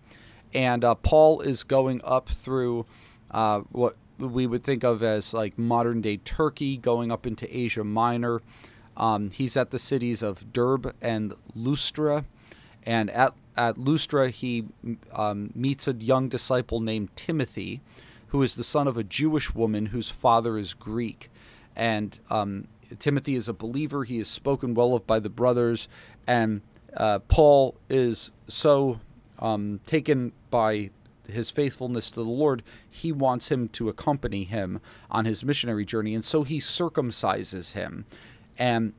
And 0.52 0.84
uh, 0.84 0.94
Paul 0.96 1.40
is 1.40 1.62
going 1.62 2.00
up 2.04 2.28
through 2.28 2.86
uh, 3.30 3.60
what 3.70 3.96
we 4.18 4.46
would 4.46 4.64
think 4.64 4.84
of 4.84 5.02
as 5.02 5.32
like 5.32 5.58
modern 5.58 6.00
day 6.00 6.18
Turkey, 6.18 6.76
going 6.76 7.10
up 7.10 7.26
into 7.26 7.56
Asia 7.56 7.84
Minor. 7.84 8.42
Um, 8.96 9.30
he's 9.30 9.56
at 9.56 9.70
the 9.70 9.78
cities 9.78 10.22
of 10.22 10.52
Derbe 10.52 10.94
and 11.00 11.34
Lystra. 11.54 12.24
And 12.84 13.10
at, 13.10 13.34
at 13.56 13.78
Lystra, 13.78 14.30
he 14.30 14.66
um, 15.12 15.52
meets 15.54 15.86
a 15.86 15.94
young 15.94 16.28
disciple 16.28 16.80
named 16.80 17.14
Timothy, 17.16 17.80
who 18.28 18.42
is 18.42 18.54
the 18.54 18.64
son 18.64 18.88
of 18.88 18.96
a 18.96 19.04
Jewish 19.04 19.54
woman 19.54 19.86
whose 19.86 20.10
father 20.10 20.58
is 20.58 20.74
Greek. 20.74 21.30
And 21.76 22.18
um, 22.28 22.68
Timothy 22.98 23.34
is 23.34 23.48
a 23.48 23.52
believer. 23.52 24.04
He 24.04 24.18
is 24.18 24.28
spoken 24.28 24.74
well 24.74 24.94
of 24.94 25.06
by 25.06 25.18
the 25.18 25.28
brothers. 25.28 25.88
And 26.26 26.62
uh, 26.96 27.20
Paul 27.20 27.76
is 27.88 28.30
so 28.48 29.00
um, 29.38 29.80
taken 29.86 30.32
by 30.50 30.90
his 31.28 31.50
faithfulness 31.50 32.10
to 32.10 32.16
the 32.16 32.24
Lord, 32.24 32.62
he 32.88 33.12
wants 33.12 33.48
him 33.48 33.68
to 33.68 33.88
accompany 33.88 34.44
him 34.44 34.80
on 35.10 35.24
his 35.24 35.44
missionary 35.44 35.84
journey. 35.84 36.14
And 36.14 36.24
so 36.24 36.42
he 36.42 36.58
circumcises 36.58 37.72
him. 37.72 38.04
And 38.58 38.92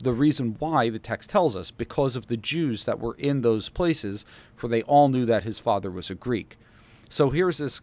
the 0.00 0.12
reason 0.12 0.56
why 0.58 0.90
the 0.90 0.98
text 0.98 1.30
tells 1.30 1.56
us, 1.56 1.70
because 1.70 2.16
of 2.16 2.26
the 2.26 2.36
Jews 2.36 2.84
that 2.84 3.00
were 3.00 3.14
in 3.14 3.40
those 3.40 3.68
places, 3.68 4.26
for 4.56 4.68
they 4.68 4.82
all 4.82 5.08
knew 5.08 5.24
that 5.24 5.44
his 5.44 5.58
father 5.58 5.90
was 5.90 6.10
a 6.10 6.14
Greek. 6.14 6.58
So 7.08 7.30
here's 7.30 7.58
this 7.58 7.80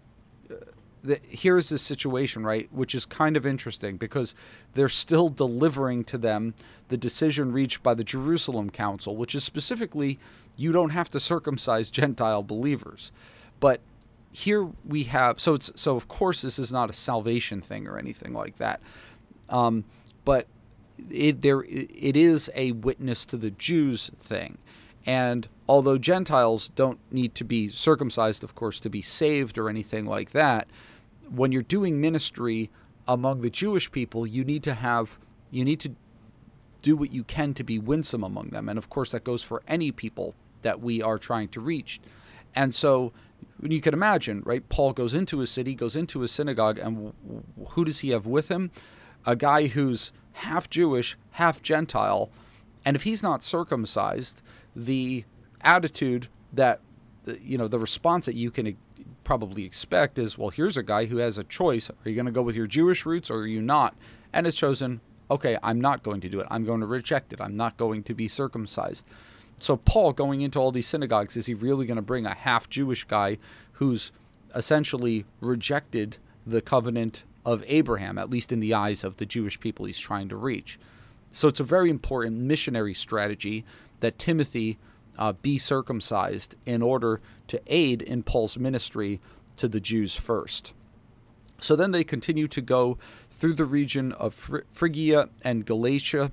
the, 1.05 1.19
here's 1.27 1.69
this 1.69 1.81
situation, 1.81 2.43
right, 2.43 2.67
which 2.71 2.95
is 2.95 3.05
kind 3.05 3.37
of 3.37 3.45
interesting 3.45 3.97
because 3.97 4.35
they're 4.73 4.89
still 4.89 5.29
delivering 5.29 6.03
to 6.05 6.17
them 6.17 6.53
the 6.89 6.97
decision 6.97 7.51
reached 7.51 7.81
by 7.81 7.93
the 7.93 8.03
Jerusalem 8.03 8.69
Council, 8.69 9.15
which 9.15 9.35
is 9.35 9.43
specifically 9.43 10.19
you 10.57 10.71
don't 10.71 10.91
have 10.91 11.09
to 11.11 11.19
circumcise 11.19 11.91
Gentile 11.91 12.43
believers. 12.43 13.11
But 13.59 13.81
here 14.31 14.69
we 14.85 15.03
have 15.03 15.39
so 15.39 15.53
it's 15.53 15.71
so 15.75 15.95
of 15.95 16.09
course 16.09 16.41
this 16.41 16.59
is 16.59 16.71
not 16.71 16.89
a 16.89 16.93
salvation 16.93 17.61
thing 17.61 17.87
or 17.87 17.97
anything 17.97 18.33
like 18.33 18.57
that, 18.57 18.81
um, 19.49 19.85
but 20.25 20.47
it 21.09 21.41
there 21.41 21.63
it 21.63 22.17
is 22.17 22.49
a 22.55 22.71
witness 22.73 23.25
to 23.25 23.37
the 23.37 23.51
Jews 23.51 24.11
thing. 24.17 24.57
And 25.05 25.47
although 25.69 25.97
Gentiles 25.97 26.69
don't 26.75 26.99
need 27.11 27.35
to 27.35 27.43
be 27.43 27.69
circumcised, 27.69 28.43
of 28.43 28.55
course, 28.55 28.79
to 28.81 28.89
be 28.89 29.01
saved 29.01 29.57
or 29.57 29.69
anything 29.69 30.05
like 30.05 30.31
that, 30.31 30.67
when 31.29 31.51
you're 31.51 31.61
doing 31.61 32.01
ministry 32.01 32.69
among 33.07 33.41
the 33.41 33.49
Jewish 33.49 33.91
people, 33.91 34.25
you 34.25 34.43
need 34.43 34.63
to 34.63 34.73
have 34.73 35.17
you 35.51 35.63
need 35.63 35.79
to 35.81 35.95
do 36.81 36.95
what 36.95 37.11
you 37.11 37.23
can 37.23 37.53
to 37.53 37.63
be 37.63 37.79
winsome 37.79 38.23
among 38.23 38.49
them, 38.49 38.69
and 38.69 38.77
of 38.77 38.89
course 38.89 39.11
that 39.11 39.23
goes 39.23 39.41
for 39.41 39.63
any 39.67 39.91
people 39.91 40.35
that 40.61 40.81
we 40.81 41.01
are 41.01 41.17
trying 41.17 41.47
to 41.49 41.61
reach. 41.61 41.99
And 42.55 42.73
so 42.73 43.11
you 43.61 43.81
can 43.81 43.93
imagine, 43.93 44.41
right? 44.45 44.67
Paul 44.69 44.93
goes 44.93 45.13
into 45.13 45.41
a 45.41 45.47
city, 45.47 45.75
goes 45.75 45.95
into 45.95 46.23
a 46.23 46.27
synagogue, 46.27 46.79
and 46.79 47.13
who 47.69 47.85
does 47.85 47.99
he 47.99 48.09
have 48.09 48.25
with 48.25 48.49
him? 48.49 48.71
A 49.25 49.35
guy 49.35 49.67
who's 49.67 50.11
half 50.33 50.69
Jewish, 50.69 51.17
half 51.31 51.61
Gentile, 51.61 52.29
and 52.83 52.95
if 52.95 53.03
he's 53.03 53.23
not 53.23 53.43
circumcised, 53.43 54.41
the 54.75 55.25
attitude 55.61 56.27
that 56.53 56.81
you 57.41 57.57
know 57.57 57.67
the 57.67 57.79
response 57.79 58.25
that 58.27 58.35
you 58.35 58.51
can 58.51 58.77
probably 59.25 59.65
expect 59.65 60.17
is, 60.17 60.37
well, 60.37 60.49
here's 60.49 60.77
a 60.77 60.83
guy 60.83 61.05
who 61.05 61.17
has 61.17 61.37
a 61.37 61.43
choice. 61.43 61.89
Are 61.89 62.09
you 62.09 62.15
going 62.15 62.27
to 62.27 62.31
go 62.31 62.41
with 62.41 62.55
your 62.55 62.67
Jewish 62.67 63.05
roots 63.05 63.29
or 63.29 63.39
are 63.39 63.47
you 63.47 63.61
not? 63.61 63.95
And 64.31 64.45
has 64.45 64.55
chosen, 64.55 65.01
okay, 65.29 65.57
I'm 65.61 65.81
not 65.81 66.03
going 66.03 66.21
to 66.21 66.29
do 66.29 66.39
it. 66.39 66.47
I'm 66.49 66.63
going 66.63 66.79
to 66.79 66.85
reject 66.85 67.33
it. 67.33 67.41
I'm 67.41 67.57
not 67.57 67.75
going 67.75 68.03
to 68.03 68.13
be 68.13 68.29
circumcised. 68.29 69.05
So, 69.57 69.77
Paul 69.77 70.13
going 70.13 70.41
into 70.41 70.59
all 70.59 70.71
these 70.71 70.87
synagogues, 70.87 71.37
is 71.37 71.45
he 71.45 71.53
really 71.53 71.85
going 71.85 71.95
to 71.95 72.01
bring 72.01 72.25
a 72.25 72.33
half 72.33 72.69
Jewish 72.69 73.05
guy 73.05 73.37
who's 73.73 74.11
essentially 74.53 75.25
rejected 75.39 76.17
the 76.45 76.61
covenant 76.61 77.23
of 77.45 77.63
Abraham, 77.67 78.17
at 78.17 78.29
least 78.29 78.51
in 78.51 78.59
the 78.59 78.73
eyes 78.73 79.03
of 79.03 79.17
the 79.17 79.25
Jewish 79.25 79.59
people 79.59 79.85
he's 79.85 79.97
trying 79.97 80.27
to 80.29 80.35
reach? 80.35 80.77
So, 81.31 81.47
it's 81.47 81.61
a 81.61 81.65
very 81.65 81.89
important 81.89 82.37
missionary 82.37 82.93
strategy 82.93 83.63
that 84.01 84.19
Timothy 84.19 84.77
uh, 85.17 85.33
be 85.33 85.57
circumcised 85.57 86.55
in 86.65 86.81
order 86.81 87.21
to 87.47 87.61
aid 87.67 88.01
in 88.01 88.23
Paul's 88.23 88.57
ministry 88.57 89.19
to 89.57 89.67
the 89.67 89.79
Jews 89.79 90.15
first. 90.15 90.73
So 91.59 91.75
then 91.75 91.91
they 91.91 92.03
continue 92.03 92.47
to 92.49 92.61
go 92.61 92.97
through 93.29 93.53
the 93.53 93.65
region 93.65 94.11
of 94.13 94.33
Phrygia 94.71 95.29
and 95.43 95.65
Galatia 95.65 96.31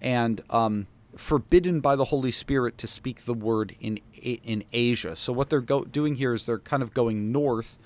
and 0.00 0.42
um, 0.50 0.86
forbidden 1.16 1.80
by 1.80 1.96
the 1.96 2.06
Holy 2.06 2.30
Spirit 2.30 2.78
to 2.78 2.86
speak 2.86 3.24
the 3.24 3.34
word 3.34 3.74
in 3.80 4.00
in 4.22 4.64
Asia. 4.72 5.16
So 5.16 5.32
what 5.32 5.50
they're 5.50 5.60
go- 5.60 5.84
doing 5.84 6.16
here 6.16 6.32
is 6.32 6.46
they're 6.46 6.58
kind 6.58 6.82
of 6.82 6.94
going 6.94 7.30
north 7.30 7.78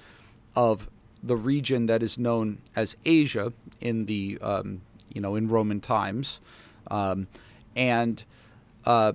of 0.54 0.88
the 1.22 1.36
region 1.36 1.86
that 1.86 2.02
is 2.02 2.16
known 2.16 2.58
as 2.76 2.96
Asia 3.04 3.52
in 3.80 4.06
the 4.06 4.38
um, 4.40 4.82
you 5.12 5.20
know 5.20 5.34
in 5.34 5.48
Roman 5.48 5.80
times, 5.80 6.40
um, 6.90 7.26
and 7.74 8.24
uh, 8.84 9.12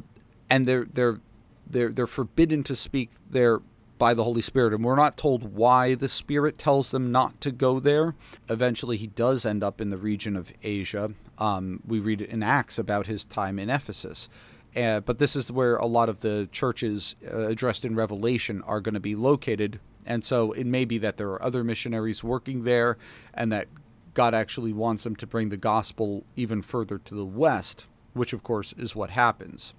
and 0.54 0.68
they're 0.68 0.86
they're 0.94 1.20
they're 1.68 1.92
they're 1.92 2.08
forbidden 2.08 2.64
to 2.64 2.76
speak 2.76 3.10
there 3.28 3.60
by 3.98 4.14
the 4.14 4.24
Holy 4.24 4.42
Spirit, 4.42 4.74
and 4.74 4.84
we're 4.84 4.96
not 4.96 5.18
told 5.18 5.56
why 5.56 5.96
the 5.96 6.10
Spirit 6.10 6.60
tells 6.60 6.92
them 6.92 7.12
not 7.12 7.42
to 7.42 7.52
go 7.52 7.80
there. 7.80 8.14
Eventually, 8.50 8.98
he 8.98 9.08
does 9.08 9.46
end 9.46 9.64
up 9.64 9.82
in 9.82 9.90
the 9.90 9.98
region 9.98 10.36
of 10.36 10.52
Asia. 10.62 11.12
Um, 11.40 11.82
we 11.88 12.00
read 12.00 12.22
in 12.22 12.44
Acts 12.44 12.78
about 12.78 13.08
his 13.08 13.26
time 13.26 13.58
in 13.58 13.70
Ephesus. 13.70 14.30
Uh, 14.76 15.00
but 15.00 15.20
this 15.20 15.36
is 15.36 15.52
where 15.52 15.78
a 15.78 15.86
lot 15.88 16.10
of 16.10 16.22
the 16.22 16.48
churches 16.52 17.16
uh, 17.32 17.48
addressed 17.48 17.86
in 17.86 17.96
Revelation 17.96 18.62
are 18.64 18.82
going 18.82 18.96
to 18.96 19.00
be 19.00 19.16
located. 19.16 19.80
And 20.06 20.24
so 20.24 20.52
it 20.52 20.66
may 20.66 20.86
be 20.86 20.98
that 21.00 21.18
there 21.18 21.30
are 21.30 21.42
other 21.42 21.64
missionaries 21.64 22.24
working 22.24 22.64
there 22.64 22.98
and 23.34 23.52
that 23.52 23.68
God 24.14 24.34
actually 24.34 24.74
wants 24.74 25.04
them 25.04 25.16
to 25.18 25.28
bring 25.28 25.50
the 25.50 25.58
gospel 25.58 26.26
even 26.36 26.62
further 26.62 26.98
to 26.98 27.16
the 27.16 27.26
west, 27.26 27.86
which 28.14 28.34
of 28.34 28.44
course 28.44 28.74
is 28.74 28.96
what 28.96 29.12
happens 29.12 29.74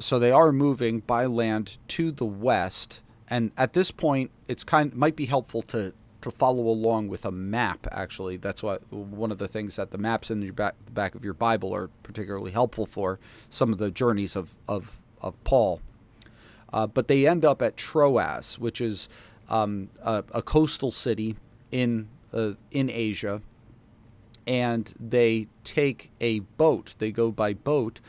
so 0.00 0.18
they 0.18 0.32
are 0.32 0.50
moving 0.50 1.00
by 1.00 1.26
land 1.26 1.76
to 1.88 2.10
the 2.10 2.24
west. 2.24 3.00
And 3.28 3.52
at 3.56 3.74
this 3.74 3.90
point, 3.90 4.30
it's 4.48 4.64
kind 4.64 4.94
might 4.94 5.14
be 5.14 5.26
helpful 5.26 5.62
to 5.62 5.92
to 6.22 6.30
follow 6.30 6.66
along 6.66 7.08
with 7.08 7.24
a 7.24 7.30
map. 7.30 7.86
Actually, 7.92 8.36
that's 8.36 8.62
what 8.62 8.90
one 8.92 9.30
of 9.30 9.38
the 9.38 9.48
things 9.48 9.76
that 9.76 9.90
the 9.90 9.98
maps 9.98 10.30
in 10.30 10.42
your 10.42 10.52
back, 10.52 10.74
the 10.84 10.90
back 10.90 11.14
of 11.14 11.24
your 11.24 11.34
Bible 11.34 11.74
are 11.74 11.88
particularly 12.02 12.50
helpful 12.50 12.86
for 12.86 13.18
some 13.48 13.72
of 13.72 13.78
the 13.78 13.90
journeys 13.90 14.36
of 14.36 14.56
of 14.68 14.98
of 15.20 15.42
Paul. 15.44 15.80
Uh, 16.72 16.86
but 16.86 17.08
they 17.08 17.26
end 17.26 17.44
up 17.44 17.62
at 17.62 17.76
Troas, 17.76 18.58
which 18.58 18.80
is 18.80 19.08
um, 19.48 19.90
a, 20.02 20.22
a, 20.32 20.40
coastal 20.40 20.92
city 20.92 21.36
in 21.72 22.08
uh, 22.32 22.52
in 22.70 22.88
Asia, 22.88 23.42
and 24.46 24.92
they 24.98 25.48
take 25.64 26.10
a 26.20 26.40
boat. 26.40 26.94
They 26.98 27.10
go 27.10 27.32
by 27.32 27.54
boat 27.54 28.00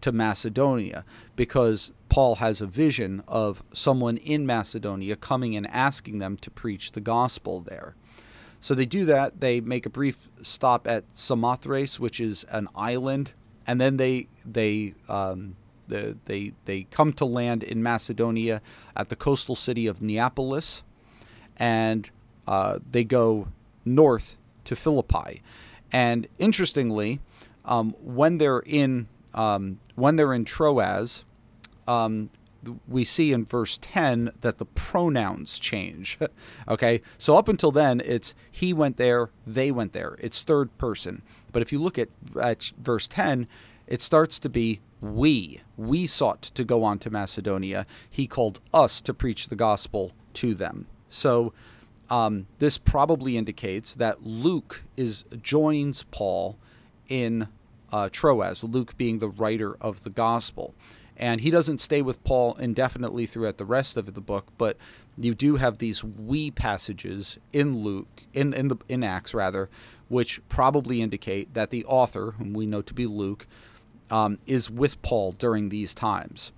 to 0.00 0.12
Macedonia 0.12 1.04
because 1.36 1.92
Paul 2.08 2.36
has 2.36 2.60
a 2.60 2.66
vision 2.66 3.22
of 3.26 3.62
someone 3.72 4.16
in 4.18 4.46
Macedonia 4.46 5.16
coming 5.16 5.56
and 5.56 5.66
asking 5.66 6.18
them 6.18 6.36
to 6.38 6.50
preach 6.50 6.92
the 6.92 7.00
gospel 7.00 7.60
there. 7.60 7.94
So 8.60 8.74
they 8.74 8.86
do 8.86 9.04
that. 9.04 9.40
They 9.40 9.60
make 9.60 9.84
a 9.84 9.90
brief 9.90 10.28
stop 10.40 10.86
at 10.86 11.04
Samothrace, 11.12 12.00
which 12.00 12.18
is 12.20 12.44
an 12.44 12.68
island, 12.74 13.34
and 13.66 13.80
then 13.80 13.98
they 13.98 14.28
they 14.46 14.94
um, 15.08 15.56
the, 15.88 16.16
they 16.24 16.52
they 16.64 16.84
come 16.84 17.12
to 17.14 17.26
land 17.26 17.62
in 17.62 17.82
Macedonia 17.82 18.62
at 18.96 19.10
the 19.10 19.16
coastal 19.16 19.56
city 19.56 19.86
of 19.86 20.00
Neapolis, 20.00 20.82
and 21.58 22.10
uh, 22.46 22.78
they 22.90 23.04
go 23.04 23.48
north 23.84 24.36
to 24.64 24.74
Philippi. 24.74 25.42
And 25.92 26.26
interestingly, 26.38 27.20
um, 27.64 27.94
when 28.02 28.38
they're 28.38 28.62
in 28.64 29.08
um, 29.34 29.80
when 29.94 30.16
they're 30.16 30.32
in 30.32 30.44
Troas, 30.44 31.24
um, 31.86 32.30
we 32.88 33.04
see 33.04 33.32
in 33.32 33.44
verse 33.44 33.78
10 33.80 34.32
that 34.40 34.58
the 34.58 34.64
pronouns 34.64 35.58
change. 35.58 36.18
okay, 36.68 37.02
so 37.18 37.36
up 37.36 37.48
until 37.48 37.70
then, 37.70 38.00
it's 38.04 38.34
he 38.50 38.72
went 38.72 38.96
there, 38.96 39.30
they 39.46 39.70
went 39.70 39.92
there. 39.92 40.16
It's 40.20 40.42
third 40.42 40.76
person. 40.78 41.22
But 41.52 41.62
if 41.62 41.72
you 41.72 41.80
look 41.80 41.98
at, 41.98 42.08
at 42.40 42.72
verse 42.78 43.06
10, 43.06 43.46
it 43.86 44.00
starts 44.00 44.38
to 44.40 44.48
be 44.48 44.80
we. 45.00 45.60
We 45.76 46.06
sought 46.06 46.42
to 46.42 46.64
go 46.64 46.82
on 46.84 46.98
to 47.00 47.10
Macedonia. 47.10 47.86
He 48.08 48.26
called 48.26 48.60
us 48.72 49.00
to 49.02 49.12
preach 49.12 49.48
the 49.48 49.56
gospel 49.56 50.12
to 50.34 50.54
them. 50.54 50.86
So 51.10 51.52
um, 52.08 52.46
this 52.58 52.78
probably 52.78 53.36
indicates 53.36 53.94
that 53.94 54.24
Luke 54.24 54.82
is 54.96 55.24
joins 55.42 56.04
Paul 56.04 56.56
in 57.08 57.48
uh, 57.94 58.08
Troas. 58.10 58.64
Luke 58.64 58.96
being 58.96 59.20
the 59.20 59.28
writer 59.28 59.76
of 59.80 60.02
the 60.02 60.10
gospel, 60.10 60.74
and 61.16 61.42
he 61.42 61.50
doesn't 61.50 61.78
stay 61.80 62.02
with 62.02 62.24
Paul 62.24 62.56
indefinitely 62.56 63.24
throughout 63.24 63.56
the 63.56 63.64
rest 63.64 63.96
of 63.96 64.12
the 64.14 64.20
book. 64.20 64.48
But 64.58 64.76
you 65.16 65.32
do 65.32 65.56
have 65.56 65.78
these 65.78 66.02
we 66.02 66.50
passages 66.50 67.38
in 67.52 67.84
Luke 67.84 68.24
in 68.32 68.52
in 68.52 68.66
the 68.66 68.76
in 68.88 69.04
Acts 69.04 69.32
rather, 69.32 69.70
which 70.08 70.40
probably 70.48 71.02
indicate 71.02 71.54
that 71.54 71.70
the 71.70 71.84
author, 71.84 72.32
whom 72.32 72.52
we 72.52 72.66
know 72.66 72.82
to 72.82 72.92
be 72.92 73.06
Luke, 73.06 73.46
um, 74.10 74.38
is 74.44 74.68
with 74.68 75.00
Paul 75.02 75.30
during 75.30 75.68
these 75.68 75.94
times. 75.94 76.50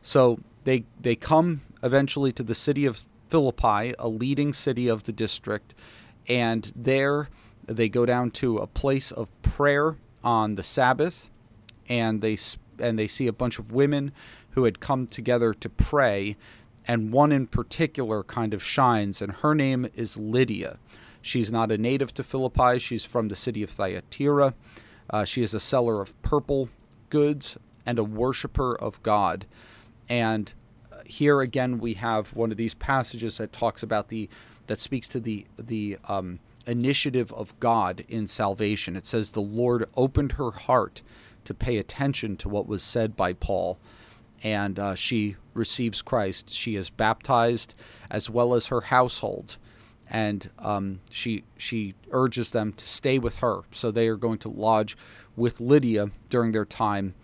So 0.00 0.40
they 0.64 0.84
they 0.98 1.16
come 1.16 1.60
eventually 1.82 2.32
to 2.32 2.42
the 2.42 2.54
city 2.54 2.86
of 2.86 3.04
Philippi, 3.28 3.92
a 3.98 4.08
leading 4.08 4.54
city 4.54 4.88
of 4.88 5.04
the 5.04 5.12
district, 5.12 5.74
and 6.26 6.72
there 6.74 7.28
they 7.66 7.90
go 7.90 8.06
down 8.06 8.30
to 8.30 8.56
a 8.56 8.66
place 8.66 9.10
of 9.12 9.28
prayer 9.42 9.98
on 10.22 10.54
the 10.54 10.62
Sabbath, 10.62 11.30
and 11.88 12.20
they 12.22 12.36
and 12.78 12.98
they 12.98 13.08
see 13.08 13.26
a 13.26 13.32
bunch 13.32 13.58
of 13.58 13.72
women 13.72 14.12
who 14.50 14.64
had 14.64 14.80
come 14.80 15.06
together 15.06 15.52
to 15.54 15.68
pray, 15.68 16.36
and 16.86 17.12
one 17.12 17.32
in 17.32 17.46
particular 17.46 18.22
kind 18.22 18.54
of 18.54 18.62
shines, 18.62 19.20
and 19.20 19.32
her 19.32 19.54
name 19.54 19.88
is 19.94 20.16
Lydia. 20.16 20.78
She's 21.20 21.50
not 21.50 21.72
a 21.72 21.78
native 21.78 22.14
to 22.14 22.22
Philippi. 22.22 22.78
She's 22.78 23.04
from 23.04 23.28
the 23.28 23.36
city 23.36 23.62
of 23.62 23.70
Thyatira. 23.70 24.54
Uh, 25.10 25.24
she 25.24 25.42
is 25.42 25.52
a 25.52 25.60
seller 25.60 26.00
of 26.00 26.20
purple 26.22 26.68
goods 27.10 27.58
and 27.84 27.98
a 27.98 28.04
worshiper 28.04 28.74
of 28.76 29.02
God. 29.02 29.46
And 30.08 30.52
here 31.06 31.40
again 31.40 31.78
we 31.78 31.94
have 31.94 32.34
one 32.34 32.50
of 32.50 32.56
these 32.56 32.74
passages 32.74 33.38
that 33.38 33.52
talks 33.52 33.82
about 33.82 34.08
the 34.08 34.28
that 34.66 34.80
speaks 34.80 35.08
to 35.08 35.20
the 35.20 35.46
the 35.56 35.98
um, 36.06 36.40
initiative 36.68 37.32
of 37.32 37.58
God 37.58 38.04
in 38.08 38.26
salvation. 38.26 38.96
It 38.96 39.06
says 39.06 39.30
the 39.30 39.40
Lord 39.40 39.88
opened 39.96 40.32
her 40.32 40.50
heart 40.50 41.02
to 41.44 41.54
pay 41.54 41.78
attention 41.78 42.36
to 42.36 42.48
what 42.48 42.68
was 42.68 42.82
said 42.82 43.16
by 43.16 43.32
Paul, 43.32 43.78
and 44.42 44.78
uh, 44.78 44.94
she 44.94 45.36
receives 45.54 46.02
Christ. 46.02 46.50
She 46.50 46.76
is 46.76 46.90
baptized 46.90 47.74
as 48.10 48.30
well 48.30 48.54
as 48.54 48.66
her 48.66 48.82
household, 48.82 49.56
and 50.10 50.50
um, 50.58 51.00
she 51.10 51.44
she 51.56 51.94
urges 52.10 52.50
them 52.50 52.72
to 52.74 52.86
stay 52.86 53.18
with 53.18 53.36
her. 53.36 53.62
So 53.72 53.90
they 53.90 54.08
are 54.08 54.16
going 54.16 54.38
to 54.38 54.48
lodge 54.48 54.96
with 55.36 55.60
Lydia 55.60 56.10
during 56.28 56.52
their 56.52 56.64
time 56.64 57.14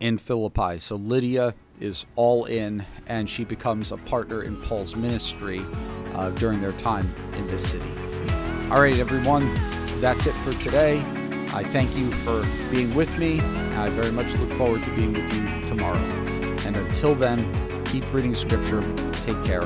in 0.00 0.18
Philippi. 0.18 0.78
So 0.78 0.96
Lydia 0.96 1.54
is 1.80 2.06
all 2.16 2.44
in, 2.44 2.84
and 3.08 3.28
she 3.28 3.44
becomes 3.44 3.92
a 3.92 3.96
partner 3.96 4.42
in 4.42 4.56
Paul's 4.62 4.96
ministry 4.96 5.60
uh, 6.14 6.30
during 6.30 6.60
their 6.60 6.72
time 6.72 7.08
in 7.36 7.46
this 7.48 7.70
city. 7.70 7.90
All 8.72 8.80
right, 8.80 8.98
everyone, 8.98 9.42
that's 10.00 10.26
it 10.26 10.32
for 10.32 10.54
today. 10.54 10.96
I 11.52 11.62
thank 11.62 11.94
you 11.94 12.10
for 12.10 12.42
being 12.74 12.90
with 12.94 13.18
me. 13.18 13.38
I 13.76 13.90
very 13.90 14.10
much 14.10 14.34
look 14.38 14.50
forward 14.54 14.82
to 14.84 14.96
being 14.96 15.12
with 15.12 15.30
you 15.34 15.68
tomorrow. 15.68 15.98
And 16.64 16.74
until 16.74 17.14
then, 17.14 17.38
keep 17.84 18.10
reading 18.14 18.34
Scripture, 18.34 18.80
take 19.26 19.36
care. 19.44 19.60